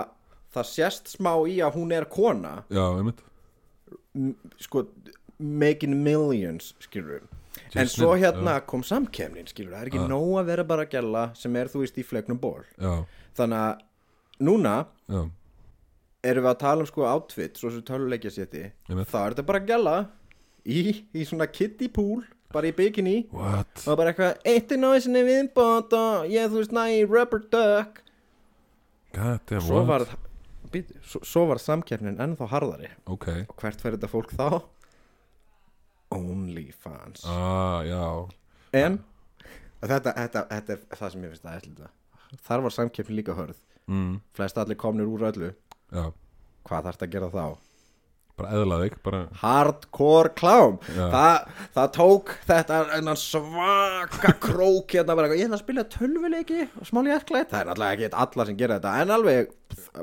það 0.53 0.65
sést 0.73 1.11
smá 1.15 1.33
í 1.49 1.59
að 1.61 1.75
hún 1.77 1.91
er 1.93 2.05
kona. 2.09 2.63
Já, 2.69 2.85
sko 4.59 4.85
making 5.39 5.93
millions 6.03 6.73
skilur 6.83 7.21
en 7.75 7.83
Just 7.85 7.95
svo 7.97 8.13
nil- 8.15 8.23
hérna 8.23 8.59
kom 8.65 8.81
samkemnin 8.83 9.47
skilur 9.47 9.73
það 9.75 9.81
er 9.81 9.89
ekki 9.91 10.01
Já. 10.01 10.07
nóg 10.09 10.39
að 10.41 10.45
vera 10.51 10.63
bara 10.63 10.85
gæla 10.85 11.23
sem 11.37 11.55
er 11.55 11.67
þú 11.69 11.81
veist 11.83 11.97
í 11.97 12.03
flegnum 12.05 12.39
ból. 12.41 12.63
Já, 12.79 13.05
þannig 13.37 13.57
að 13.59 13.79
núna 14.43 14.75
já, 15.09 15.21
erum 16.29 16.45
við 16.45 16.51
að 16.53 16.59
tala 16.63 16.85
um 16.85 16.89
sko 16.89 17.05
outfit 17.07 17.59
svo 17.59 17.71
sem 17.73 17.85
töluleikja 17.85 18.31
Einmitt. 18.89 19.09
þá 19.11 19.19
er 19.21 19.35
þetta 19.35 19.47
bara 19.47 19.63
gæla 19.67 19.95
í, 20.65 20.81
í 21.15 21.25
svona 21.27 21.47
kiddie 21.51 21.91
pool 21.91 22.23
bara 22.53 22.69
í 22.69 22.73
bikini. 22.73 23.27
What? 23.33 23.83
Og 23.85 23.97
bara 23.99 24.13
eitthvað 24.13 24.47
eitt 24.49 24.71
er 24.73 24.81
náðisinni 24.81 25.21
viðbót 25.27 25.93
og 25.97 26.31
ég 26.31 26.49
þú 26.49 26.63
veist 26.63 26.73
næ 26.73 26.85
rubber 27.05 27.43
duck. 27.53 28.01
God 29.13 29.53
svo 29.65 29.83
var, 29.89 30.05
být, 30.73 30.91
svo, 31.05 31.21
svo 31.25 31.45
var 31.49 31.61
samkeppnin 31.61 32.19
ennþá 32.21 32.49
harðari. 32.49 32.89
Ok, 33.09 33.29
og 33.49 33.55
hvert 33.61 33.81
fer 33.81 33.97
þetta 33.97 34.09
fólk 34.11 34.33
þá? 34.37 34.59
Onlyfans. 36.13 37.25
Ah, 37.29 37.85
en 38.73 38.99
þetta, 39.83 40.13
þetta, 40.13 40.45
þetta 40.49 40.75
er 40.75 40.83
það 40.97 41.13
sem 41.13 41.25
ég 41.25 41.33
finnst 41.35 41.49
að 41.49 41.57
ætla 41.59 41.93
þar 42.45 42.63
var 42.65 42.73
samkeppnin 42.75 43.17
líka 43.17 43.35
hörð 43.37 43.57
mm, 43.89 44.13
flest 44.37 44.61
allir 44.61 44.79
komnir 44.79 45.09
úr 45.09 45.27
öllu. 45.31 45.51
Já, 45.89 46.05
hvað 46.69 46.89
þarfst 46.89 47.07
að 47.07 47.17
gera 47.17 47.33
þá? 47.33 47.57
bara 48.39 48.55
eðlaði 48.55 48.89
ekki 48.89 49.01
bara, 49.05 49.19
hardcore 49.41 50.31
klám. 50.37 50.77
Þa, 50.95 51.25
það 51.75 51.91
tók 51.97 52.33
þetta 52.47 53.15
svaka 53.19 54.33
krók 54.41 54.95
hérna 54.95 55.15
bara, 55.17 55.31
ég 55.35 55.47
ætla 55.47 55.59
að 55.59 55.63
spila 55.63 55.85
tölvuleiki 55.91 56.65
og 56.79 56.89
smáli 56.89 57.13
ekklætt, 57.15 57.51
það 57.51 57.61
er 57.61 57.69
náttúrulega 57.69 57.97
ekki 57.97 58.21
alla 58.23 58.47
sem 58.47 58.59
gera 58.59 58.79
þetta 58.79 58.95
en 59.03 59.15
alveg 59.17 59.55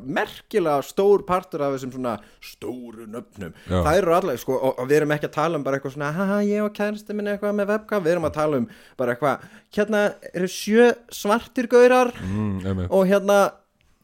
merkilega 0.06 0.84
stór 0.86 1.24
partur 1.26 1.64
af 1.66 1.74
þessum 1.74 1.92
svona 1.96 2.14
stóru 2.44 3.06
nöfnum. 3.10 3.52
Já. 3.66 3.80
það 3.80 4.00
eru 4.00 4.16
alveg, 4.16 4.40
sko, 4.42 4.56
og, 4.58 4.80
og 4.82 4.90
við 4.90 5.00
erum 5.00 5.14
ekki 5.16 5.30
að 5.30 5.36
tala 5.38 5.58
um 5.58 5.66
bara 5.66 5.80
eitthvað 5.80 5.96
svona, 5.96 6.12
haha, 6.16 6.40
ég 6.46 6.64
og 6.66 6.74
kærasti 6.76 7.16
minn 7.16 7.32
eitthvað 7.32 7.56
með 7.58 7.72
webcam, 7.74 8.04
við 8.04 8.16
erum 8.16 8.28
að 8.28 8.36
tala 8.38 8.62
um 8.62 8.68
bara 9.00 9.16
eitthvað, 9.16 9.46
hérna 9.76 10.02
eru 10.32 10.50
sjö 10.50 10.90
svartir 11.14 11.70
gaurar 11.72 12.12
mm, 12.20 12.86
og 12.90 13.08
hérna 13.10 13.40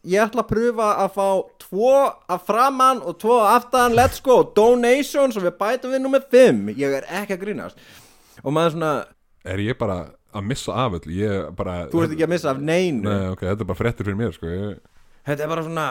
ég 0.04 0.22
ætla 0.24 0.42
að 0.42 0.48
pröfa 0.50 0.88
að 1.04 1.10
fá 1.16 1.26
tvo 1.62 1.90
að 2.28 2.46
framann 2.48 3.02
og 3.06 3.18
tvo 3.22 3.36
að 3.40 3.50
aftan. 3.56 3.94
Let's 3.98 4.22
go, 4.24 4.42
donations 4.56 5.36
og 5.38 5.46
við 5.46 5.56
bætum 5.60 5.94
við 5.94 6.02
nummer 6.02 6.24
5 6.32 6.72
ég 6.76 6.96
er 6.98 7.06
ekki 7.22 7.36
að 7.36 7.44
grínast. 7.44 7.76
Og 8.42 8.52
maður 8.54 8.76
svona, 8.76 8.92
er 9.44 9.62
ég 9.62 9.78
bara 9.78 10.00
að 10.32 10.46
missa 10.48 10.72
af 10.72 10.96
öll 10.96 11.52
bara 11.56 11.86
þú 11.92 12.02
ert 12.06 12.14
ekki 12.16 12.24
að 12.26 12.32
missa 12.32 12.50
af 12.50 12.58
neinu. 12.62 13.04
Nei, 13.04 13.28
ok, 13.34 13.44
þetta 13.44 13.62
er 13.66 13.68
bara 13.68 13.78
fréttir 13.82 14.08
fyrir 14.08 14.18
mér 14.18 14.32
sko. 14.34 14.46
ég, 14.48 14.80
þetta 15.28 15.44
er 15.44 15.52
bara 15.52 15.62
svona 15.66 15.86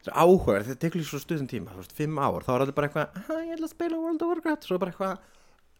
þetta 0.00 0.14
áhuga, 0.16 0.60
þetta 0.64 0.78
tekur 0.84 1.00
líka 1.00 1.10
svo 1.10 1.20
stuðum 1.20 1.48
tíma 1.50 1.74
veist, 1.76 1.92
5 1.96 2.20
ár, 2.20 2.44
þá 2.46 2.50
er 2.54 2.60
allir 2.64 2.76
bara 2.76 2.88
eitthvað 2.88 3.18
"Ha, 3.26 3.34
ég 3.44 3.52
ætla 3.56 3.66
að 3.68 3.74
spila 3.74 3.98
World 4.00 4.22
of 4.22 4.28
Warcraft, 4.32 4.64
svo 4.68 4.78
bara 4.78 4.92
eitthvað 4.92 5.18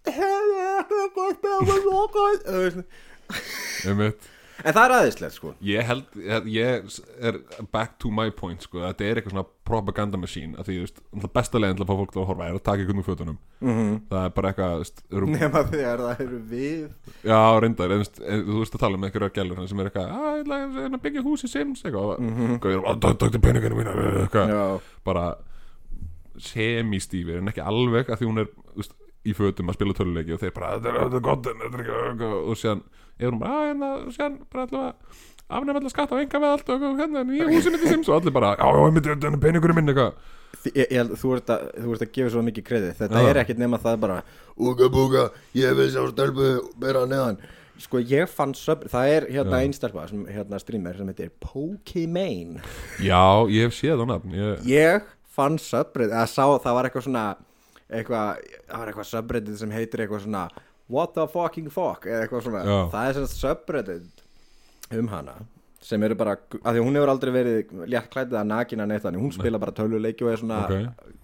"Hey, 0.09 0.45
ég 0.57 0.83
ætla 0.83 1.27
að 1.29 1.37
spila 1.39 1.59
World 1.69 1.87
of 1.87 1.95
Warcraft. 1.95 2.43
Þú 2.51 3.95
veist. 4.01 4.31
En 4.65 4.75
það 4.77 4.83
er 4.83 4.95
aðeinslegt 4.97 5.37
sko. 5.37 5.53
Ég 5.65 5.89
held, 5.89 6.19
ég 6.51 6.99
er 7.21 7.41
back 7.73 7.99
to 8.03 8.13
my 8.15 8.31
point 8.35 8.63
sko, 8.65 8.83
þetta 8.85 9.07
er 9.07 9.21
eitthvað 9.21 9.35
svona 9.37 9.47
propaganda 9.71 10.21
machine 10.21 10.59
að 10.59 10.71
því, 10.71 10.77
þú 10.77 10.87
veist, 10.87 11.03
það 11.25 11.35
besta 11.39 11.63
leiðin 11.63 11.81
til 11.81 11.85
að 11.85 11.91
fá 11.91 12.01
fólk 12.01 12.15
til 12.15 12.23
að 12.23 12.29
horfa 12.31 12.49
er 12.49 12.59
að 12.59 12.65
taka 12.71 12.85
ykkur 12.85 13.01
úr 13.01 13.09
fötunum. 13.11 13.39
-hmm. 13.61 13.93
það 14.11 14.25
er 14.25 14.33
bara 14.39 14.49
eitthvað, 14.49 14.73
þú 14.73 14.85
veist, 14.85 15.05
eru, 15.13 15.27
nema 15.27 15.65
þegar 15.75 16.05
það 16.07 16.25
eru 16.27 16.41
við. 16.55 16.89
Já, 17.25 17.43
reyndar 17.61 17.93
en, 17.97 18.05
þú 18.49 18.59
veist, 18.63 18.75
að 18.75 18.81
tala 18.81 18.95
um 18.97 19.05
einhverja 19.05 19.37
gælur 19.37 19.69
sem 19.69 19.81
er 19.81 19.91
eitthvað, 19.91 20.09
að 20.11 20.33
ég 20.37 20.43
ætla 20.47 20.97
að 20.97 21.03
byggja 21.03 21.23
hús 21.23 21.45
í 21.45 21.49
Sims 21.49 21.85
eitthvað, 21.85 22.19
mm 22.19 22.33
-hmm. 22.37 22.83
að 22.87 23.01
takta 23.19 23.39
peninginu 23.39 23.77
mína 23.77 23.95
eitthvað, 24.25 24.81
bara 25.05 25.35
semi-stífir 26.41 27.41
en 27.41 27.51
ekki 27.53 27.63
alveg 27.65 28.11
að 28.11 28.21
því 28.21 28.31
hún 28.31 28.43
er 28.43 28.51
þú 28.51 28.83
veist, 28.83 28.97
í 29.29 29.35
fötum 29.37 29.71
að 29.71 29.77
spila 29.77 29.97
töluleiki 29.97 30.35
og 30.35 30.41
þeir 30.41 30.55
bara, 30.57 30.73
þetta 30.81 31.05
er, 31.05 31.25
gott 31.25 31.49
eitthvað 31.51 32.37
og 32.41 32.59
síðan 32.59 32.83
er 33.21 33.31
hún 33.31 33.39
bara, 33.43 33.61
að 33.61 33.69
hérna, 33.71 33.91
og 34.07 34.13
síðan 34.17 34.39
bara 34.53 34.67
allavega 34.67 34.93
afnefn 35.51 35.81
allar 35.81 35.91
skatt 35.95 36.13
á 36.15 36.17
enga 36.23 36.41
við 36.43 36.51
allt 36.55 36.69
og 36.75 36.85
hérna, 37.01 37.25
húsið 37.51 37.73
mitt 37.75 37.85
í 37.87 37.93
Sims. 37.95 38.09
Og 38.11 38.19
allir 38.21 38.35
bara, 38.35 38.53
já, 38.57 38.67
ég 38.71 38.93
myndi, 38.97 39.09
þetta 39.13 39.31
er 39.33 39.41
peningurinn 39.47 39.79
minn 39.81 39.93
eitthvað. 39.95 40.13
Ég, 40.75 40.91
held- 40.91 41.15
þú, 41.17 41.31
ert 41.39 41.51
að, 41.55 41.65
þú 41.81 41.93
ert 41.95 42.03
að 42.05 42.13
gefa 42.17 42.31
svo 42.35 42.41
mikið 42.45 42.65
kredið 42.67 42.97
þetta 42.99 43.21
Já. 43.23 43.29
er 43.31 43.39
ekkert 43.45 43.61
nema 43.63 43.79
það 43.81 44.01
bara 44.03 44.17
Úga 44.61 44.89
búga, 44.93 45.23
ég 45.57 45.77
vil 45.79 45.87
sjá 45.95 46.03
stelpu 46.11 46.49
bera 46.83 47.05
neðan. 47.09 47.39
Sko 47.81 48.01
ég 48.03 48.29
fann 48.29 48.53
söp, 48.59 48.83
það 48.93 49.13
er 49.15 49.27
hérna 49.31 49.61
Já. 49.63 49.65
einstelpa 49.71 50.09
sem 50.11 50.25
hérna 50.27 50.59
streamer 50.61 50.99
sem 50.99 51.07
heitir 51.09 51.31
Pokimane. 51.41 52.61
Já, 53.01 53.47
ég 53.49 53.71
hef 53.71 53.79
séð 53.79 54.03
á 54.03 54.07
nafn 54.11 54.35
ég, 54.37 54.67
ég 54.69 55.07
fann 55.33 55.57
söbrið 55.57 56.11
eða 56.13 56.27
sá 56.29 56.45
það 56.61 56.77
var 56.77 56.89
eitthvað 56.91 57.07
svona 57.07 57.25
eitthvað, 57.89 58.43
það 58.69 58.83
var 58.83 58.91
eitthvað 58.93 59.09
söbrið 59.15 59.57
sem 59.63 59.71
heitir 59.75 60.03
eitthvað 60.05 60.27
svona 60.27 60.45
what 60.91 61.15
the 61.17 61.27
fucking 61.31 61.71
fuck 61.73 62.09
eða 62.09 62.27
eitthvað 62.27 62.45
svona, 62.49 62.67
Já. 62.67 62.79
það 62.93 63.09
er 63.09 63.19
svona 63.19 63.33
söbrið 63.37 63.97
um 65.01 65.11
hana 65.13 65.39
sem 65.81 66.03
eru 66.05 66.17
bara, 66.19 66.35
af 66.37 66.75
því 66.75 66.83
hún 66.85 66.99
hefur 66.99 67.11
aldrei 67.15 67.31
verið 67.33 67.71
létt 67.89 68.11
klætið 68.13 68.37
að 68.37 68.49
nakina 68.51 68.87
neitt 68.89 69.05
þannig, 69.07 69.23
hún 69.25 69.33
spila 69.33 69.61
bara 69.63 69.73
töluleiki 69.77 70.27
og 70.27 70.35
er 70.35 70.43
svona 70.43 70.59
Ok. 70.67 70.75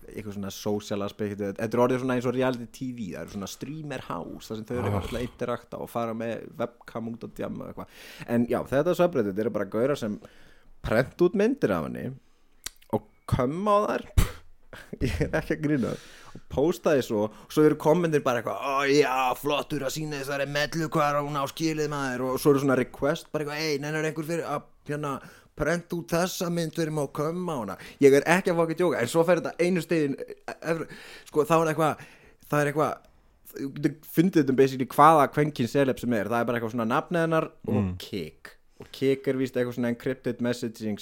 eitthvað 0.09 0.37
svona 0.39 0.53
social 0.55 1.05
aspect. 1.05 1.43
Þetta 1.43 1.67
er 1.67 1.83
orðið 1.85 2.01
svona 2.01 2.17
eins 2.17 2.29
og 2.29 2.35
reality 2.35 2.69
tv 2.73 3.11
það 3.13 3.21
eru 3.21 3.35
svona 3.35 3.51
streamer 3.53 4.05
house 4.07 4.49
þar 4.49 4.57
sem 4.57 4.69
þau 4.71 4.77
eru 4.79 4.93
eitthvað 4.93 5.21
oh. 5.21 5.27
interakta 5.29 5.81
og 5.85 5.91
fara 5.93 6.15
með 6.17 6.47
webcam 6.57 7.11
út 7.13 7.27
á 7.27 7.29
djama 7.37 7.65
og 7.65 7.69
eitthvað. 7.69 7.99
En 8.33 8.47
já, 8.49 8.59
þetta 8.73 8.97
subreddit 8.97 9.45
eru 9.45 9.53
bara 9.59 9.69
gaurar 9.77 10.01
sem 10.01 10.17
prent 10.87 11.27
út 11.27 11.37
myndir 11.37 11.77
af 11.77 11.91
henni 11.91 12.07
og 12.97 13.11
kömm 13.29 13.69
á 13.69 13.77
þær. 13.91 14.09
Ég 15.05 15.21
er 15.21 15.37
ekki 15.37 15.59
að 15.59 15.67
grina 15.69 15.93
og 16.37 16.45
posta 16.53 16.93
því 16.95 17.07
svo 17.07 17.25
og 17.27 17.55
svo 17.55 17.65
eru 17.67 17.79
kommentir 17.81 18.23
bara 18.25 18.43
eitthvað 18.43 18.93
já, 18.93 19.17
flottur 19.41 19.87
að 19.87 19.97
sína 19.97 20.21
þessari 20.21 20.47
mellu 20.53 20.91
hvað 20.93 21.19
hún 21.23 21.41
á 21.41 21.45
skilið 21.51 21.91
maður. 21.93 22.29
Og 22.29 22.39
svo 22.43 22.53
eru 22.53 22.63
svona 22.63 22.79
request 22.79 23.33
bara 23.33 23.47
eitthvað, 23.47 23.65
ei, 23.65 23.81
nennar 23.83 24.07
einhver 24.07 24.29
fyrir 24.29 24.47
að 24.51 24.69
hérna 24.91 25.17
prent 25.57 25.97
út 25.97 26.13
þessa 26.13 26.51
mynd 26.53 26.77
fyrir 26.77 26.93
maður 26.95 27.13
kömm 27.17 27.49
á 27.49 27.57
hana? 27.57 27.79
Ég 28.05 28.15
er 28.19 28.27
ekki 28.37 28.53
að 28.53 28.59
fá 28.59 28.65
ekki 28.67 28.79
djóka 28.83 29.03
en 29.03 29.13
svo 29.13 29.25
fer 29.27 29.41
þetta 29.41 29.65
einu 29.65 29.85
stegin 29.85 30.17
sko 31.31 31.47
þá 31.49 31.57
er 31.57 31.71
eitthvað 31.73 32.03
það 32.51 32.61
er 32.61 32.73
eitthvað 32.73 33.05
þú 33.57 33.71
getur 33.79 33.95
fundið 34.13 34.43
þetta 34.43 34.53
um 34.53 34.59
basically 34.61 34.89
hvaða 34.93 35.31
kvenkin 35.33 35.71
seleb 35.73 36.03
sem 36.03 36.13
er. 36.13 36.29
Það 36.29 36.43
er 36.43 36.51
bara 36.51 36.61
eitthvað 36.61 36.75
svona 36.77 36.89
nafnið 36.93 37.25
hennar 37.25 37.49
og 37.73 37.95
kick 38.03 38.53
og 38.83 38.91
kick 38.93 39.31
er 39.31 39.41
víst 39.41 39.57
eitthvað 39.57 39.79
svona 39.79 39.95
encrypted 39.95 40.43
messaging 40.45 41.01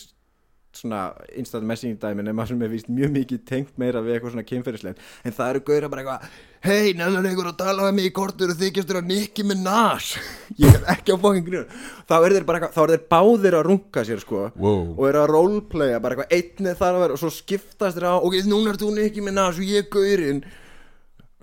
svona 0.78 1.02
instant 1.38 1.64
messaging 1.68 1.98
dæmi 2.02 2.24
nema 2.26 2.46
sem 2.48 2.62
er 2.66 2.72
víst 2.72 2.88
mjög 2.90 3.12
mikið 3.14 3.42
tengt 3.48 3.76
meira 3.80 4.02
við 4.04 4.16
eitthvað 4.16 4.34
svona 4.34 4.46
kynferðislegin 4.48 4.98
en 5.24 5.36
það 5.36 5.50
eru 5.52 5.62
gauðra 5.68 5.90
bara 5.92 6.04
eitthvað 6.04 6.28
hei, 6.64 6.94
nefnir 6.96 7.28
einhver 7.30 7.50
að 7.50 7.58
tala 7.60 7.86
með 7.86 7.96
mig 7.98 8.08
í 8.08 8.12
kortur 8.16 8.52
og 8.54 8.58
þykjastur 8.60 8.98
að 9.00 9.08
Nicki 9.10 9.44
Minaj. 9.46 10.06
Ég 10.62 10.78
er 10.78 10.86
ekki 10.94 11.12
á 11.14 11.16
fokkin 11.20 11.44
grunn 11.48 11.68
þá 12.08 12.14
eru 12.18 12.38
þeir 12.38 12.48
bara 12.48 12.60
eitthvað, 12.62 12.74
þá 12.76 12.82
eru 12.84 12.96
þeir 12.96 13.06
báðir 13.14 13.58
að 13.58 13.66
runga 13.70 14.06
sér 14.08 14.24
sko 14.24 14.42
Wow. 14.56 14.82
og 14.96 15.04
eru 15.10 15.22
að 15.24 15.30
roleplaya 15.34 16.00
bara 16.04 16.16
eitthvað 16.16 16.34
einni 16.38 16.74
þar 16.80 16.96
að 16.98 17.04
vera 17.04 17.18
og 17.18 17.22
svo 17.22 17.32
skiptast 17.34 17.98
þeir 18.00 18.08
á 18.10 18.14
ok, 18.18 18.38
núna 18.48 18.72
er 18.74 18.80
þú 18.80 18.90
Nicki 18.96 19.24
Minaj 19.24 19.60
og 19.60 19.68
ég 19.68 19.88
gaurinn. 19.92 20.42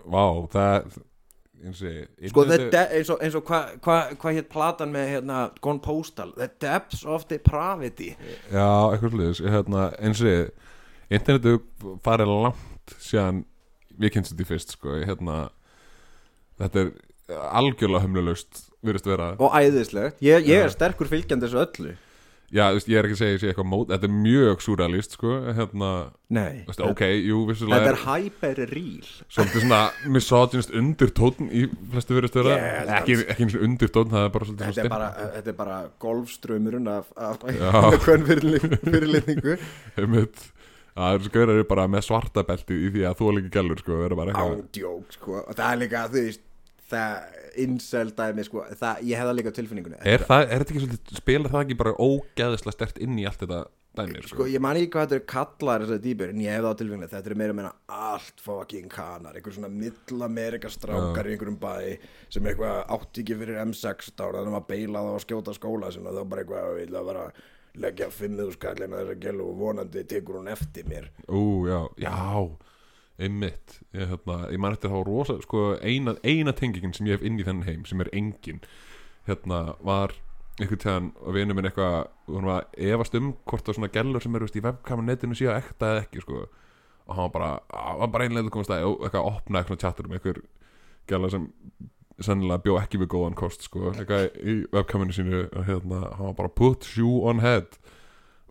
Vá, 0.01 0.25
það 0.51 0.75
eins 0.81 0.97
og 0.97 1.10
sko 1.69 2.45
þetta 2.49 2.83
eins 2.95 3.11
og, 3.13 3.21
eins 3.21 3.37
og 3.37 3.45
hvað 3.47 3.75
hva, 3.85 3.97
hva 4.17 4.33
hétt 4.35 4.49
platan 4.51 4.93
með 4.93 5.07
hérna 5.15 5.39
Gone 5.61 5.81
Postal? 5.83 6.31
The 6.37 6.49
Depths 6.61 7.05
of 7.05 7.27
Depravity. 7.29 8.15
Já, 8.49 8.67
eitthvað 8.91 9.15
sliðis 9.15 9.43
hérna, 9.45 9.87
eins 10.01 10.23
og 10.25 11.13
internetu 11.13 11.57
farið 12.05 12.33
langt 12.47 12.95
síðan 12.97 13.43
við 14.01 14.15
kynstum 14.15 14.39
því 14.39 14.49
fyrst 14.53 14.75
sko, 14.77 14.99
hérna 15.05 15.41
þetta 16.61 16.85
er 16.87 16.93
algjörlega 17.51 18.05
vera. 19.13 19.33
Og 19.37 19.53
æðislegt. 19.53 20.23
Ég, 20.25 20.47
ég 20.49 20.65
er 20.65 20.73
sterkur 20.73 21.09
fylgjandi 21.11 21.47
þessu 21.47 21.61
öllu 21.61 21.97
Já, 22.51 22.65
þú 22.67 22.75
veist, 22.75 22.89
ég 22.91 22.99
er 22.99 23.07
ekki 23.07 23.15
að 23.15 23.19
segja, 23.21 23.33
ég 23.35 23.41
sé 23.41 23.49
eitthvað 23.51 23.67
mót 23.71 23.91
þetta 23.93 24.07
er 24.09 24.15
mjög 24.25 24.63
súralist, 24.65 25.13
sko 25.15 25.35
hérna, 25.55 25.91
nei, 26.35 26.63
veist, 26.67 26.81
ok, 26.83 27.03
jú, 27.23 27.37
vissulega 27.47 27.85
þetta 27.85 27.93
er 27.93 28.01
hyper 28.03 28.61
real 28.73 29.07
svolítið 29.31 29.63
svona 29.63 29.79
misogynist 30.17 30.73
undirtótn 30.81 31.47
í 31.47 31.63
flestu 31.93 32.17
Ég 32.19 32.27
held 32.27 32.91
ekki, 32.97 33.17
ekki 33.23 33.45
eins 33.47 33.55
og 33.55 33.63
undirtótn, 33.69 34.11
það 34.11 34.27
er 34.27 34.33
bara 34.35 34.49
svolítið 34.49 34.67
þetta 34.67 34.83
er 34.83 34.91
bara, 34.91 35.09
þetta 35.37 35.53
er 35.53 35.57
bara 35.61 35.79
golfströmmurinn 36.03 36.91
af, 36.91 37.15
af 37.15 37.47
Já. 37.47 37.71
hvern 38.03 38.27
fyrirlitningu. 38.27 39.57
Einmitt. 40.01 40.45
Já, 40.91 40.99
það 40.99 41.15
er 41.15 41.25
svo 41.25 41.33
gaurar 41.37 41.65
bara 41.71 41.87
með 41.87 42.07
svarta 42.09 42.43
belti 42.51 42.75
í 42.75 42.91
því 42.91 43.07
að 43.07 43.19
þú 43.21 43.31
er 43.31 43.37
líka 43.39 43.55
gælur, 43.55 43.79
sko, 43.79 43.99
vera 44.03 44.19
bara 44.19 44.33
eitthvað 44.33 44.55
ándjók 44.57 45.15
sko. 45.15 45.37
Og 45.45 45.55
það 45.55 45.67
er 45.69 45.83
líka, 45.85 46.07
þú 46.11 46.23
veist 46.27 46.47
það 46.91 47.41
incel 47.65 48.07
dæmi 48.15 48.47
sko 48.47 48.63
það, 48.79 49.03
ég 49.09 49.19
hefða 49.19 49.35
líka 49.37 49.53
tilfinningunni. 49.55 49.99
Er 50.07 50.23
það, 50.23 50.47
er 50.47 50.63
þetta 50.63 50.73
ekki 50.73 50.83
svolítið, 50.85 51.21
spilar 51.21 51.53
það 51.53 51.63
ekki 51.65 51.77
bara 51.83 51.93
ógeðislega 51.99 52.75
stert 52.75 52.99
inn 53.03 53.19
í 53.19 53.27
allt 53.27 53.43
þetta 53.43 53.61
dæmi, 53.99 54.23
sko? 54.23 54.35
Sko? 54.35 54.47
ég 54.51 54.63
man 54.63 54.79
ekki 54.79 54.91
hvað 54.95 55.07
þetta 55.07 55.17
er 55.19 55.25
kallar 55.33 55.85
þessari 55.85 56.03
dýpur 56.05 56.33
en 56.33 56.43
ég 56.45 56.55
hefði 56.55 56.71
á 56.71 56.79
tilfinningunni. 56.79 57.11
Þetta 57.11 57.31
er 57.31 57.37
meira 57.41 57.57
meina 57.57 57.71
allt 58.11 58.43
fucking 58.45 58.91
kanar. 58.91 59.37
Einhver 59.37 59.57
svona 59.57 59.71
mill-amerika 59.75 60.71
strákar 60.71 61.29
í 61.29 61.35
einhverjum 61.35 61.59
bæ 61.61 61.73
sem 62.31 62.51
eitthvað 62.51 62.83
átti 62.97 63.25
ekki 63.25 63.39
fyrir 63.43 63.63
M16 63.65 64.15
þannig 64.19 64.43
að 64.45 64.53
maður 64.55 64.69
beilað 64.71 65.11
á 65.11 65.13
að 65.15 65.23
skjóta 65.25 65.57
skóla 65.57 65.91
sem 65.91 66.07
það 66.07 66.21
var 66.21 66.31
bara 66.31 66.45
eitthvað 66.45 66.69
að 66.69 66.79
vilja 66.81 67.07
bara 67.11 67.25
leggja 67.81 68.09
fimmuðu 68.11 68.57
skallina 68.57 68.99
þessar 68.99 69.21
gælu 69.23 69.45
og 69.47 69.61
vonandi 69.61 70.03
tekur 70.07 70.41
hún 70.41 70.51
eftir 70.51 70.87
mér. 70.87 71.07
Ú, 71.27 71.67
já, 71.67 71.79
já 72.03 72.17
einmitt 73.21 73.77
ég, 73.95 74.07
hérna, 74.11 74.37
ég 74.51 74.61
man 74.61 74.75
eftir 74.75 74.91
þá 74.91 75.03
rosa 75.07 75.37
sko, 75.43 75.71
eina, 75.81 76.15
eina 76.23 76.53
tengingin 76.57 76.95
sem 76.97 77.09
ég 77.09 77.19
hef 77.19 77.27
inn 77.27 77.39
í 77.39 77.45
þennan 77.47 77.67
heim 77.67 77.85
sem 77.89 78.01
er 78.03 78.11
engin 78.15 78.61
hérna 79.27 79.61
var 79.85 80.15
einhvern 80.59 80.81
tíðan 80.81 81.11
og 81.21 81.35
vinur 81.35 81.57
minn 81.57 81.69
eitthvað 81.69 82.49
að 82.55 82.81
efast 82.91 83.15
um 83.17 83.31
hvort 83.49 83.65
það 83.65 83.77
svona 83.77 83.93
gellur 83.93 84.23
sem 84.23 84.35
eru 84.37 84.49
í 84.49 84.65
webkamer 84.65 85.07
netinu 85.07 85.37
séu 85.37 85.51
ekta 85.53 85.93
eða 85.93 86.03
ekki 86.05 86.25
sko. 86.25 86.43
og 87.07 87.15
hann 87.15 87.29
var 87.29 87.33
bara, 87.33 87.51
var 87.99 88.11
bara 88.13 88.27
einlega 88.27 88.47
að 88.47 88.53
komast 88.53 88.73
að 88.73 88.85
eitthvað 88.89 89.21
að 89.21 89.31
opna 89.31 89.61
eitthvað 89.61 89.81
chattur 89.81 90.07
um 90.07 90.13
einhver 90.17 90.41
gæla 91.09 91.31
sem 91.33 91.47
sennilega 92.21 92.63
bjó 92.65 92.77
ekki 92.77 92.99
við 93.01 93.11
góðan 93.15 93.37
kost 93.37 93.65
sko, 93.65 93.89
eitthvað 93.95 94.27
í 94.45 94.57
webkamerinu 94.73 95.17
sínu 95.17 95.41
og 95.47 95.65
hérna, 95.65 96.01
hann 96.17 96.29
var 96.29 96.37
bara 96.43 96.53
put 96.61 96.85
shoe 96.85 97.23
on 97.29 97.41
head 97.41 97.79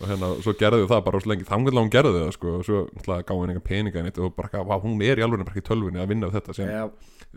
og 0.01 0.09
hérna, 0.09 0.31
svo 0.41 0.55
gerði 0.59 0.89
það 0.91 1.03
bara 1.07 1.21
svo 1.21 1.31
lengi, 1.33 1.47
þannig 1.49 1.75
að 1.75 1.81
hún 1.83 1.93
gerði 1.93 2.13
það 2.17 2.35
sko, 2.37 2.53
og 2.57 2.67
svo 2.67 2.83
náttúrulega 2.89 3.27
gáði 3.29 3.41
henni 3.41 3.55
eitthvað 3.55 3.71
peninga 3.71 4.03
en 4.05 4.11
og 4.25 4.37
bara, 4.37 4.63
vá, 4.65 4.77
hún 4.81 5.03
er 5.05 5.21
í 5.21 5.25
alveg 5.27 5.45
bara 5.45 5.55
ekki 5.55 5.65
í 5.65 5.69
tölvunni 5.71 6.01
að 6.03 6.13
vinna 6.15 6.31
við 6.31 6.39
þetta 6.39 6.57
sem, 6.57 6.71
Já, 6.71 6.85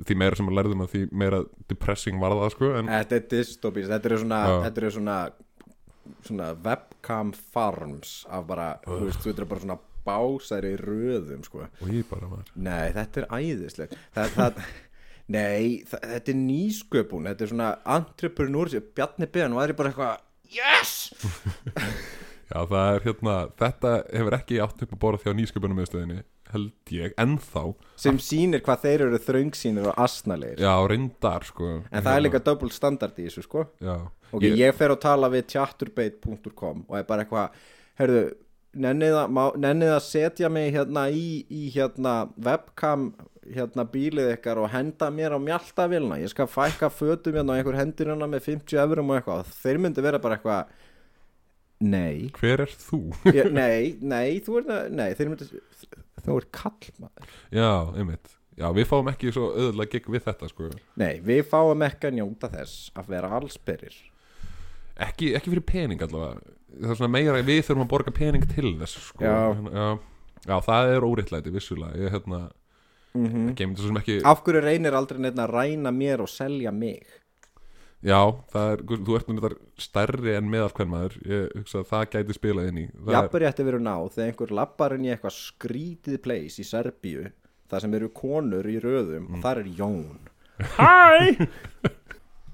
því 0.08 0.20
meira 0.24 0.40
sem 0.40 0.52
að 0.52 0.58
lærðum 0.60 0.86
að 0.86 0.94
því 0.94 1.02
meira 1.24 1.42
depressing 1.72 2.22
var 2.24 2.38
það 2.40 2.54
sko, 2.56 2.70
en 2.80 2.92
þetta 2.94 3.20
er 3.20 3.26
dystopís 3.34 3.90
Þetta 3.92 4.10
eru 4.12 4.22
svona, 4.24 4.44
Já. 4.48 4.56
þetta 4.68 4.84
eru 4.84 4.94
svona 4.98 5.18
svona 6.24 6.50
webcam 6.64 7.34
farms 7.54 8.24
af 8.32 8.48
bara, 8.48 8.70
þú 8.86 9.02
veist, 9.08 9.22
þú 9.24 9.34
eru 9.34 9.50
bara 9.52 9.64
svona 9.64 9.80
básar 10.04 10.66
í 10.68 10.74
röðum, 10.80 11.44
sko. 11.48 11.68
Og 11.84 11.94
ég 11.94 12.08
bara 12.10 12.28
var 12.32 12.50
Nei, 12.56 12.92
þetta 12.96 13.22
er 13.24 13.30
æðislegt. 13.40 13.96
Það, 14.16 14.34
það, 14.36 14.66
Nei, 15.34 15.84
það, 15.88 16.04
þetta 16.12 16.34
er 16.34 16.40
nýsköpun. 16.42 17.30
Þetta 17.32 17.46
er 17.46 17.52
svona 17.54 17.70
entrepreneur 17.96 18.74
Bjarni 18.98 19.30
Beðan 19.32 19.56
var 19.56 19.76
bara 19.80 19.94
eitthvað 19.94 20.30
Yes! 20.54 21.14
Já, 22.54 22.62
er 22.94 23.08
hérna, 23.08 23.38
þetta 23.58 23.94
hefur 24.14 24.38
ekki 24.38 24.62
átt 24.62 24.86
upp 24.86 24.94
að 24.94 25.02
bóra 25.02 25.20
því 25.22 25.34
á 25.34 25.38
nýsköpunum 25.40 25.80
meðstöðinni 25.82 26.22
held 26.54 26.94
ég, 26.94 27.14
ennþá. 27.18 27.64
Sem 27.98 28.20
sýnir 28.22 28.62
hvað 28.66 28.84
þeir 28.86 29.06
eru 29.08 29.20
þröngsýnir 29.26 29.90
og 29.90 30.02
asnalegir. 30.06 30.62
Já, 30.62 30.74
reyndar, 30.90 31.48
sko. 31.50 31.72
En 31.90 32.06
það 32.06 32.18
er 32.18 32.26
líka 32.28 32.44
double 32.46 32.74
standard 32.74 33.18
í 33.18 33.26
þessu, 33.26 33.46
sko. 33.48 33.66
Já, 33.82 33.96
Ok, 34.34 34.48
ég, 34.50 34.74
fer 34.74 34.90
að 34.90 35.04
tala 35.04 35.30
við 35.30 35.52
chaturbate.com 35.54 36.88
og 36.88 36.96
er 36.98 37.04
bara 37.06 37.26
eitthvað, 37.26 37.60
herðu, 38.00 38.22
nennið 38.74 39.92
að, 39.94 40.00
setja 40.02 40.50
mig 40.50 40.72
hérna 40.74 41.04
í, 41.14 41.44
í 41.54 41.68
hérna 41.76 42.16
webcam 42.42 43.12
hérna 43.44 43.86
bílið 43.92 44.32
ykkar 44.38 44.62
og 44.64 44.72
henda 44.74 45.10
mér 45.14 45.36
á 45.36 45.40
mjaltavilna, 45.44 46.18
ég 46.22 46.32
skal 46.32 46.48
fækka 46.50 46.90
fötum 46.90 47.38
hérna 47.38 47.54
og 47.54 47.60
einhver 47.60 47.78
hendur 47.78 48.10
hérna 48.10 48.30
með 48.32 48.48
50 48.48 48.80
eurum 48.82 49.12
og 49.12 49.20
eitthvað, 49.20 49.52
þeir 49.60 49.82
myndi 49.84 50.06
vera 50.06 50.22
bara 50.24 50.40
eitthvað 50.40 50.74
nei, 51.84 52.30
hver 52.38 52.64
er 52.66 52.78
þú? 52.86 53.02
ég, 53.34 53.52
nei, 53.54 53.98
nei 54.00 54.40
þú 54.46 54.62
er 54.62 54.70
það, 54.70 54.96
nei, 55.00 55.10
þeir 55.18 55.34
myndi 55.34 55.50
þú 56.24 56.40
er 56.40 56.48
kallmaður, 56.56 57.36
Já, 57.52 57.74
einmitt. 57.98 58.40
Já, 58.54 58.68
við 58.76 58.86
fáum 58.86 59.08
ekki 59.10 59.32
svo 59.34 59.48
auðvitað 59.50 59.92
gig 59.96 60.10
við 60.14 60.26
þetta, 60.28 60.48
sko. 60.52 60.72
Nei, 61.02 61.14
við 61.26 61.46
fáum 61.50 61.86
ekki 61.88 62.12
að 62.12 62.20
njóta 62.20 62.52
þess 62.54 62.92
að 62.98 63.14
vera 63.16 63.32
allsperir 63.40 63.96
ekki, 65.02 65.34
ekki 65.38 65.54
fyrir 65.54 65.66
pening 65.66 66.04
allavega. 66.06 66.42
Það 66.74 66.92
er 66.94 67.00
svona 67.00 67.14
meira, 67.14 67.46
við 67.46 67.62
þurfum 67.68 67.86
að 67.86 67.92
borga 67.92 68.14
pening 68.16 68.46
til 68.50 68.74
þess, 68.82 69.08
sko. 69.10 69.26
Já. 69.26 69.40
Já, 69.74 69.88
já 70.50 70.56
það 70.68 70.92
er 70.94 71.08
óréttlæti, 71.08 71.54
vissulega. 71.54 71.98
Ég, 72.02 72.14
hérna, 72.14 72.44
mm 73.14 73.28
mm. 73.30 73.50
geymdi 73.58 73.82
svo 73.82 73.92
sem 73.92 74.00
ekki 74.02 74.22
af 74.26 74.42
hverju 74.46 74.64
reynir 74.64 74.96
aldrei 74.98 75.20
neitt 75.22 75.38
að 75.38 75.54
ræna 75.54 75.92
mér 75.94 76.24
og 76.24 76.32
selja 76.32 76.72
mig 76.74 77.06
Já, 78.04 78.20
það 78.52 78.74
er, 78.74 78.82
þú 78.92 79.16
ert 79.16 79.30
nú 79.30 79.38
þetta 79.40 79.84
stærri 79.86 80.34
en 80.36 80.50
meðal 80.52 80.74
hvern 80.76 80.92
maður 80.92 81.14
Ég 81.30 81.54
hugsa 81.56 81.80
að 81.80 81.90
það 81.94 82.04
gæti 82.16 82.36
spilað 82.36 82.70
inn 82.72 82.82
í. 82.82 82.86
Það 82.98 83.14
er, 83.14 83.16
Jafnvel 83.16 83.46
ætti 83.48 83.68
verið 83.70 83.86
náð 83.86 84.10
þegar 84.16 84.32
einhver 84.32 84.54
lappar 84.60 84.96
inn 84.98 85.08
í 85.08 85.14
eitthvað 85.14 85.36
skrítið 85.38 86.20
place 86.26 86.60
í 86.60 86.68
Serbíu 86.68 87.32
þar 87.72 87.86
sem 87.86 87.98
eru 87.98 88.12
konur 88.14 88.68
í 88.70 88.78
röðum 88.84 89.30
og 89.32 89.46
þar 89.46 89.64
er 89.64 89.72
Jón. 89.80 90.32
Hæ! 90.76 91.48